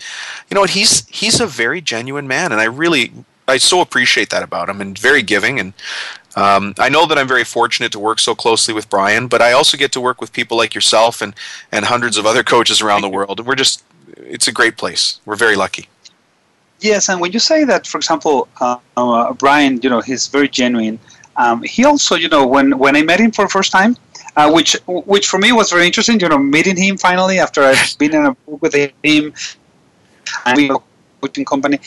you 0.49 0.55
know 0.55 0.61
what? 0.61 0.71
He's 0.71 1.07
he's 1.07 1.39
a 1.39 1.47
very 1.47 1.81
genuine 1.81 2.27
man, 2.27 2.51
and 2.51 2.59
I 2.59 2.65
really 2.65 3.11
I 3.47 3.57
so 3.57 3.81
appreciate 3.81 4.29
that 4.29 4.43
about 4.43 4.69
him, 4.69 4.81
and 4.81 4.97
very 4.97 5.21
giving. 5.21 5.59
And 5.59 5.73
um, 6.35 6.73
I 6.77 6.89
know 6.89 7.05
that 7.05 7.17
I'm 7.17 7.27
very 7.27 7.45
fortunate 7.45 7.91
to 7.93 7.99
work 7.99 8.19
so 8.19 8.35
closely 8.35 8.73
with 8.73 8.89
Brian, 8.89 9.27
but 9.27 9.41
I 9.41 9.53
also 9.53 9.77
get 9.77 9.91
to 9.93 10.01
work 10.01 10.19
with 10.19 10.33
people 10.33 10.57
like 10.57 10.75
yourself 10.75 11.21
and, 11.21 11.33
and 11.71 11.85
hundreds 11.85 12.17
of 12.17 12.25
other 12.25 12.43
coaches 12.43 12.81
around 12.81 13.01
the 13.01 13.09
world. 13.09 13.39
And 13.39 13.47
we're 13.47 13.55
just, 13.55 13.83
it's 14.17 14.47
a 14.47 14.51
great 14.51 14.77
place. 14.77 15.21
We're 15.25 15.37
very 15.37 15.55
lucky. 15.55 15.87
Yes, 16.81 17.07
and 17.07 17.21
when 17.21 17.31
you 17.31 17.39
say 17.39 17.63
that, 17.63 17.87
for 17.87 17.97
example, 17.97 18.49
uh, 18.59 18.77
uh, 18.97 19.31
Brian, 19.33 19.79
you 19.81 19.89
know, 19.89 20.01
he's 20.01 20.27
very 20.27 20.49
genuine. 20.49 20.99
Um, 21.37 21.63
he 21.63 21.85
also, 21.85 22.15
you 22.15 22.29
know, 22.29 22.45
when, 22.47 22.77
when 22.77 22.95
I 22.95 23.03
met 23.03 23.19
him 23.19 23.31
for 23.31 23.45
the 23.45 23.49
first 23.49 23.71
time, 23.71 23.97
uh, 24.37 24.51
which 24.51 24.75
which 24.85 25.27
for 25.27 25.37
me 25.37 25.53
was 25.53 25.71
very 25.71 25.85
interesting, 25.85 26.19
you 26.19 26.27
know, 26.27 26.37
meeting 26.37 26.75
him 26.75 26.97
finally 26.97 27.39
after 27.39 27.61
I've 27.63 27.97
been 27.99 28.13
in 28.13 28.25
a 28.25 28.33
book 28.33 28.61
with 28.61 28.75
him 28.75 29.33
and 30.45 30.57
we 30.57 30.69
coaching 31.21 31.45
company. 31.45 31.79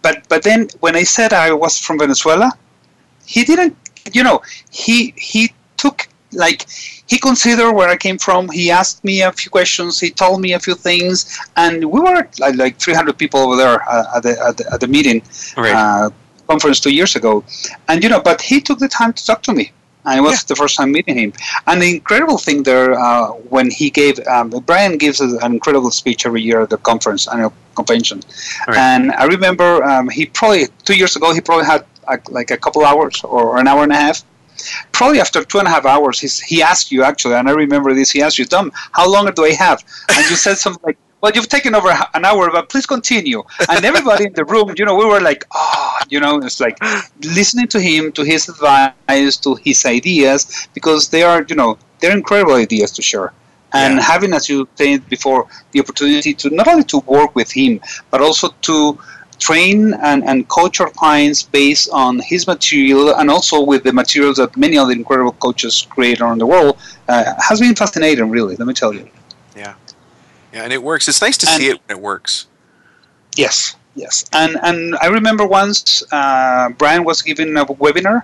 But 0.00 0.26
but 0.28 0.42
then 0.42 0.68
when 0.80 0.96
I 0.96 1.02
said 1.02 1.34
I 1.34 1.52
was 1.52 1.78
from 1.78 1.98
Venezuela, 1.98 2.50
he 3.26 3.44
didn't 3.44 3.76
you 4.12 4.22
know, 4.22 4.42
he 4.70 5.14
he 5.16 5.52
took 5.76 6.08
like 6.32 6.66
he 7.06 7.18
considered 7.18 7.72
where 7.72 7.88
I 7.88 7.96
came 7.96 8.18
from. 8.18 8.48
He 8.48 8.70
asked 8.70 9.04
me 9.04 9.22
a 9.22 9.32
few 9.32 9.50
questions. 9.50 10.00
He 10.00 10.10
told 10.10 10.40
me 10.40 10.54
a 10.54 10.60
few 10.60 10.74
things, 10.74 11.38
and 11.56 11.84
we 11.84 12.00
were 12.00 12.26
like, 12.38 12.56
like 12.56 12.78
300 12.78 13.16
people 13.18 13.40
over 13.40 13.56
there 13.56 13.88
uh, 13.88 14.16
at, 14.16 14.22
the, 14.22 14.40
at, 14.40 14.56
the, 14.56 14.72
at 14.72 14.80
the 14.80 14.88
meeting 14.88 15.22
right. 15.56 15.74
uh, 15.74 16.10
conference 16.48 16.80
two 16.80 16.94
years 16.94 17.16
ago, 17.16 17.44
and 17.88 18.02
you 18.02 18.08
know, 18.08 18.20
but 18.20 18.40
he 18.40 18.60
took 18.60 18.78
the 18.78 18.88
time 18.88 19.12
to 19.12 19.24
talk 19.24 19.42
to 19.42 19.52
me. 19.52 19.72
And 20.04 20.18
it 20.18 20.22
was 20.22 20.42
yeah. 20.42 20.46
the 20.48 20.56
first 20.56 20.76
time 20.76 20.90
meeting 20.90 21.16
him. 21.16 21.32
And 21.68 21.80
the 21.80 21.88
incredible 21.88 22.36
thing 22.36 22.64
there, 22.64 22.98
uh, 22.98 23.28
when 23.54 23.70
he 23.70 23.88
gave, 23.88 24.18
um, 24.26 24.50
Brian 24.66 24.98
gives 24.98 25.20
an 25.20 25.52
incredible 25.52 25.92
speech 25.92 26.26
every 26.26 26.42
year 26.42 26.60
at 26.62 26.70
the 26.70 26.78
conference, 26.78 27.28
annual 27.28 27.52
convention. 27.76 28.20
Right. 28.66 28.76
And 28.78 29.12
I 29.12 29.26
remember 29.26 29.84
um, 29.84 30.08
he 30.08 30.26
probably, 30.26 30.66
two 30.84 30.96
years 30.96 31.14
ago, 31.14 31.32
he 31.32 31.40
probably 31.40 31.66
had 31.66 31.84
a, 32.08 32.18
like 32.30 32.50
a 32.50 32.56
couple 32.56 32.84
hours 32.84 33.22
or 33.22 33.58
an 33.58 33.68
hour 33.68 33.84
and 33.84 33.92
a 33.92 33.94
half. 33.94 34.24
Probably 34.90 35.20
after 35.20 35.44
two 35.44 35.60
and 35.60 35.68
a 35.68 35.70
half 35.70 35.86
hours, 35.86 36.18
he's, 36.18 36.40
he 36.40 36.62
asked 36.62 36.90
you 36.90 37.04
actually, 37.04 37.34
and 37.34 37.48
I 37.48 37.52
remember 37.52 37.94
this. 37.94 38.10
He 38.10 38.22
asked 38.22 38.38
you, 38.38 38.44
"Dom, 38.44 38.72
how 38.92 39.08
long 39.08 39.30
do 39.32 39.44
I 39.44 39.52
have?" 39.52 39.82
And 40.08 40.28
you 40.30 40.36
said 40.36 40.56
something 40.58 40.82
like, 40.84 40.98
"Well, 41.22 41.32
you've 41.34 41.48
taken 41.48 41.74
over 41.74 41.90
an 42.14 42.24
hour, 42.24 42.50
but 42.50 42.68
please 42.68 42.86
continue." 42.86 43.42
And 43.68 43.84
everybody 43.84 44.26
in 44.26 44.34
the 44.34 44.44
room, 44.44 44.74
you 44.76 44.84
know, 44.84 44.96
we 44.96 45.06
were 45.06 45.20
like, 45.20 45.44
"Oh, 45.54 45.98
you 46.10 46.20
know," 46.20 46.38
it's 46.38 46.60
like 46.60 46.78
listening 47.38 47.68
to 47.68 47.80
him, 47.80 48.12
to 48.12 48.22
his 48.22 48.48
advice, 48.48 49.36
to 49.38 49.54
his 49.54 49.86
ideas, 49.86 50.68
because 50.74 51.08
they 51.08 51.22
are, 51.22 51.40
you 51.48 51.56
know, 51.56 51.78
they're 52.00 52.16
incredible 52.22 52.54
ideas 52.54 52.90
to 52.92 53.02
share 53.02 53.32
and 53.72 53.96
yeah. 53.96 54.02
having, 54.02 54.32
as 54.32 54.48
you 54.48 54.68
said 54.74 55.08
before, 55.08 55.46
the 55.72 55.80
opportunity 55.80 56.34
to 56.34 56.50
not 56.50 56.68
only 56.68 56.84
to 56.84 56.98
work 56.98 57.34
with 57.34 57.50
him, 57.50 57.80
but 58.10 58.20
also 58.20 58.48
to 58.62 58.98
train 59.38 59.94
and, 59.94 60.22
and 60.24 60.48
coach 60.48 60.80
our 60.80 60.90
clients 60.90 61.42
based 61.42 61.88
on 61.92 62.20
his 62.20 62.46
material 62.46 63.16
and 63.16 63.28
also 63.28 63.60
with 63.60 63.82
the 63.82 63.92
materials 63.92 64.36
that 64.36 64.56
many 64.56 64.78
other 64.78 64.92
incredible 64.92 65.32
coaches 65.32 65.86
create 65.90 66.20
around 66.20 66.38
the 66.38 66.46
world 66.46 66.78
uh, 67.08 67.34
has 67.38 67.58
been 67.60 67.74
fascinating, 67.74 68.30
really, 68.30 68.54
let 68.56 68.68
me 68.68 68.74
tell 68.74 68.92
you. 68.92 69.08
Yeah. 70.52 70.64
And 70.64 70.72
it 70.72 70.82
works. 70.82 71.08
It's 71.08 71.22
nice 71.22 71.36
to 71.38 71.48
and 71.48 71.60
see 71.60 71.68
it 71.68 71.80
when 71.86 71.98
it 71.98 72.02
works. 72.02 72.46
Yes, 73.36 73.76
yes. 73.94 74.24
And, 74.32 74.58
and 74.62 74.96
I 75.00 75.06
remember 75.06 75.46
once 75.46 76.02
uh, 76.12 76.68
Brian 76.70 77.04
was 77.04 77.22
giving 77.22 77.56
a 77.56 77.64
webinar 77.64 78.22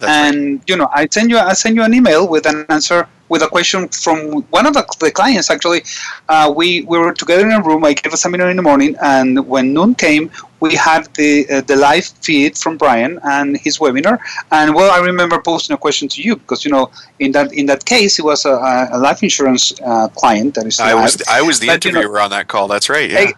that's 0.00 0.12
and 0.12 0.54
right. 0.54 0.68
you 0.68 0.76
know, 0.76 0.88
I 0.92 1.06
send 1.10 1.30
you 1.30 1.38
I 1.38 1.52
send 1.52 1.76
you 1.76 1.82
an 1.82 1.92
email 1.92 2.26
with 2.26 2.46
an 2.46 2.64
answer 2.70 3.06
with 3.28 3.42
a 3.42 3.48
question 3.48 3.86
from 3.88 4.42
one 4.50 4.66
of 4.66 4.72
the, 4.72 4.84
the 4.98 5.10
clients. 5.10 5.50
Actually, 5.50 5.82
uh, 6.28 6.52
we 6.54 6.82
we 6.82 6.98
were 6.98 7.12
together 7.12 7.46
in 7.46 7.52
a 7.52 7.62
room. 7.62 7.84
I 7.84 7.92
gave 7.92 8.12
a 8.12 8.16
seminar 8.16 8.50
in 8.50 8.56
the 8.56 8.62
morning, 8.62 8.96
and 9.02 9.46
when 9.46 9.74
noon 9.74 9.94
came, 9.94 10.30
we 10.60 10.74
had 10.74 11.06
the 11.14 11.48
uh, 11.50 11.60
the 11.62 11.76
live 11.76 12.04
feed 12.04 12.56
from 12.56 12.76
Brian 12.76 13.18
and 13.24 13.56
his 13.56 13.78
webinar. 13.78 14.18
And 14.52 14.74
well, 14.74 14.90
I 14.90 15.04
remember 15.04 15.40
posting 15.40 15.74
a 15.74 15.78
question 15.78 16.08
to 16.08 16.22
you 16.22 16.36
because 16.36 16.64
you 16.64 16.70
know 16.70 16.90
in 17.18 17.32
that 17.32 17.52
in 17.52 17.66
that 17.66 17.84
case 17.84 18.18
it 18.18 18.24
was 18.24 18.44
a, 18.44 18.88
a 18.92 18.98
life 18.98 19.22
insurance 19.22 19.72
uh, 19.80 20.08
client 20.08 20.54
that 20.54 20.66
is. 20.66 20.78
I 20.80 20.94
was 20.94 21.16
the, 21.16 21.24
I 21.28 21.42
was 21.42 21.58
the 21.60 21.68
but, 21.68 21.84
interviewer 21.86 22.12
you 22.12 22.18
know, 22.18 22.24
on 22.24 22.30
that 22.30 22.48
call. 22.48 22.68
That's 22.68 22.88
right. 22.88 23.10
Yeah. 23.10 23.30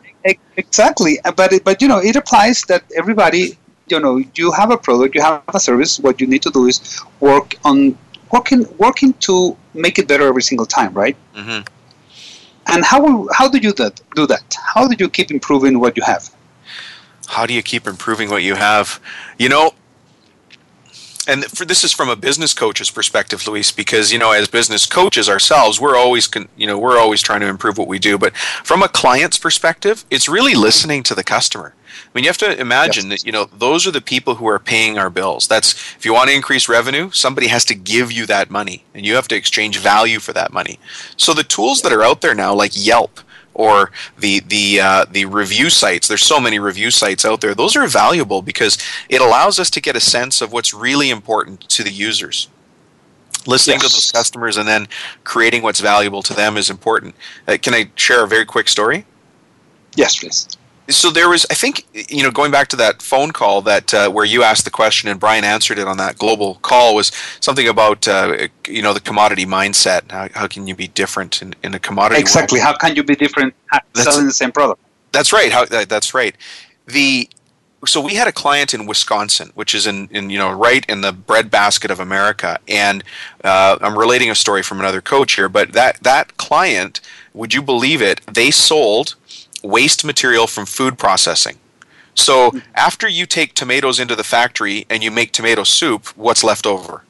Exactly, 0.57 1.18
but 1.35 1.53
it, 1.53 1.64
but 1.64 1.83
you 1.83 1.89
know 1.89 1.99
it 1.99 2.14
applies 2.14 2.62
that 2.62 2.85
everybody 2.97 3.59
you 3.89 3.99
know 3.99 4.23
you 4.35 4.53
have 4.53 4.70
a 4.70 4.77
product, 4.77 5.16
you 5.16 5.23
have 5.23 5.43
a 5.53 5.59
service. 5.59 5.99
What 5.99 6.20
you 6.20 6.29
need 6.29 6.43
to 6.43 6.51
do 6.51 6.66
is 6.66 7.01
work 7.18 7.57
on 7.64 7.99
working 8.31 8.66
working 8.79 9.12
to 9.27 9.57
make 9.75 9.99
it 9.99 10.07
better 10.07 10.27
every 10.29 10.43
single 10.43 10.66
time, 10.66 10.93
right? 10.95 11.16
Mm-hmm. 11.35 11.62
And 12.73 12.85
how 12.85 13.29
how 13.33 13.49
do 13.49 13.59
you 13.59 13.73
that 13.73 14.01
do 14.14 14.27
that? 14.29 14.57
How 14.75 14.87
do 14.87 14.95
you 14.99 15.09
keep 15.09 15.31
improving 15.31 15.81
what 15.81 15.97
you 15.97 16.05
have? 16.05 16.31
How 17.33 17.47
do 17.47 17.55
you 17.55 17.62
keep 17.62 17.87
improving 17.87 18.28
what 18.28 18.43
you 18.43 18.57
have? 18.57 19.01
You 19.39 19.49
know, 19.49 19.72
and 21.26 21.45
for 21.47 21.64
this 21.64 21.83
is 21.83 21.91
from 21.91 22.11
a 22.11 22.16
business 22.16 22.53
coach's 22.53 22.91
perspective, 22.91 23.47
Luis, 23.47 23.72
because 23.72 24.12
you 24.12 24.18
know, 24.18 24.33
as 24.33 24.49
business 24.49 24.85
coaches 24.85 25.30
ourselves, 25.30 25.80
we're 25.80 25.97
always 25.97 26.28
you 26.57 26.66
know 26.66 26.78
we're 26.78 26.99
always 26.99 27.22
trying 27.22 27.41
to 27.41 27.47
improve 27.47 27.78
what 27.78 27.89
we 27.89 27.99
do. 27.99 28.18
But 28.18 28.37
from 28.37 28.83
a 28.83 28.89
client's 28.89 29.39
perspective, 29.39 30.05
it's 30.11 30.28
really 30.28 30.55
listening 30.55 31.03
to 31.05 31.14
the 31.14 31.24
customer. 31.24 31.74
I 31.95 32.11
mean, 32.14 32.24
you 32.24 32.28
have 32.28 32.39
to 32.39 32.61
imagine 32.61 33.09
yes. 33.09 33.22
that 33.22 33.26
you 33.26 33.33
know 33.33 33.47
those 33.47 33.87
are 33.87 33.93
the 33.93 34.03
people 34.03 34.35
who 34.35 34.47
are 34.47 34.59
paying 34.59 34.99
our 34.99 35.09
bills. 35.09 35.49
That's 35.49 35.72
if 35.97 36.05
you 36.05 36.12
want 36.12 36.28
to 36.28 36.37
increase 36.37 36.68
revenue, 36.68 37.11
somebody 37.12 37.47
has 37.47 37.64
to 37.66 37.74
give 37.74 38.12
you 38.12 38.26
that 38.26 38.51
money, 38.51 38.85
and 38.95 39.07
you 39.07 39.14
have 39.14 39.28
to 39.28 39.37
exchange 39.37 39.78
value 39.78 40.18
for 40.18 40.35
that 40.35 40.53
money. 40.53 40.78
So 41.16 41.33
the 41.33 41.45
tools 41.45 41.80
that 41.80 41.93
are 41.93 42.03
out 42.03 42.20
there 42.20 42.35
now, 42.35 42.53
like 42.53 42.72
Yelp, 42.74 43.20
or 43.55 43.91
the 44.19 44.41
the 44.41 44.81
uh, 44.81 45.05
the 45.11 45.25
review 45.25 45.71
sites. 45.71 46.09
There's 46.09 46.25
so 46.25 46.41
many 46.41 46.59
review 46.59 46.91
sites 46.91 47.25
out 47.25 47.41
there. 47.41 47.55
Those 47.55 47.77
are 47.77 47.87
valuable 47.87 48.43
because 48.43 48.79
it 49.09 49.21
allows 49.21 49.59
us 49.59 49.71
to 49.71 49.81
get 49.81 49.97
a 49.97 50.01
sense 50.01 50.41
of 50.41 50.53
what's 50.53 50.73
really 50.73 51.11
important 51.11 51.61
to 51.71 51.83
the 51.83 51.91
users. 51.91 52.49
Listening 53.47 53.79
yes. 53.81 53.91
to 53.91 53.97
those 53.97 54.13
customers 54.13 54.57
and 54.57 54.69
then 54.69 54.87
creating 55.25 55.63
what's 55.63 55.81
valuable 55.81 56.23
to 56.23 56.35
them 56.35 56.57
is 56.57 56.71
important. 56.71 57.17
Uh, 57.49 57.57
can 57.61 57.75
I 57.75 57.91
share 57.97 58.23
a 58.23 58.29
very 58.29 58.45
quick 58.45 58.69
story? 58.69 59.05
Yes, 59.97 60.17
please 60.19 60.47
so 60.89 61.11
there 61.11 61.28
was 61.28 61.47
i 61.51 61.55
think 61.55 61.87
you 62.11 62.22
know 62.22 62.30
going 62.30 62.51
back 62.51 62.68
to 62.68 62.76
that 62.76 63.01
phone 63.01 63.30
call 63.30 63.62
that 63.62 63.93
uh, 63.95 64.11
where 64.11 64.24
you 64.24 64.43
asked 64.43 64.64
the 64.64 64.70
question 64.70 65.09
and 65.09 65.20
brian 65.20 65.45
answered 65.45 65.78
it 65.78 65.87
on 65.87 65.97
that 65.97 66.18
global 66.18 66.57
call 66.57 66.95
was 66.95 67.12
something 67.41 67.68
about 67.68 68.07
uh, 68.09 68.49
you 68.66 68.83
know 68.83 68.93
the 68.93 69.01
commodity 69.01 69.47
mindset. 69.47 70.11
How, 70.11 70.28
how 70.35 70.47
can 70.47 70.66
you 70.66 70.74
be 70.74 70.89
different 70.89 71.43
in, 71.43 71.55
in 71.62 71.74
a 71.74 71.78
commodity 71.78 72.20
exactly. 72.20 72.59
World? 72.59 72.66
how 72.66 72.76
can 72.76 72.97
you 72.97 73.03
be 73.03 73.14
different 73.14 73.55
selling 73.95 74.26
the 74.26 74.33
same 74.33 74.53
product? 74.53 74.80
That's 75.12 75.33
right. 75.33 75.53
How, 75.53 75.64
that's 75.66 76.14
right. 76.14 76.37
The 76.87 77.28
so 77.85 78.01
we 78.01 78.14
had 78.14 78.28
a 78.28 78.33
client 78.33 78.74
in 78.74 78.87
Wisconsin, 78.87 79.51
which 79.55 79.74
is 79.74 79.87
in, 79.87 80.09
in 80.11 80.30
you 80.30 80.39
know 80.39 80.53
right 80.53 80.85
in 80.89 81.01
the 81.01 81.12
breadbasket 81.12 81.91
of 81.91 82.01
America, 82.01 82.59
and 82.68 83.03
uh, 83.45 83.78
I'm 83.80 83.99
relating 83.99 84.30
a 84.30 84.35
story 84.35 84.62
from 84.62 84.80
another 84.80 85.01
coach 85.01 85.35
here, 85.35 85.49
but 85.49 85.72
that 85.72 86.03
that 86.03 86.37
client, 86.37 87.01
would 87.35 87.53
you 87.53 87.62
believe 87.62 88.01
it? 88.01 88.20
They 88.26 88.51
sold 88.51 89.16
waste 89.63 90.05
material 90.05 90.47
from 90.47 90.67
food 90.67 90.99
processing. 90.99 91.59
So 92.15 92.53
after 92.75 93.09
you 93.09 93.27
take 93.27 93.55
tomatoes 93.55 93.99
into 93.99 94.15
the 94.15 94.25
factory 94.25 94.87
and 94.91 95.03
you 95.03 95.11
make 95.11 95.33
tomato 95.33 95.65
soup, 95.65 96.09
what's 96.17 96.45
left 96.45 96.67
over? 96.67 97.05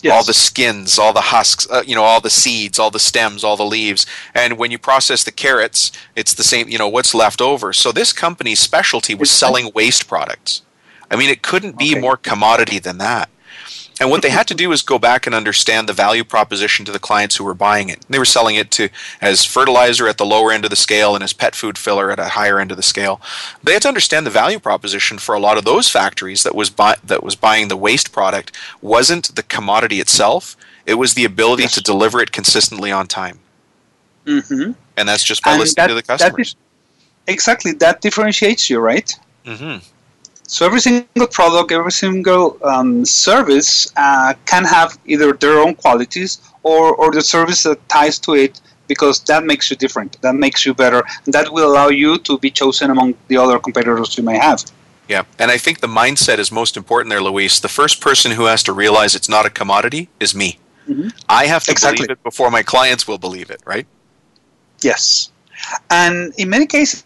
Yes. 0.00 0.14
all 0.14 0.24
the 0.24 0.34
skins, 0.34 0.96
all 0.96 1.12
the 1.12 1.20
husks, 1.20 1.68
uh, 1.68 1.82
you 1.84 1.96
know, 1.96 2.04
all 2.04 2.20
the 2.20 2.30
seeds, 2.30 2.78
all 2.78 2.90
the 2.90 3.00
stems, 3.00 3.42
all 3.42 3.56
the 3.56 3.64
leaves. 3.64 4.06
And 4.32 4.56
when 4.56 4.70
you 4.70 4.78
process 4.78 5.24
the 5.24 5.32
carrots, 5.32 5.90
it's 6.14 6.34
the 6.34 6.44
same, 6.44 6.68
you 6.68 6.78
know, 6.78 6.86
what's 6.86 7.14
left 7.14 7.40
over. 7.40 7.72
So 7.72 7.90
this 7.90 8.12
company's 8.12 8.60
specialty 8.60 9.16
was 9.16 9.28
selling 9.28 9.72
waste 9.74 10.06
products. 10.06 10.62
I 11.10 11.16
mean, 11.16 11.30
it 11.30 11.42
couldn't 11.42 11.78
be 11.78 11.92
okay. 11.92 12.00
more 12.00 12.16
commodity 12.16 12.78
than 12.78 12.98
that. 12.98 13.28
And 14.00 14.10
what 14.10 14.22
they 14.22 14.30
had 14.30 14.46
to 14.48 14.54
do 14.54 14.68
was 14.68 14.82
go 14.82 14.98
back 14.98 15.26
and 15.26 15.34
understand 15.34 15.88
the 15.88 15.92
value 15.92 16.24
proposition 16.24 16.84
to 16.84 16.92
the 16.92 16.98
clients 16.98 17.36
who 17.36 17.44
were 17.44 17.54
buying 17.54 17.88
it. 17.88 18.04
They 18.08 18.18
were 18.18 18.24
selling 18.24 18.56
it 18.56 18.70
to 18.72 18.88
as 19.20 19.44
fertilizer 19.44 20.06
at 20.06 20.18
the 20.18 20.26
lower 20.26 20.52
end 20.52 20.64
of 20.64 20.70
the 20.70 20.76
scale 20.76 21.14
and 21.14 21.24
as 21.24 21.32
pet 21.32 21.54
food 21.54 21.76
filler 21.76 22.10
at 22.10 22.18
a 22.18 22.28
higher 22.30 22.60
end 22.60 22.70
of 22.70 22.76
the 22.76 22.82
scale. 22.82 23.20
They 23.62 23.72
had 23.72 23.82
to 23.82 23.88
understand 23.88 24.26
the 24.26 24.30
value 24.30 24.58
proposition 24.58 25.18
for 25.18 25.34
a 25.34 25.40
lot 25.40 25.58
of 25.58 25.64
those 25.64 25.88
factories 25.88 26.42
that 26.44 26.54
was 26.54 26.70
buy, 26.70 26.96
that 27.04 27.24
was 27.24 27.34
buying 27.34 27.68
the 27.68 27.76
waste 27.76 28.12
product 28.12 28.52
wasn't 28.80 29.34
the 29.34 29.42
commodity 29.42 30.00
itself; 30.00 30.56
it 30.86 30.94
was 30.94 31.14
the 31.14 31.24
ability 31.24 31.64
yes. 31.64 31.74
to 31.74 31.82
deliver 31.82 32.20
it 32.20 32.32
consistently 32.32 32.92
on 32.92 33.06
time. 33.06 33.40
Mm-hmm. 34.26 34.72
And 34.96 35.08
that's 35.08 35.24
just 35.24 35.42
by 35.42 35.52
and 35.52 35.60
listening 35.60 35.84
that, 35.84 35.88
to 35.88 35.94
the 35.94 36.02
customers. 36.02 36.54
That 37.26 37.32
exactly, 37.32 37.72
that 37.72 38.00
differentiates 38.00 38.68
you, 38.70 38.78
right? 38.78 39.12
Mm-hmm. 39.44 39.84
So 40.48 40.64
every 40.64 40.80
single 40.80 41.26
product, 41.26 41.72
every 41.72 41.92
single 41.92 42.58
um, 42.64 43.04
service 43.04 43.86
uh, 43.96 44.32
can 44.46 44.64
have 44.64 44.98
either 45.04 45.34
their 45.34 45.60
own 45.60 45.74
qualities 45.74 46.40
or, 46.62 46.94
or 46.94 47.12
the 47.12 47.20
service 47.20 47.62
that 47.64 47.86
ties 47.90 48.18
to 48.20 48.34
it 48.34 48.58
because 48.86 49.20
that 49.24 49.44
makes 49.44 49.70
you 49.70 49.76
different, 49.76 50.20
that 50.22 50.34
makes 50.34 50.64
you 50.64 50.72
better, 50.72 51.02
and 51.26 51.34
that 51.34 51.52
will 51.52 51.70
allow 51.70 51.88
you 51.88 52.16
to 52.20 52.38
be 52.38 52.50
chosen 52.50 52.90
among 52.90 53.14
the 53.28 53.36
other 53.36 53.58
competitors 53.58 54.16
you 54.16 54.24
may 54.24 54.38
have. 54.38 54.64
Yeah, 55.06 55.24
and 55.38 55.50
I 55.50 55.58
think 55.58 55.80
the 55.80 55.86
mindset 55.86 56.38
is 56.38 56.50
most 56.50 56.78
important 56.78 57.10
there, 57.10 57.20
Luis. 57.20 57.60
The 57.60 57.68
first 57.68 58.00
person 58.00 58.32
who 58.32 58.46
has 58.46 58.62
to 58.62 58.72
realize 58.72 59.14
it's 59.14 59.28
not 59.28 59.44
a 59.44 59.50
commodity 59.50 60.08
is 60.18 60.34
me. 60.34 60.58
Mm-hmm. 60.88 61.08
I 61.28 61.44
have 61.44 61.64
to 61.64 61.72
exactly. 61.72 62.06
believe 62.06 62.10
it 62.12 62.22
before 62.22 62.50
my 62.50 62.62
clients 62.62 63.06
will 63.06 63.18
believe 63.18 63.50
it, 63.50 63.60
right? 63.66 63.86
Yes. 64.80 65.30
And 65.90 66.32
in 66.38 66.48
many 66.48 66.64
cases, 66.64 67.04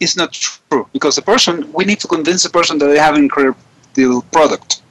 is 0.00 0.16
not 0.16 0.32
true 0.32 0.88
because 0.92 1.14
the 1.16 1.22
person 1.22 1.70
we 1.72 1.84
need 1.84 2.00
to 2.00 2.08
convince 2.08 2.42
the 2.42 2.50
person 2.50 2.78
that 2.78 2.86
they 2.86 2.98
have 2.98 3.14
an 3.14 3.22
incredible 3.22 4.22
product 4.32 4.82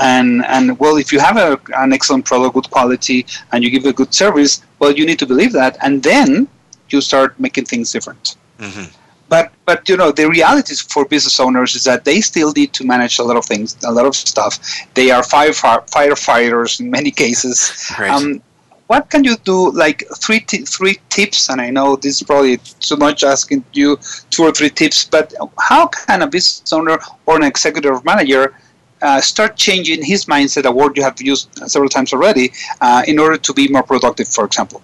and 0.00 0.44
and 0.46 0.78
well 0.78 0.96
if 0.96 1.12
you 1.12 1.18
have 1.18 1.36
a, 1.36 1.58
an 1.76 1.92
excellent 1.92 2.24
product 2.24 2.54
good 2.54 2.70
quality 2.70 3.26
and 3.52 3.64
you 3.64 3.70
give 3.70 3.84
a 3.86 3.92
good 3.92 4.12
service 4.12 4.62
well 4.78 4.92
you 4.92 5.06
need 5.06 5.18
to 5.18 5.26
believe 5.26 5.52
that 5.52 5.76
and 5.82 6.02
then 6.02 6.48
you 6.90 7.00
start 7.00 7.38
making 7.40 7.64
things 7.64 7.90
different 7.92 8.36
mm-hmm. 8.58 8.84
but 9.28 9.52
but 9.64 9.88
you 9.88 9.96
know 9.96 10.12
the 10.12 10.28
reality 10.28 10.74
for 10.88 11.04
business 11.06 11.40
owners 11.40 11.74
is 11.74 11.84
that 11.84 12.04
they 12.04 12.20
still 12.20 12.52
need 12.52 12.72
to 12.72 12.84
manage 12.84 13.18
a 13.18 13.22
lot 13.22 13.36
of 13.36 13.44
things 13.44 13.76
a 13.84 13.92
lot 13.92 14.06
of 14.06 14.14
stuff 14.14 14.58
they 14.94 15.10
are 15.10 15.22
fire, 15.22 15.50
firefighters 15.50 16.80
in 16.80 16.90
many 16.90 17.10
cases 17.10 17.90
right. 17.98 18.10
um, 18.10 18.42
what 18.86 19.10
can 19.10 19.24
you 19.24 19.36
do 19.38 19.70
like 19.72 20.04
three 20.16 20.40
t- 20.40 20.64
three 20.64 20.98
tips? 21.08 21.48
And 21.48 21.60
i 21.60 21.70
know 21.70 21.96
this 21.96 22.20
is 22.20 22.22
probably 22.22 22.58
too 22.80 22.96
much 22.96 23.24
asking 23.24 23.64
you 23.72 23.98
two 24.30 24.42
or 24.44 24.52
three 24.52 24.70
tips 24.70 25.04
but 25.04 25.34
how 25.58 25.86
can 25.86 26.22
a 26.22 26.26
business 26.26 26.72
owner 26.72 26.98
or 27.26 27.36
an 27.36 27.42
executive 27.42 28.04
manager 28.04 28.54
uh, 29.02 29.20
start 29.20 29.56
changing 29.56 30.02
his 30.02 30.24
mindset 30.24 30.64
a 30.64 30.72
word 30.72 30.96
you 30.96 31.02
have 31.02 31.20
used 31.20 31.48
several 31.68 31.88
times 31.88 32.12
already 32.12 32.52
uh, 32.80 33.02
in 33.06 33.18
order 33.18 33.36
to 33.36 33.52
be 33.52 33.68
more 33.68 33.82
productive 33.82 34.28
for 34.28 34.44
example? 34.44 34.82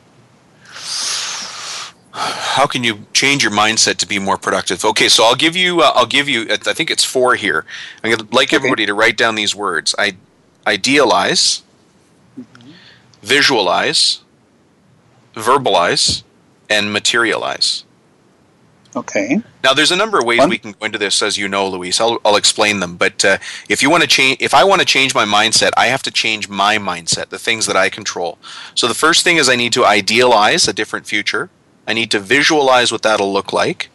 How 2.15 2.67
can 2.67 2.85
you 2.85 3.07
change 3.15 3.43
your 3.43 3.53
mindset 3.53 3.97
to 3.97 4.07
be 4.07 4.19
more 4.19 4.37
productive? 4.37 4.85
Okay 4.85 5.09
so 5.09 5.25
i'll 5.25 5.41
give 5.47 5.57
you 5.57 5.81
uh, 5.81 5.93
i'll 5.95 6.07
give 6.07 6.29
you 6.29 6.47
i 6.51 6.57
think 6.57 6.91
it's 6.91 7.05
four 7.05 7.35
here. 7.37 7.65
I'd 8.03 8.33
like 8.33 8.49
okay. 8.49 8.57
everybody 8.57 8.87
to 8.87 8.95
write 8.95 9.17
down 9.17 9.35
these 9.35 9.55
words. 9.55 9.95
I 9.99 10.17
idealize 10.67 11.63
visualize, 13.23 14.23
verbalize, 15.35 16.23
and 16.69 16.93
materialize. 16.93 17.85
Okay. 18.95 19.41
Now, 19.65 19.73
there's 19.73 19.91
a 19.91 19.97
number 19.97 20.19
of 20.19 20.25
ways 20.25 20.41
One. 20.41 20.51
we 20.51 20.59
can 20.59 20.73
go 20.73 20.85
into 20.85 20.99
this, 20.99 21.23
as 21.23 21.39
you 21.39 21.49
know, 21.49 21.67
Luis. 21.67 22.01
I'll, 22.01 22.21
I'll 22.25 22.37
explain 22.37 22.81
them. 22.81 22.97
But 22.97 23.25
uh, 23.25 23.39
if 23.69 23.83
you 23.83 23.89
want 23.89 24.03
to 24.03 24.09
change, 24.09 24.37
if 24.41 24.53
I 24.53 24.65
want 24.65 24.81
to 24.81 24.87
change 24.87 25.15
my 25.15 25.25
mindset, 25.25 25.71
I 25.77 25.87
have 25.87 26.03
to 26.03 26.11
change 26.11 26.49
my 26.49 26.77
mindset, 26.77 27.31
the 27.31 27.39
things 27.39 27.67
that 27.67 27.77
I 27.77 27.89
control. 27.89 28.39
So 28.75 28.87
the 28.87 28.95
first 28.95 29.25
thing 29.25 29.37
is 29.37 29.49
I 29.49 29.57
need 29.57 29.73
to 29.75 29.85
idealize 29.85 30.69
a 30.69 30.75
different 30.75 31.07
future. 31.07 31.49
I 31.87 31.95
need 31.95 32.11
to 32.11 32.21
visualize 32.21 32.93
what 32.93 33.03
that'll 33.03 33.33
look 33.33 33.53
like. 33.53 33.89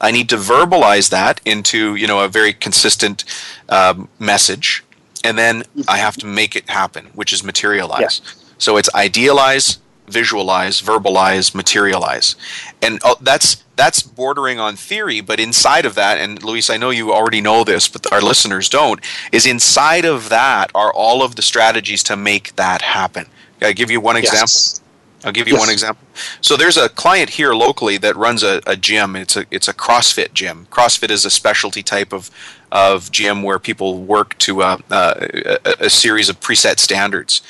I 0.00 0.10
need 0.10 0.28
to 0.30 0.36
verbalize 0.36 1.10
that 1.10 1.40
into 1.44 1.94
you 1.94 2.06
know 2.06 2.24
a 2.24 2.28
very 2.28 2.52
consistent 2.52 3.24
um, 3.68 4.08
message, 4.18 4.82
and 5.22 5.36
then 5.36 5.64
I 5.86 5.98
have 5.98 6.16
to 6.16 6.26
make 6.26 6.56
it 6.56 6.70
happen, 6.70 7.06
which 7.14 7.32
is 7.32 7.44
materialize. 7.44 8.20
Yeah. 8.24 8.39
So 8.60 8.76
it's 8.76 8.88
idealize, 8.94 9.78
visualize, 10.06 10.80
verbalize, 10.80 11.54
materialize, 11.54 12.36
and 12.80 13.00
uh, 13.02 13.16
that's 13.20 13.64
that's 13.74 14.02
bordering 14.02 14.60
on 14.60 14.76
theory. 14.76 15.20
But 15.20 15.40
inside 15.40 15.86
of 15.86 15.94
that, 15.96 16.18
and 16.18 16.42
Luis, 16.44 16.70
I 16.70 16.76
know 16.76 16.90
you 16.90 17.12
already 17.12 17.40
know 17.40 17.64
this, 17.64 17.88
but 17.88 18.12
our 18.12 18.20
listeners 18.20 18.68
don't. 18.68 19.00
Is 19.32 19.46
inside 19.46 20.04
of 20.04 20.28
that 20.28 20.70
are 20.74 20.92
all 20.92 21.22
of 21.22 21.34
the 21.34 21.42
strategies 21.42 22.02
to 22.04 22.16
make 22.16 22.54
that 22.56 22.82
happen. 22.82 23.26
I 23.62 23.72
give 23.72 23.90
you 23.90 24.00
one 24.00 24.16
example? 24.16 24.42
Yes. 24.42 24.80
I'll 25.24 25.32
give 25.32 25.48
you 25.48 25.54
yes. 25.54 25.60
one 25.60 25.70
example. 25.70 26.06
So 26.40 26.56
there's 26.56 26.76
a 26.76 26.88
client 26.88 27.30
here 27.30 27.54
locally 27.54 27.98
that 27.98 28.16
runs 28.16 28.42
a, 28.42 28.62
a 28.66 28.76
gym. 28.76 29.16
It's 29.16 29.36
a 29.36 29.44
it's 29.50 29.68
a 29.68 29.74
CrossFit 29.74 30.32
gym. 30.32 30.66
CrossFit 30.70 31.10
is 31.10 31.24
a 31.24 31.30
specialty 31.30 31.82
type 31.82 32.12
of 32.12 32.30
of 32.72 33.10
gym 33.10 33.42
where 33.42 33.58
people 33.58 34.02
work 34.02 34.38
to 34.38 34.62
uh, 34.62 34.78
uh, 34.90 35.14
a, 35.64 35.74
a, 35.80 35.90
series 35.90 36.28
of 36.28 36.38
preset 36.38 36.78
standards. 36.78 37.42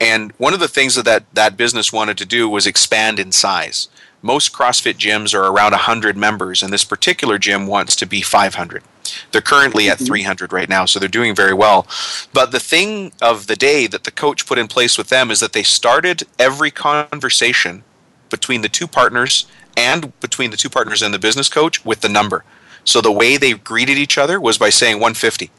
And 0.00 0.32
one 0.32 0.54
of 0.54 0.60
the 0.60 0.68
things 0.68 0.94
that, 0.94 1.04
that 1.06 1.24
that 1.34 1.56
business 1.56 1.92
wanted 1.92 2.18
to 2.18 2.26
do 2.26 2.48
was 2.48 2.66
expand 2.66 3.18
in 3.18 3.32
size. 3.32 3.88
Most 4.22 4.52
CrossFit 4.52 4.94
gyms 4.94 5.34
are 5.34 5.44
around 5.44 5.72
100 5.72 6.16
members, 6.16 6.62
and 6.62 6.72
this 6.72 6.84
particular 6.84 7.38
gym 7.38 7.66
wants 7.66 7.94
to 7.96 8.06
be 8.06 8.20
500. 8.20 8.82
They're 9.30 9.40
currently 9.40 9.88
at 9.88 9.98
mm-hmm. 9.98 10.06
300 10.06 10.52
right 10.52 10.68
now, 10.68 10.84
so 10.84 10.98
they're 10.98 11.08
doing 11.08 11.34
very 11.34 11.54
well. 11.54 11.86
But 12.32 12.50
the 12.50 12.60
thing 12.60 13.12
of 13.22 13.46
the 13.46 13.56
day 13.56 13.86
that 13.86 14.04
the 14.04 14.10
coach 14.10 14.46
put 14.46 14.58
in 14.58 14.68
place 14.68 14.98
with 14.98 15.08
them 15.08 15.30
is 15.30 15.40
that 15.40 15.52
they 15.52 15.62
started 15.62 16.24
every 16.38 16.70
conversation 16.70 17.84
between 18.28 18.62
the 18.62 18.68
two 18.68 18.86
partners 18.86 19.46
and 19.76 20.18
between 20.20 20.50
the 20.50 20.56
two 20.56 20.68
partners 20.68 21.02
and 21.02 21.14
the 21.14 21.18
business 21.18 21.48
coach 21.48 21.84
with 21.84 22.00
the 22.00 22.08
number. 22.08 22.44
So 22.84 23.00
the 23.00 23.12
way 23.12 23.36
they 23.36 23.52
greeted 23.54 23.98
each 23.98 24.18
other 24.18 24.40
was 24.40 24.58
by 24.58 24.70
saying 24.70 24.96
150 24.96 25.50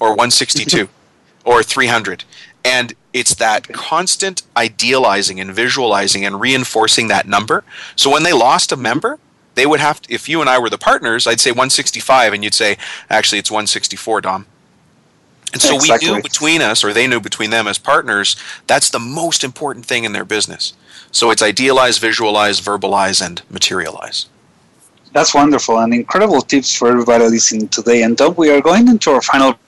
or 0.00 0.10
162 0.10 0.88
or 1.44 1.62
300. 1.62 2.24
And 2.64 2.94
it's 3.18 3.34
that 3.36 3.68
constant 3.68 4.42
idealizing 4.56 5.40
and 5.40 5.52
visualizing 5.52 6.24
and 6.24 6.40
reinforcing 6.40 7.08
that 7.08 7.26
number. 7.26 7.64
So 7.96 8.10
when 8.10 8.22
they 8.22 8.32
lost 8.32 8.72
a 8.72 8.76
member, 8.76 9.18
they 9.54 9.66
would 9.66 9.80
have 9.80 10.00
to, 10.02 10.14
if 10.14 10.28
you 10.28 10.40
and 10.40 10.48
I 10.48 10.58
were 10.58 10.70
the 10.70 10.78
partners, 10.78 11.26
I'd 11.26 11.40
say 11.40 11.50
165 11.50 12.32
and 12.32 12.44
you'd 12.44 12.54
say, 12.54 12.76
actually, 13.10 13.38
it's 13.38 13.50
164, 13.50 14.20
Dom. 14.20 14.46
And 15.52 15.62
so 15.62 15.76
exactly. 15.76 16.08
we 16.08 16.16
knew 16.16 16.22
between 16.22 16.62
us, 16.62 16.84
or 16.84 16.92
they 16.92 17.06
knew 17.06 17.20
between 17.20 17.50
them 17.50 17.66
as 17.66 17.78
partners, 17.78 18.36
that's 18.66 18.90
the 18.90 18.98
most 18.98 19.42
important 19.42 19.86
thing 19.86 20.04
in 20.04 20.12
their 20.12 20.24
business. 20.24 20.74
So 21.10 21.30
it's 21.30 21.42
idealize, 21.42 21.98
visualize, 21.98 22.60
verbalize, 22.60 23.24
and 23.24 23.40
materialize. 23.50 24.26
That's 25.12 25.34
wonderful 25.34 25.78
and 25.78 25.94
incredible 25.94 26.42
tips 26.42 26.74
for 26.74 26.88
everybody 26.88 27.24
listening 27.24 27.68
today. 27.68 28.02
And 28.02 28.16
Doug, 28.16 28.36
we 28.36 28.50
are 28.50 28.60
going 28.60 28.88
into 28.88 29.10
our 29.10 29.22
final. 29.22 29.58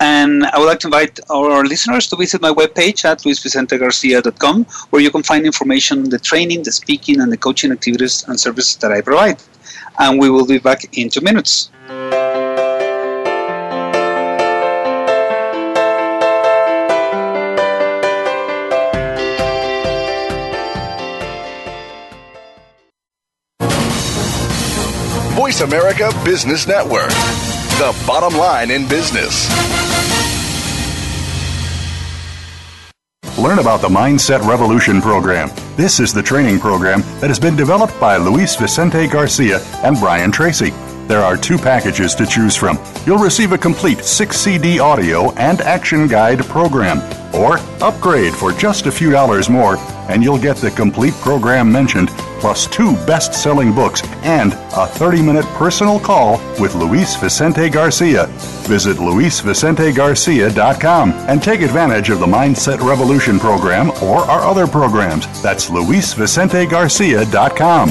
And 0.00 0.44
I 0.44 0.58
would 0.58 0.66
like 0.66 0.80
to 0.80 0.88
invite 0.88 1.20
our 1.30 1.64
listeners 1.64 2.08
to 2.08 2.16
visit 2.16 2.42
my 2.42 2.50
webpage 2.50 3.04
at 3.04 3.20
luisvicentegarcia.com, 3.20 4.64
where 4.90 5.02
you 5.02 5.10
can 5.10 5.22
find 5.22 5.46
information 5.46 6.00
on 6.00 6.10
the 6.10 6.18
training, 6.18 6.62
the 6.62 6.72
speaking, 6.72 7.20
and 7.20 7.30
the 7.30 7.36
coaching 7.36 7.72
activities 7.72 8.24
and 8.28 8.38
services 8.38 8.76
that 8.76 8.92
I 8.92 9.00
provide. 9.00 9.42
And 9.98 10.18
we 10.18 10.28
will 10.28 10.46
be 10.46 10.58
back 10.58 10.96
in 10.98 11.08
two 11.08 11.20
minutes. 11.20 11.70
Voice 25.34 25.60
America 25.60 26.10
Business 26.24 26.66
Network, 26.66 27.10
the 27.78 28.04
bottom 28.06 28.38
line 28.38 28.70
in 28.70 28.86
business. 28.88 29.48
Learn 33.36 33.58
about 33.58 33.80
the 33.80 33.88
Mindset 33.88 34.46
Revolution 34.48 35.02
program. 35.02 35.50
This 35.76 35.98
is 35.98 36.14
the 36.14 36.22
training 36.22 36.60
program 36.60 37.00
that 37.20 37.28
has 37.28 37.40
been 37.40 37.56
developed 37.56 37.98
by 37.98 38.16
Luis 38.16 38.54
Vicente 38.54 39.08
Garcia 39.08 39.60
and 39.82 39.98
Brian 39.98 40.30
Tracy. 40.30 40.72
There 41.06 41.20
are 41.20 41.36
two 41.36 41.58
packages 41.58 42.14
to 42.14 42.24
choose 42.26 42.56
from. 42.56 42.78
You'll 43.04 43.18
receive 43.18 43.52
a 43.52 43.58
complete 43.58 44.02
6 44.04 44.34
CD 44.36 44.78
audio 44.78 45.32
and 45.32 45.60
action 45.60 46.08
guide 46.08 46.42
program, 46.46 47.02
or 47.34 47.58
upgrade 47.82 48.32
for 48.32 48.52
just 48.52 48.86
a 48.86 48.92
few 48.92 49.10
dollars 49.10 49.50
more, 49.50 49.76
and 50.08 50.22
you'll 50.22 50.38
get 50.38 50.56
the 50.56 50.70
complete 50.70 51.12
program 51.14 51.70
mentioned, 51.70 52.08
plus 52.40 52.66
two 52.66 52.94
best 53.06 53.34
selling 53.34 53.74
books 53.74 54.02
and 54.22 54.54
a 54.76 54.86
30 54.86 55.20
minute 55.22 55.44
personal 55.56 56.00
call 56.00 56.38
with 56.60 56.74
Luis 56.74 57.14
Vicente 57.16 57.68
Garcia. 57.68 58.26
Visit 58.66 58.96
luisvicentegarcia.com 58.96 61.12
and 61.12 61.42
take 61.42 61.60
advantage 61.60 62.08
of 62.10 62.20
the 62.20 62.26
Mindset 62.26 62.80
Revolution 62.80 63.38
program 63.38 63.90
or 64.02 64.20
our 64.20 64.40
other 64.40 64.66
programs. 64.66 65.26
That's 65.42 65.68
luisvicentegarcia.com. 65.68 67.90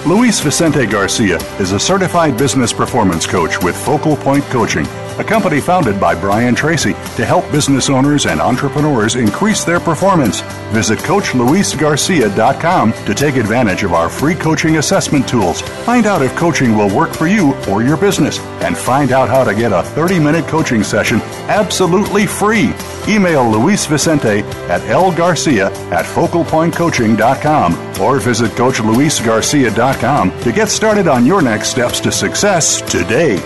Luis 0.05 0.39
Vicente 0.39 0.87
Garcia 0.87 1.37
is 1.59 1.73
a 1.73 1.79
certified 1.79 2.35
business 2.35 2.73
performance 2.73 3.27
coach 3.27 3.61
with 3.61 3.75
Focal 3.85 4.15
Point 4.17 4.43
Coaching, 4.45 4.87
a 5.19 5.23
company 5.23 5.61
founded 5.61 5.99
by 5.99 6.15
Brian 6.15 6.55
Tracy 6.55 6.93
to 7.15 7.23
help 7.23 7.49
business 7.51 7.87
owners 7.87 8.25
and 8.25 8.41
entrepreneurs 8.41 9.15
increase 9.15 9.63
their 9.63 9.79
performance. 9.79 10.41
Visit 10.71 10.97
CoachLuisGarcia.com 10.99 12.93
to 12.93 13.13
take 13.13 13.35
advantage 13.35 13.83
of 13.83 13.93
our 13.93 14.09
free 14.09 14.33
coaching 14.33 14.77
assessment 14.77 15.29
tools. 15.29 15.61
Find 15.61 16.07
out 16.07 16.23
if 16.23 16.35
coaching 16.35 16.75
will 16.75 16.93
work 16.95 17.13
for 17.13 17.27
you 17.27 17.53
or 17.69 17.83
your 17.83 17.97
business, 17.97 18.39
and 18.63 18.75
find 18.75 19.11
out 19.11 19.29
how 19.29 19.43
to 19.43 19.53
get 19.53 19.71
a 19.71 19.83
30 19.83 20.17
minute 20.17 20.47
coaching 20.47 20.81
session 20.81 21.21
absolutely 21.47 22.25
free. 22.25 22.73
Email 23.07 23.47
Luis 23.47 23.85
Vicente 23.85 24.39
at 24.67 24.81
lgarcia 24.81 25.69
at 25.91 26.05
focalpointcoaching.com 26.05 28.01
or 28.01 28.19
visit 28.19 28.49
CoachLuisGarcia.com 28.51 29.90
to 29.99 30.51
get 30.51 30.69
started 30.69 31.07
on 31.07 31.25
your 31.25 31.41
next 31.41 31.69
steps 31.69 31.99
to 32.01 32.11
success 32.11 32.81
today. 32.81 33.37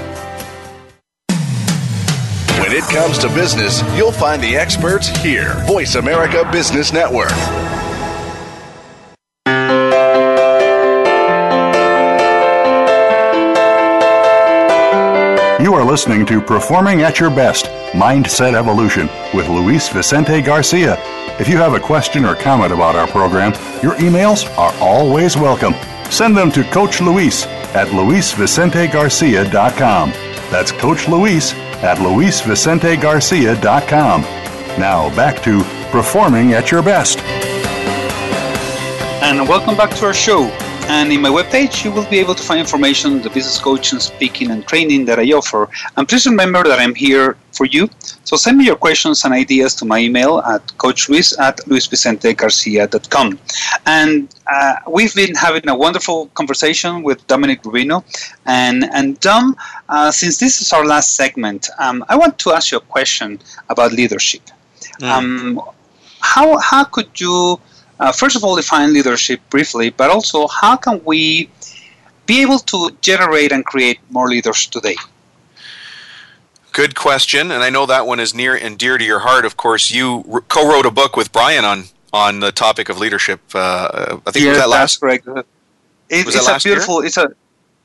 When 2.60 2.72
it 2.72 2.84
comes 2.86 3.18
to 3.20 3.28
business, 3.30 3.82
you'll 3.96 4.12
find 4.12 4.42
the 4.42 4.56
experts 4.56 5.08
here. 5.08 5.54
Voice 5.66 5.96
America 5.96 6.48
Business 6.52 6.92
Network. 6.94 7.32
You 15.62 15.74
are 15.74 15.84
listening 15.84 16.26
to 16.28 16.42
Performing 16.42 17.02
at 17.02 17.20
Your 17.20 17.30
Best 17.30 17.66
Mindset 17.94 18.54
Evolution 18.54 19.10
with 19.34 19.48
Luis 19.48 19.90
Vicente 19.90 20.42
Garcia. 20.42 20.96
If 21.40 21.50
you 21.50 21.58
have 21.58 21.74
a 21.74 21.80
question 21.80 22.24
or 22.24 22.36
comment 22.36 22.72
about 22.72 22.96
our 22.96 23.08
program, 23.08 23.52
your 23.82 23.96
emails 23.96 24.48
are 24.58 24.74
always 24.80 25.36
welcome. 25.36 25.74
Send 26.10 26.36
them 26.38 26.52
to 26.52 26.64
Coach 26.66 27.02
Luis 27.02 27.46
at 27.76 27.88
luisvicentegarcia.com. 27.90 30.12
That's 30.50 30.72
Coach 30.72 31.08
Luis 31.08 31.54
at 31.84 31.98
luisvicentegarcia.com. 31.98 34.22
Now 34.80 35.16
back 35.16 35.42
to 35.44 35.64
Performing 35.92 36.54
at 36.54 36.72
Your 36.72 36.82
Best. 36.82 37.20
And 39.22 39.48
welcome 39.48 39.76
back 39.76 39.92
to 39.96 40.06
our 40.06 40.14
show. 40.14 40.50
And 40.88 41.12
in 41.12 41.20
my 41.20 41.30
webpage, 41.30 41.84
you 41.84 41.92
will 41.92 42.06
be 42.12 42.20
able 42.20 42.36
to 42.36 42.44
find 42.44 42.60
information, 42.60 43.20
the 43.22 43.30
business 43.32 43.60
coaching, 43.60 44.00
speaking, 44.00 44.52
and 44.52 44.68
training 44.68 45.06
that 45.06 45.18
I 45.18 45.24
offer. 45.32 45.68
And 45.98 46.08
please 46.08 46.28
remember 46.28 46.62
that 46.64 46.80
I'm 46.80 46.94
here 46.94 47.36
for 47.52 47.66
you. 47.66 47.90
So 48.26 48.36
send 48.36 48.58
me 48.58 48.66
your 48.66 48.76
questions 48.76 49.24
and 49.24 49.34
ideas 49.34 49.74
to 49.76 49.86
my 49.86 50.00
email 50.00 50.40
at 50.40 50.62
coachluis 50.78 51.38
at 51.40 51.58
luisvicentegarcia.com. 51.70 53.40
And 53.86 54.36
uh, 54.52 54.76
we've 54.90 55.16
been 55.16 55.36
having 55.36 55.68
a 55.70 55.76
wonderful 55.76 56.28
conversation 56.40 57.04
with 57.04 57.26
Dominic 57.28 57.62
Rubino. 57.64 58.04
And, 58.46 58.84
and 58.94 59.20
Dom, 59.22 59.56
uh, 59.88 60.12
since 60.12 60.38
this 60.38 60.62
is 60.62 60.74
our 60.74 60.86
last 60.86 61.16
segment, 61.16 61.70
um, 61.80 62.04
I 62.10 62.18
want 62.18 62.38
to 62.40 62.52
ask 62.52 62.72
you 62.72 62.80
a 62.80 62.82
question 62.82 63.40
about 63.70 63.94
leadership. 63.94 64.42
Mm. 65.00 65.08
Um, 65.08 65.62
how, 66.20 66.58
how 66.58 66.84
could 66.84 67.22
you 67.22 67.62
uh, 68.00 68.12
first 68.12 68.36
of 68.36 68.44
all, 68.44 68.56
define 68.56 68.94
leadership 68.94 69.40
briefly, 69.50 69.90
but 69.90 70.10
also 70.10 70.48
how 70.48 70.76
can 70.76 71.02
we 71.06 71.50
be 72.26 72.42
able 72.42 72.60
to 72.60 72.90
generate 73.02 73.52
and 73.52 73.66
create 73.66 74.00
more 74.10 74.28
leaders 74.28 74.68
today? 74.68 74.96
Good 76.76 76.94
question, 76.94 77.52
and 77.52 77.64
I 77.64 77.70
know 77.70 77.86
that 77.86 78.06
one 78.06 78.20
is 78.20 78.36
near 78.36 78.54
and 78.54 78.78
dear 78.78 78.98
to 78.98 79.06
your 79.06 79.20
heart. 79.20 79.46
Of 79.46 79.56
course, 79.56 79.92
you 79.92 80.44
co-wrote 80.50 80.86
a 80.86 80.92
book 80.92 81.16
with 81.16 81.32
Brian 81.32 81.64
on 81.64 81.86
on 82.12 82.42
the 82.42 82.52
topic 82.52 82.90
of 82.90 82.98
leadership. 82.98 83.40
Uh, 83.54 84.18
I 84.28 84.32
think 84.32 84.44
yeah, 84.44 84.50
was 84.50 84.58
that 84.58 84.68
last. 84.68 84.80
That's 84.80 84.98
correct. 84.98 85.28
It, 86.10 86.26
was 86.26 86.36
it's 86.36 86.50
a 86.50 86.60
beautiful. 86.60 86.96
Year? 86.96 87.06
It's 87.06 87.16
a 87.16 87.34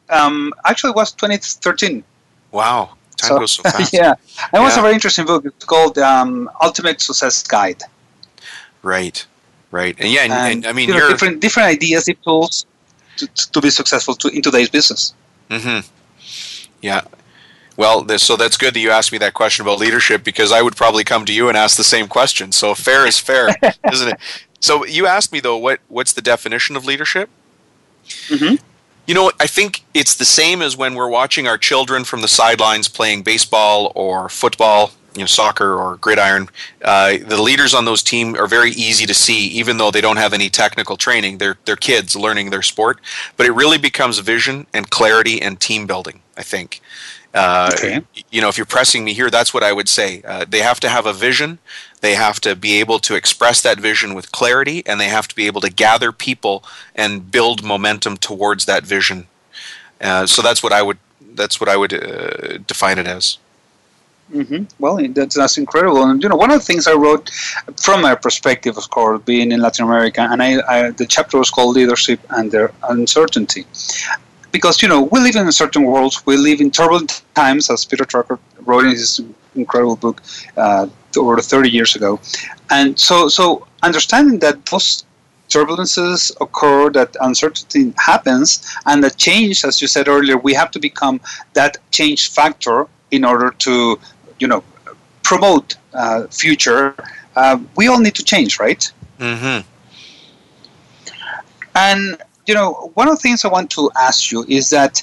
um, 0.09 0.53
actually 0.65 0.91
it 0.91 0.97
was 0.97 1.13
2013. 1.13 2.03
Wow, 2.51 2.97
time 3.17 3.29
so, 3.29 3.39
goes 3.39 3.53
so 3.53 3.63
fast. 3.63 3.93
yeah, 3.93 4.15
it 4.53 4.59
was 4.59 4.75
yeah. 4.75 4.81
a 4.81 4.83
very 4.83 4.95
interesting 4.95 5.25
book. 5.25 5.45
It's 5.45 5.65
called 5.65 5.97
um, 5.99 6.51
Ultimate 6.61 7.01
Success 7.01 7.45
Guide. 7.45 7.85
Right. 8.83 9.25
Right, 9.71 9.95
and 10.01 10.11
yeah, 10.11 10.23
and, 10.23 10.33
and, 10.33 10.53
and 10.53 10.67
I 10.67 10.73
mean, 10.73 10.89
you 10.89 10.99
know, 10.99 11.09
different 11.09 11.41
different 11.41 11.69
ideas, 11.69 12.09
tools 12.25 12.67
to, 13.19 13.29
to 13.53 13.61
be 13.61 13.71
successful 13.71 14.17
to, 14.17 14.29
in 14.31 14.43
today's 14.43 14.69
business. 14.69 15.15
Mm-hmm. 15.49 15.89
Yeah. 16.83 17.03
Well, 17.77 18.03
this, 18.03 18.23
so 18.23 18.37
that's 18.37 18.57
good 18.57 18.75
that 18.75 18.81
you 18.81 18.91
asked 18.91 19.13
me 19.13 19.19
that 19.19 19.35
question 19.35 19.65
about 19.65 19.79
leadership 19.79 20.25
because 20.25 20.53
I 20.53 20.63
would 20.63 20.77
probably 20.77 21.05
come 21.05 21.25
to 21.25 21.33
you 21.33 21.49
and 21.49 21.57
ask 21.57 21.77
the 21.77 21.85
same 21.85 22.09
question. 22.09 22.53
So 22.53 22.75
fair 22.75 23.07
is 23.07 23.19
fair, 23.19 23.49
isn't 23.93 24.09
it? 24.09 24.19
So 24.61 24.85
you 24.85 25.07
asked 25.07 25.33
me 25.33 25.41
though, 25.41 25.57
what 25.57 25.81
what's 25.89 26.13
the 26.13 26.23
definition 26.23 26.77
of 26.77 26.85
leadership? 26.85 27.31
Mm-hmm. 28.29 28.57
You 29.07 29.15
know, 29.15 29.33
I 29.41 29.47
think 29.47 29.83
it's 29.95 30.15
the 30.15 30.25
same 30.25 30.63
as 30.63 30.77
when 30.77 30.95
we're 30.95 31.09
watching 31.09 31.49
our 31.49 31.59
children 31.59 32.05
from 32.05 32.21
the 32.21 32.29
sidelines 32.29 32.87
playing 32.87 33.23
baseball 33.23 33.93
or 33.95 34.29
football 34.29 34.93
you 35.15 35.21
know 35.21 35.27
soccer 35.27 35.75
or 35.75 35.97
gridiron 35.97 36.49
uh, 36.85 37.17
the 37.27 37.41
leaders 37.41 37.75
on 37.75 37.85
those 37.85 38.03
teams 38.03 38.39
are 38.39 38.47
very 38.47 38.71
easy 38.71 39.07
to 39.07 39.15
see 39.15 39.49
even 39.49 39.77
though 39.77 39.91
they 39.91 40.01
don't 40.01 40.17
have 40.17 40.33
any 40.33 40.49
technical 40.49 40.97
training 40.97 41.39
they're, 41.39 41.59
they're 41.65 41.77
kids 41.77 42.15
learning 42.15 42.51
their 42.51 42.63
sport 42.63 43.01
but 43.37 43.47
it 43.47 43.53
really 43.53 43.79
becomes 43.79 44.19
vision 44.19 44.67
and 44.73 44.91
clarity 44.91 45.41
and 45.43 45.61
team 45.61 45.87
building 45.87 46.23
i 46.37 46.43
think 46.43 46.81
uh, 47.35 47.71
okay. 47.73 48.03
you 48.31 48.41
know 48.41 48.49
if 48.49 48.57
you're 48.57 48.67
pressing 48.67 49.05
me 49.05 49.13
here 49.13 49.31
that's 49.31 49.55
what 49.55 49.63
i 49.63 49.73
would 49.73 49.89
say 49.89 50.23
uh, 50.25 50.45
they 50.49 50.61
have 50.61 50.81
to 50.81 50.89
have 50.89 51.07
a 51.07 51.13
vision 51.13 51.59
they 52.01 52.15
have 52.15 52.41
to 52.41 52.57
be 52.57 52.81
able 52.81 52.99
to 52.99 53.15
express 53.15 53.61
that 53.61 53.79
vision 53.79 54.15
with 54.15 54.33
clarity 54.33 54.83
and 54.87 55.01
they 55.01 55.09
have 55.09 55.29
to 55.29 55.35
be 55.35 55.47
able 55.47 55.61
to 55.61 55.71
gather 55.71 56.13
people 56.13 56.65
and 56.95 57.31
build 57.31 57.63
momentum 57.63 58.17
towards 58.17 58.65
that 58.65 58.85
vision 58.85 59.27
uh, 60.01 60.27
so 60.27 60.43
that's 60.43 60.63
what 60.63 60.73
i 60.73 60.83
would 60.83 60.99
that's 61.35 61.61
what 61.61 61.69
i 61.69 61.77
would 61.77 61.93
uh, 61.95 62.59
define 62.67 62.99
it 62.99 63.07
as 63.07 63.39
Mm-hmm. 64.33 64.65
Well, 64.79 64.99
that's, 65.13 65.37
that's 65.37 65.59
incredible. 65.59 66.05
And 66.05 66.23
you 66.23 66.29
know, 66.29 66.37
one 66.37 66.51
of 66.51 66.61
the 66.61 66.65
things 66.65 66.87
I 66.87 66.93
wrote 66.93 67.31
from 67.77 68.03
my 68.03 68.15
perspective, 68.15 68.77
of 68.77 68.89
course, 68.91 69.21
being 69.25 69.51
in 69.51 69.61
Latin 69.61 69.85
America, 69.85 70.21
and 70.31 70.43
I, 70.43 70.61
I 70.69 70.91
the 70.91 71.07
chapter 71.07 71.39
was 71.39 71.51
called 71.51 71.75
"Leadership 71.75 72.21
and 72.31 72.51
Their 72.51 72.73
Uncertainty," 72.89 73.67
because 74.53 74.83
you 74.83 74.89
know 74.89 75.03
we 75.13 75.21
live 75.21 75.37
in 75.37 75.47
a 75.49 75.53
certain 75.53 75.85
world. 75.85 76.15
We 76.27 76.37
live 76.37 76.61
in 76.61 76.71
turbulent 76.71 77.23
times, 77.35 77.71
as 77.71 77.85
Peter 77.85 78.05
Drucker 78.05 78.39
wrote 78.65 78.85
in 78.85 78.91
his 78.91 79.21
incredible 79.55 79.97
book 79.97 80.23
uh, 80.57 80.87
over 81.17 81.41
30 81.41 81.71
years 81.71 81.97
ago. 81.97 82.21
And 82.71 82.99
so, 82.99 83.29
so 83.29 83.67
understanding 83.83 84.39
that 84.41 84.65
those 84.67 85.05
turbulences 85.49 86.31
occur, 86.41 86.91
that 86.91 87.17
uncertainty 87.21 87.93
happens, 87.99 88.65
and 88.87 89.03
that 89.03 89.17
change, 89.17 89.65
as 89.65 89.83
you 89.83 89.89
said 89.89 90.07
earlier, 90.07 90.39
we 90.39 90.55
have 90.55 90.71
to 90.71 90.79
become 90.79 91.21
that 91.55 91.79
change 91.91 92.31
factor 92.31 92.87
in 93.11 93.25
order 93.25 93.51
to 93.59 93.99
you 94.39 94.47
know 94.47 94.63
promote 95.31 95.77
uh, 95.95 96.27
future, 96.29 96.95
uh, 97.37 97.59
we 97.77 97.87
all 97.89 98.01
need 98.01 98.15
to 98.17 98.25
change, 98.25 98.59
right? 98.59 98.93
Mm-hmm. 99.19 99.61
And 101.77 102.23
you 102.51 102.57
know, 102.57 102.91
one 102.95 103.07
of 103.07 103.15
the 103.15 103.21
things 103.21 103.45
I 103.45 103.49
want 103.49 103.71
to 103.79 103.93
ask 103.97 104.33
you 104.33 104.45
is 104.49 104.71
that 104.71 105.01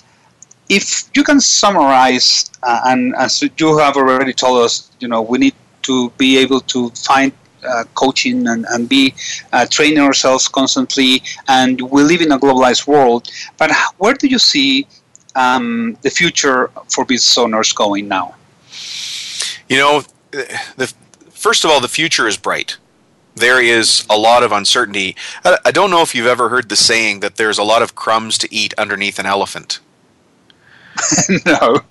if 0.68 1.10
you 1.16 1.24
can 1.24 1.40
summarize, 1.40 2.52
uh, 2.62 2.82
and 2.88 3.16
as 3.16 3.42
you 3.42 3.78
have 3.78 3.96
already 3.96 4.34
told 4.34 4.66
us, 4.66 4.92
you 5.00 5.08
know, 5.08 5.22
we 5.22 5.38
need 5.38 5.56
to 5.84 6.10
be 6.18 6.38
able 6.40 6.60
to 6.74 6.90
find 6.90 7.32
uh, 7.66 7.86
coaching 7.94 8.46
and, 8.50 8.66
and 8.72 8.90
be 8.90 9.14
uh, 9.54 9.66
training 9.66 10.00
ourselves 10.00 10.50
constantly, 10.50 11.24
and 11.48 11.80
we 11.90 12.04
live 12.04 12.22
in 12.22 12.34
a 12.34 12.38
globalized 12.38 12.86
world. 12.86 13.30
But 13.58 13.72
where 13.98 14.14
do 14.14 14.28
you 14.28 14.40
see 14.40 14.86
um, 15.34 15.98
the 16.02 16.10
future 16.10 16.70
for 16.90 17.06
business 17.06 17.38
owners 17.38 17.72
going 17.72 18.10
now? 18.10 18.36
You 19.70 19.78
know, 19.78 20.04
the, 20.32 20.94
first 21.30 21.64
of 21.64 21.72
all, 21.72 21.80
the 21.80 21.88
future 21.88 22.28
is 22.28 22.36
bright. 22.36 22.76
There 23.38 23.62
is 23.62 24.06
a 24.10 24.18
lot 24.18 24.44
of 24.44 24.52
uncertainty. 24.52 25.16
I, 25.44 25.72
don't 25.72 25.92
know 25.92 26.02
if 26.02 26.16
you've 26.16 26.26
ever 26.26 26.50
heard 26.50 26.70
the 26.70 26.76
saying 26.76 27.20
that 27.20 27.36
there's 27.36 27.60
a 27.60 27.64
lot 27.64 27.82
of 27.84 27.94
crumbs 27.94 28.38
to 28.40 28.54
eat 28.54 28.74
underneath 28.78 29.20
an 29.20 29.28
elephant. 29.28 29.80
no, 31.46 31.82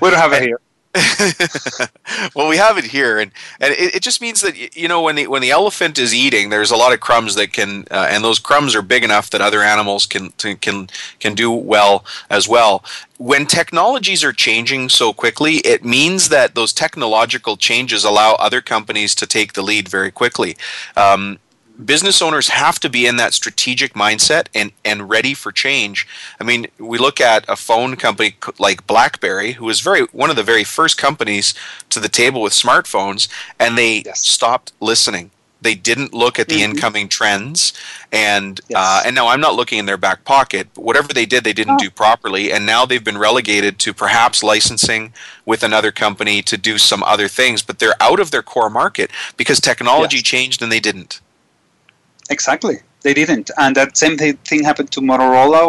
we 0.00 0.10
don't 0.10 0.20
have 0.20 0.32
it 0.32 0.42
here. 0.42 0.60
well, 2.34 2.48
we 2.48 2.58
have 2.58 2.76
it 2.76 2.84
here, 2.84 3.18
and 3.18 3.30
and 3.60 3.72
it, 3.72 3.94
it, 3.94 4.02
just 4.02 4.20
means 4.20 4.42
that 4.42 4.76
you 4.76 4.88
know 4.88 5.00
when 5.00 5.16
the 5.16 5.26
when 5.26 5.40
the 5.40 5.50
elephant 5.50 5.98
is 5.98 6.14
eating, 6.14 6.50
there's 6.50 6.70
a 6.70 6.76
lot 6.76 6.92
of 6.92 7.00
crumbs 7.00 7.34
that 7.34 7.50
can, 7.54 7.86
uh, 7.90 8.08
and 8.10 8.22
those 8.22 8.38
crumbs 8.38 8.74
are 8.74 8.82
big 8.82 9.02
enough 9.02 9.30
that 9.30 9.40
other 9.40 9.62
animals 9.62 10.04
can 10.04 10.30
can 10.32 10.90
can 11.18 11.34
do 11.34 11.50
well 11.50 12.04
as 12.28 12.46
well. 12.46 12.84
When 13.16 13.46
technologies 13.46 14.22
are 14.22 14.34
changing 14.34 14.90
so 14.90 15.14
quickly, 15.14 15.56
it 15.58 15.82
means 15.82 16.28
that 16.28 16.54
those 16.54 16.74
technological 16.74 17.56
changes 17.56 18.04
allow 18.04 18.34
other 18.34 18.60
companies 18.60 19.14
to 19.14 19.26
take 19.26 19.54
the 19.54 19.62
lead 19.62 19.88
very 19.88 20.10
quickly. 20.10 20.56
Um, 20.94 21.38
business 21.84 22.22
owners 22.22 22.48
have 22.48 22.78
to 22.80 22.88
be 22.88 23.06
in 23.06 23.16
that 23.16 23.34
strategic 23.34 23.94
mindset 23.94 24.46
and, 24.54 24.72
and 24.84 25.08
ready 25.08 25.34
for 25.34 25.52
change. 25.52 26.06
I 26.40 26.44
mean, 26.44 26.66
we 26.78 26.98
look 26.98 27.20
at 27.20 27.44
a 27.48 27.56
phone 27.56 27.96
company 27.96 28.36
like 28.58 28.86
BlackBerry, 28.86 29.52
who 29.52 29.66
was 29.66 29.80
very 29.80 30.02
one 30.12 30.30
of 30.30 30.36
the 30.36 30.42
very 30.42 30.64
first 30.64 30.98
companies 30.98 31.54
to 31.90 32.00
the 32.00 32.08
table 32.08 32.42
with 32.42 32.52
smartphones, 32.52 33.28
and 33.58 33.76
they 33.76 34.02
yes. 34.04 34.20
stopped 34.20 34.72
listening. 34.80 35.30
They 35.60 35.74
didn't 35.76 36.12
look 36.12 36.40
at 36.40 36.48
the 36.48 36.56
mm-hmm. 36.56 36.72
incoming 36.72 37.08
trends, 37.08 37.72
and 38.10 38.60
yes. 38.68 38.76
uh, 38.76 39.02
and 39.06 39.14
now 39.14 39.28
I'm 39.28 39.40
not 39.40 39.54
looking 39.54 39.78
in 39.78 39.86
their 39.86 39.96
back 39.96 40.24
pocket. 40.24 40.66
But 40.74 40.82
whatever 40.82 41.12
they 41.12 41.24
did, 41.24 41.44
they 41.44 41.52
didn't 41.52 41.74
oh. 41.74 41.78
do 41.78 41.90
properly, 41.90 42.52
and 42.52 42.66
now 42.66 42.84
they've 42.84 43.04
been 43.04 43.18
relegated 43.18 43.78
to 43.80 43.94
perhaps 43.94 44.42
licensing 44.42 45.12
with 45.46 45.62
another 45.62 45.92
company 45.92 46.42
to 46.42 46.58
do 46.58 46.78
some 46.78 47.04
other 47.04 47.28
things. 47.28 47.62
But 47.62 47.78
they're 47.78 47.94
out 48.00 48.18
of 48.18 48.32
their 48.32 48.42
core 48.42 48.70
market 48.70 49.12
because 49.36 49.60
technology 49.60 50.16
yes. 50.16 50.24
changed 50.24 50.62
and 50.62 50.72
they 50.72 50.80
didn't. 50.80 51.20
Exactly. 52.32 52.76
They 53.02 53.12
didn't. 53.12 53.50
And 53.58 53.76
that 53.76 53.96
same 53.96 54.16
thing 54.16 54.64
happened 54.64 54.90
to 54.92 55.00
Motorola 55.00 55.64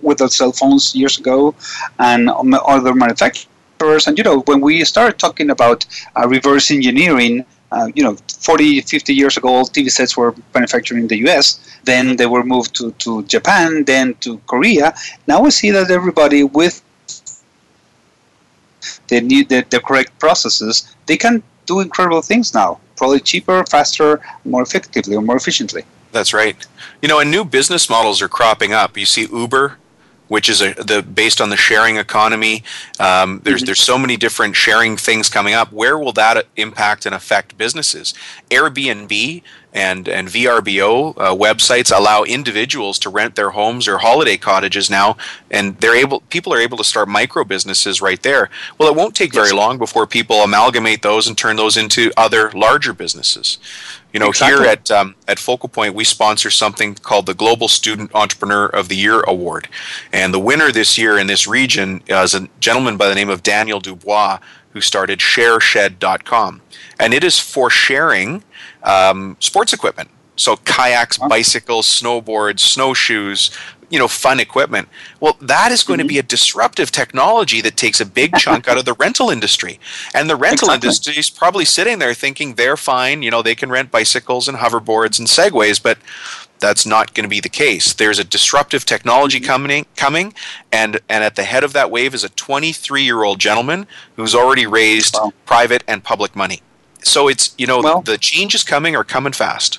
with 0.00 0.18
the 0.18 0.28
cell 0.28 0.52
phones 0.52 0.94
years 0.94 1.18
ago 1.18 1.54
and 1.98 2.30
other 2.30 2.94
manufacturers. 2.94 4.06
And, 4.06 4.16
you 4.16 4.24
know, 4.24 4.40
when 4.50 4.60
we 4.62 4.82
started 4.84 5.18
talking 5.18 5.50
about 5.50 5.84
uh, 6.16 6.26
reverse 6.26 6.70
engineering, 6.70 7.44
uh, 7.70 7.88
you 7.94 8.02
know, 8.02 8.16
40, 8.40 8.80
50 8.80 9.12
years 9.12 9.36
ago, 9.36 9.48
all 9.48 9.66
TV 9.66 9.90
sets 9.90 10.16
were 10.16 10.34
manufactured 10.54 10.96
in 10.96 11.08
the 11.08 11.18
US. 11.26 11.44
Then 11.84 12.16
they 12.16 12.26
were 12.26 12.44
moved 12.44 12.74
to, 12.76 12.92
to 13.04 13.22
Japan, 13.24 13.84
then 13.84 14.14
to 14.24 14.38
Korea. 14.46 14.94
Now 15.26 15.42
we 15.42 15.50
see 15.50 15.70
that 15.72 15.90
everybody 15.90 16.44
with 16.44 16.82
the, 19.08 19.20
need 19.20 19.50
the, 19.50 19.66
the 19.68 19.80
correct 19.80 20.18
processes, 20.18 20.94
they 21.04 21.18
can 21.18 21.42
do 21.66 21.80
incredible 21.80 22.22
things 22.22 22.54
now, 22.54 22.80
probably 22.96 23.20
cheaper, 23.20 23.64
faster, 23.66 24.20
more 24.44 24.62
effectively, 24.62 25.14
or 25.14 25.20
more 25.20 25.36
efficiently. 25.36 25.84
That's 26.16 26.32
right. 26.32 26.66
You 27.02 27.08
know, 27.08 27.20
and 27.20 27.30
new 27.30 27.44
business 27.44 27.90
models 27.90 28.22
are 28.22 28.28
cropping 28.28 28.72
up. 28.72 28.96
You 28.96 29.04
see 29.04 29.26
Uber, 29.30 29.76
which 30.28 30.48
is 30.48 30.62
a, 30.62 30.72
the 30.72 31.02
based 31.02 31.42
on 31.42 31.50
the 31.50 31.58
sharing 31.58 31.98
economy. 31.98 32.64
Um, 32.98 33.42
there's 33.44 33.60
mm-hmm. 33.60 33.66
there's 33.66 33.82
so 33.82 33.98
many 33.98 34.16
different 34.16 34.56
sharing 34.56 34.96
things 34.96 35.28
coming 35.28 35.52
up. 35.52 35.70
Where 35.72 35.98
will 35.98 36.14
that 36.14 36.46
impact 36.56 37.04
and 37.04 37.14
affect 37.14 37.58
businesses? 37.58 38.14
Airbnb 38.50 39.42
and 39.76 40.08
and 40.08 40.26
VRBO 40.26 41.10
uh, 41.18 41.34
websites 41.34 41.96
allow 41.96 42.22
individuals 42.22 42.98
to 43.00 43.10
rent 43.10 43.36
their 43.36 43.50
homes 43.50 43.86
or 43.86 43.98
holiday 43.98 44.38
cottages 44.38 44.88
now, 44.88 45.16
and 45.50 45.78
they're 45.78 45.94
able 45.94 46.20
people 46.20 46.52
are 46.52 46.60
able 46.60 46.78
to 46.78 46.84
start 46.84 47.08
micro 47.08 47.44
businesses 47.44 48.00
right 48.00 48.22
there. 48.22 48.48
Well, 48.78 48.88
it 48.88 48.96
won't 48.96 49.14
take 49.14 49.34
very 49.34 49.52
long 49.52 49.76
before 49.78 50.06
people 50.06 50.36
amalgamate 50.36 51.02
those 51.02 51.28
and 51.28 51.36
turn 51.36 51.56
those 51.56 51.76
into 51.76 52.10
other 52.16 52.50
larger 52.52 52.94
businesses. 52.94 53.58
You 54.14 54.20
know, 54.20 54.28
exactly. 54.28 54.62
here 54.62 54.72
at 54.72 54.90
um, 54.90 55.14
at 55.28 55.38
Focal 55.38 55.68
Point, 55.68 55.94
we 55.94 56.04
sponsor 56.04 56.50
something 56.50 56.94
called 56.94 57.26
the 57.26 57.34
Global 57.34 57.68
Student 57.68 58.14
Entrepreneur 58.14 58.66
of 58.66 58.88
the 58.88 58.96
Year 58.96 59.20
Award, 59.20 59.68
and 60.10 60.32
the 60.32 60.40
winner 60.40 60.72
this 60.72 60.96
year 60.96 61.18
in 61.18 61.26
this 61.26 61.46
region 61.46 62.02
is 62.06 62.34
a 62.34 62.48
gentleman 62.60 62.96
by 62.96 63.08
the 63.08 63.14
name 63.14 63.28
of 63.28 63.42
Daniel 63.42 63.78
Dubois, 63.78 64.38
who 64.76 64.82
started 64.82 65.20
ShareShed.com, 65.20 66.60
and 67.00 67.14
it 67.14 67.24
is 67.24 67.38
for 67.38 67.70
sharing 67.70 68.44
um, 68.82 69.38
sports 69.40 69.72
equipment. 69.72 70.10
So 70.36 70.56
kayaks, 70.56 71.16
bicycles, 71.16 71.86
snowboards, 71.86 72.60
snowshoes, 72.60 73.56
you 73.88 73.98
know, 73.98 74.06
fun 74.06 74.38
equipment. 74.38 74.90
Well, 75.18 75.38
that 75.40 75.72
is 75.72 75.82
going 75.82 75.98
mm-hmm. 75.98 76.08
to 76.08 76.12
be 76.12 76.18
a 76.18 76.22
disruptive 76.22 76.90
technology 76.90 77.62
that 77.62 77.78
takes 77.78 78.02
a 78.02 78.04
big 78.04 78.36
chunk 78.36 78.68
out 78.68 78.76
of 78.76 78.84
the 78.84 78.92
rental 78.92 79.30
industry. 79.30 79.80
And 80.12 80.28
the 80.28 80.36
rental 80.36 80.68
exactly. 80.68 80.88
industry 80.88 81.16
is 81.16 81.30
probably 81.30 81.64
sitting 81.64 81.98
there 81.98 82.12
thinking 82.12 82.56
they're 82.56 82.76
fine, 82.76 83.22
you 83.22 83.30
know, 83.30 83.40
they 83.40 83.54
can 83.54 83.70
rent 83.70 83.90
bicycles 83.90 84.46
and 84.46 84.58
hoverboards 84.58 85.18
and 85.18 85.26
segways, 85.26 85.82
but 85.82 85.96
that's 86.58 86.86
not 86.86 87.14
going 87.14 87.24
to 87.24 87.28
be 87.28 87.40
the 87.40 87.48
case. 87.48 87.92
There's 87.92 88.18
a 88.18 88.24
disruptive 88.24 88.84
technology 88.84 89.38
mm-hmm. 89.38 89.46
coming 89.46 89.86
coming 89.96 90.34
and 90.72 91.00
and 91.08 91.24
at 91.24 91.36
the 91.36 91.44
head 91.44 91.64
of 91.64 91.72
that 91.72 91.90
wave 91.90 92.14
is 92.14 92.24
a 92.24 92.28
23-year-old 92.30 93.38
gentleman 93.38 93.86
who's 94.16 94.34
already 94.34 94.66
raised 94.66 95.14
wow. 95.14 95.32
private 95.44 95.82
and 95.86 96.02
public 96.02 96.34
money. 96.34 96.62
So 97.02 97.28
it's, 97.28 97.54
you 97.56 97.66
know, 97.66 97.80
well, 97.80 98.02
the 98.02 98.18
changes 98.18 98.64
coming 98.64 98.96
are 98.96 99.04
coming 99.04 99.32
fast 99.32 99.78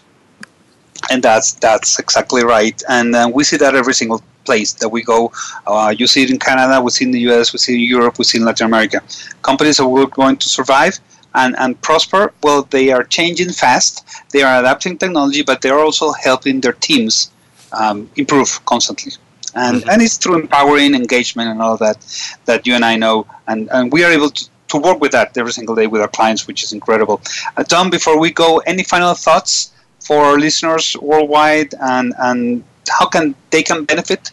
and 1.09 1.21
that's 1.23 1.53
that's 1.53 1.99
exactly 1.99 2.43
right. 2.43 2.81
And 2.89 3.15
uh, 3.15 3.29
we 3.33 3.43
see 3.43 3.57
that 3.57 3.75
every 3.75 3.93
single 3.93 4.21
place 4.45 4.73
that 4.73 4.89
we 4.89 5.03
go. 5.03 5.31
Uh, 5.65 5.93
you 5.97 6.07
see 6.07 6.23
it 6.23 6.29
in 6.29 6.39
Canada, 6.39 6.81
we 6.81 6.89
see 6.89 7.03
it 7.05 7.09
in 7.09 7.11
the 7.11 7.19
U.S., 7.31 7.53
we 7.53 7.59
see 7.59 7.73
it 7.73 7.83
in 7.83 7.89
Europe, 7.97 8.17
we 8.17 8.23
see 8.23 8.37
it 8.37 8.41
in 8.41 8.45
Latin 8.47 8.67
America. 8.67 9.01
Companies 9.41 9.79
are 9.79 10.05
going 10.07 10.37
to 10.37 10.49
survive 10.49 10.99
and, 11.37 11.55
and 11.59 11.79
prosper, 11.81 12.33
well, 12.43 12.63
they 12.63 12.91
are 12.91 13.03
changing 13.03 13.51
fast. 13.51 13.93
They 14.33 14.41
are 14.41 14.59
adapting 14.59 14.97
technology, 14.97 15.43
but 15.43 15.61
they 15.61 15.69
are 15.69 15.79
also 15.79 16.11
helping 16.11 16.61
their 16.61 16.73
teams 16.73 17.31
um, 17.71 18.09
improve 18.15 18.49
constantly. 18.65 19.13
And, 19.55 19.77
mm-hmm. 19.77 19.89
and 19.89 20.01
it's 20.01 20.17
through 20.17 20.39
empowering 20.39 20.93
engagement 20.93 21.49
and 21.49 21.61
all 21.61 21.77
that 21.77 21.97
that 22.45 22.67
you 22.67 22.73
and 22.73 22.83
I 22.83 22.95
know. 22.97 23.27
And, 23.47 23.69
and 23.71 23.91
we 23.91 24.03
are 24.03 24.11
able 24.11 24.31
to, 24.31 24.49
to 24.71 24.77
work 24.77 24.99
with 24.99 25.11
that 25.11 25.37
every 25.37 25.53
single 25.53 25.75
day 25.75 25.87
with 25.87 26.01
our 26.01 26.07
clients, 26.07 26.47
which 26.47 26.63
is 26.63 26.73
incredible. 26.73 27.21
Uh, 27.55 27.63
Dom, 27.63 27.89
before 27.89 28.19
we 28.19 28.31
go, 28.31 28.57
any 28.71 28.83
final 28.83 29.13
thoughts 29.13 29.71
for 29.99 30.23
our 30.25 30.37
listeners 30.39 30.95
worldwide 31.01 31.73
and, 31.81 32.13
and 32.19 32.63
how 32.89 33.05
can 33.05 33.35
they 33.51 33.61
can 33.61 33.83
benefit 33.85 34.31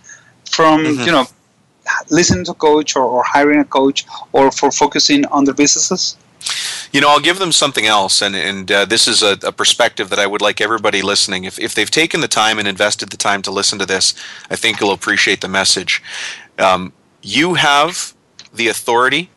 from 0.49 0.85
mm-hmm. 0.85 1.03
you 1.07 1.13
know 1.13 1.27
listening 2.11 2.45
to 2.45 2.53
a 2.53 2.55
coach 2.55 2.97
or, 2.97 3.03
or 3.03 3.23
hiring 3.25 3.61
a 3.61 3.65
coach 3.65 4.07
or 4.33 4.51
for 4.51 4.71
focusing 4.71 5.25
on 5.27 5.45
their 5.45 5.55
businesses 5.55 6.17
you 6.93 7.01
know, 7.01 7.09
I'll 7.09 7.21
give 7.21 7.39
them 7.39 7.53
something 7.53 7.87
else, 7.87 8.23
and 8.23 8.37
and 8.37 8.71
uh, 8.71 8.85
this 8.85 9.09
is 9.09 9.23
a, 9.23 9.39
a, 9.43 9.53
perspective 9.53 10.11
that 10.11 10.19
I 10.19 10.27
would 10.27 10.41
like 10.41 10.61
everybody 10.61 11.03
listening. 11.03 11.45
If 11.45 11.59
if 11.59 11.75
they've 11.75 11.91
taken 11.91 12.21
the 12.21 12.29
time 12.29 12.59
and 12.59 12.69
invested 12.69 13.11
the 13.11 13.17
time 13.17 13.43
to 13.43 13.51
listen 13.51 13.79
to 13.79 13.87
this, 13.87 14.15
I 14.51 14.57
think 14.57 14.81
you'll 14.81 14.93
appreciate 14.93 15.41
the 15.41 15.49
message. 15.49 16.03
Um, 16.59 16.93
you 17.23 17.55
have 17.55 18.15
the 18.53 18.69
authority 18.69 19.31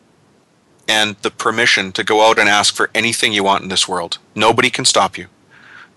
and 0.88 1.16
the 1.22 1.30
permission 1.30 1.92
to 1.92 2.04
go 2.04 2.28
out 2.28 2.38
and 2.38 2.48
ask 2.48 2.74
for 2.74 2.90
anything 2.94 3.32
you 3.32 3.44
want 3.44 3.62
in 3.62 3.68
this 3.68 3.88
world. 3.88 4.18
Nobody 4.34 4.70
can 4.70 4.84
stop 4.84 5.18
you. 5.18 5.26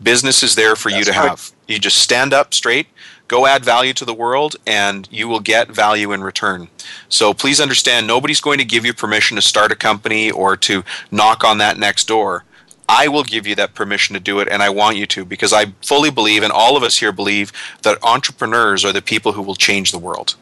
Business 0.02 0.44
is 0.44 0.56
there 0.56 0.76
for 0.76 0.90
That's 0.90 1.08
you 1.08 1.14
to 1.14 1.20
right. 1.20 1.30
have. 1.30 1.52
You 1.68 1.80
just 1.80 1.98
stand 1.98 2.34
up 2.34 2.54
straight, 2.54 2.88
go 3.32 3.46
add 3.46 3.64
value 3.64 3.94
to 3.94 4.04
the 4.04 4.14
world, 4.14 4.58
and 4.68 5.08
you 5.10 5.26
will 5.26 5.40
get 5.40 5.70
value 5.70 6.12
in 6.12 6.22
return. 6.22 6.68
So 7.08 7.34
please 7.34 7.62
understand 7.62 8.06
nobody's 8.06 8.42
going 8.42 8.58
to 8.58 8.66
give 8.66 8.86
you 8.86 8.94
permission 8.94 9.36
to 9.38 9.42
start 9.42 9.72
a 9.72 9.76
company 9.76 10.30
or 10.30 10.58
to 10.58 10.84
knock 11.12 11.46
on 11.46 11.58
that 11.60 11.78
next 11.78 12.10
door. 12.10 12.44
I 12.90 13.08
will 13.08 13.24
give 13.24 13.48
you 13.48 13.56
that 13.56 13.74
permission 13.74 14.16
to 14.16 14.20
do 14.20 14.42
it, 14.42 14.50
and 14.50 14.62
I 14.62 14.70
want 14.70 14.98
you 14.98 15.06
to 15.08 15.24
because 15.24 15.54
I 15.54 15.68
fully 15.82 16.12
believe, 16.12 16.44
and 16.44 16.52
all 16.52 16.76
of 16.76 16.84
us 16.84 16.98
here 16.98 17.14
believe, 17.14 17.54
that 17.84 18.04
entrepreneurs 18.04 18.84
are 18.84 18.92
the 18.92 19.02
people 19.02 19.32
who 19.32 19.42
will 19.42 19.56
change 19.56 19.94
the 19.94 20.06
world. 20.08 20.36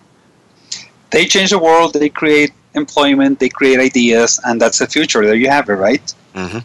They 1.11 1.25
change 1.25 1.51
the 1.51 1.59
world, 1.59 1.93
they 1.93 2.09
create 2.09 2.53
employment, 2.73 3.39
they 3.39 3.49
create 3.49 3.79
ideas, 3.79 4.39
and 4.45 4.59
that's 4.59 4.79
the 4.79 4.87
future. 4.87 5.23
There 5.23 5.35
you 5.35 5.49
have 5.49 5.69
it, 5.69 5.73
right? 5.73 6.13
Mm-hmm. 6.33 6.59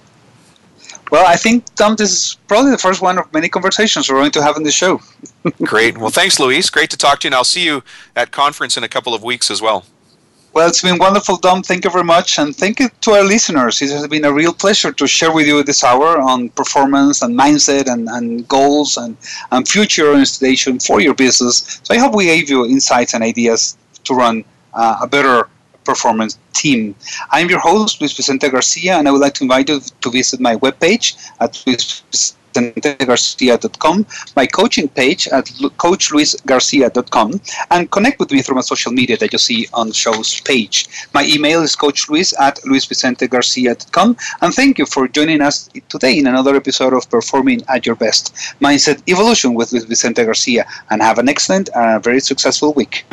Well, 1.11 1.27
I 1.27 1.37
think, 1.37 1.73
Dom, 1.75 1.97
this 1.97 2.11
is 2.11 2.35
probably 2.49 2.71
the 2.71 2.79
first 2.79 3.01
one 3.03 3.19
of 3.19 3.33
many 3.33 3.49
conversations 3.49 4.11
we're 4.11 4.17
going 4.17 4.33
to 4.33 4.43
have 4.43 4.57
in 4.57 4.63
the 4.63 4.73
show. 4.73 5.01
Great. 5.63 5.99
Well, 5.99 6.11
thanks, 6.11 6.41
Luis. 6.41 6.71
Great 6.71 6.91
to 6.91 6.97
talk 6.97 7.21
to 7.21 7.27
you, 7.27 7.29
and 7.29 7.35
I'll 7.35 7.45
see 7.45 7.65
you 7.65 7.83
at 8.17 8.31
conference 8.33 8.77
in 8.77 8.85
a 8.85 8.89
couple 8.89 9.15
of 9.15 9.23
weeks 9.23 9.51
as 9.51 9.61
well. 9.61 9.85
Well, 10.55 10.69
it's 10.69 10.83
been 10.83 10.99
wonderful, 10.99 11.37
Dom. 11.37 11.65
Thank 11.65 11.85
you 11.85 11.91
very 11.91 12.05
much. 12.05 12.39
And 12.39 12.55
thank 12.55 12.79
you 12.79 12.89
to 13.01 13.11
our 13.11 13.25
listeners. 13.25 13.83
It 13.83 13.91
has 13.91 14.07
been 14.07 14.25
a 14.25 14.33
real 14.33 14.53
pleasure 14.53 14.93
to 14.93 15.07
share 15.09 15.33
with 15.33 15.49
you 15.49 15.65
this 15.65 15.83
hour 15.83 16.21
on 16.21 16.49
performance 16.51 17.23
and 17.23 17.37
mindset 17.37 17.93
and, 17.93 18.09
and 18.09 18.47
goals 18.47 18.97
and, 18.97 19.17
and 19.51 19.67
future 19.67 20.11
orientation 20.11 20.79
for 20.79 21.01
your 21.01 21.15
business. 21.15 21.81
So 21.83 21.93
I 21.93 21.99
hope 21.99 22.15
we 22.15 22.27
gave 22.27 22.49
you 22.49 22.65
insights 22.67 23.15
and 23.15 23.25
ideas 23.25 23.77
to 24.05 24.15
run 24.15 24.45
uh, 24.75 24.99
a 25.03 25.09
better 25.09 25.49
performance 25.85 26.39
team. 26.53 26.95
I'm 27.31 27.49
your 27.51 27.61
host, 27.61 28.01
Luis 28.01 28.13
Vicente 28.13 28.49
Garcia, 28.49 28.97
and 28.99 29.07
I 29.07 29.11
would 29.11 29.21
like 29.21 29.35
to 29.35 29.45
invite 29.45 29.69
you 29.69 29.81
to 30.01 30.11
visit 30.11 30.41
my 30.41 30.57
webpage 30.57 31.15
at 31.41 31.53
luisvicentegarcia.com, 31.53 34.07
my 34.37 34.47
coaching 34.47 34.89
page 34.89 35.29
at 35.29 35.45
coachluisgarcia.com, 35.85 37.41
and 37.71 37.91
connect 37.91 38.19
with 38.21 38.33
me 38.33 38.41
through 38.43 38.57
my 38.57 38.63
social 38.63 38.93
media 38.93 39.17
that 39.19 39.33
you 39.33 39.39
see 39.39 39.67
on 39.75 39.89
the 39.89 39.95
show's 39.95 40.41
page. 40.41 40.89
My 41.13 41.27
email 41.27 41.63
is 41.63 41.77
coachluis 41.77 42.33
at 42.41 42.57
luisvicentegarcia.com, 42.59 44.17
and 44.41 44.55
thank 44.55 44.79
you 44.79 44.87
for 44.87 45.07
joining 45.09 45.43
us 45.43 45.69
today 45.89 46.19
in 46.19 46.27
another 46.27 46.57
episode 46.57 46.95
of 46.95 47.11
Performing 47.11 47.63
at 47.69 47.85
Your 47.87 47.97
Best 47.97 48.35
Mindset 48.61 49.03
Evolution 49.09 49.55
with 49.55 49.73
Luis 49.73 49.85
Vicente 49.85 50.25
Garcia, 50.25 50.67
and 50.91 51.03
have 51.03 51.19
an 51.19 51.29
excellent 51.29 51.69
and 51.75 52.03
very 52.03 52.21
successful 52.21 52.73
week. 52.73 53.05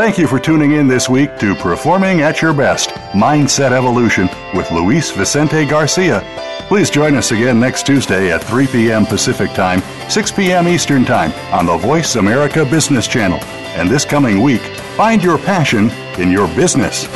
Thank 0.00 0.16
you 0.16 0.26
for 0.26 0.40
tuning 0.40 0.72
in 0.72 0.88
this 0.88 1.10
week 1.10 1.36
to 1.40 1.54
Performing 1.54 2.22
at 2.22 2.40
Your 2.40 2.54
Best 2.54 2.88
Mindset 3.12 3.72
Evolution 3.72 4.30
with 4.54 4.70
Luis 4.70 5.10
Vicente 5.10 5.66
Garcia. 5.66 6.22
Please 6.68 6.88
join 6.88 7.16
us 7.16 7.32
again 7.32 7.60
next 7.60 7.84
Tuesday 7.84 8.32
at 8.32 8.42
3 8.42 8.66
p.m. 8.68 9.04
Pacific 9.04 9.50
Time, 9.50 9.82
6 10.08 10.32
p.m. 10.32 10.68
Eastern 10.68 11.04
Time 11.04 11.32
on 11.52 11.66
the 11.66 11.76
Voice 11.76 12.16
America 12.16 12.64
Business 12.64 13.06
Channel. 13.06 13.40
And 13.76 13.90
this 13.90 14.06
coming 14.06 14.40
week, 14.40 14.62
find 14.96 15.22
your 15.22 15.36
passion 15.36 15.90
in 16.18 16.32
your 16.32 16.48
business. 16.56 17.06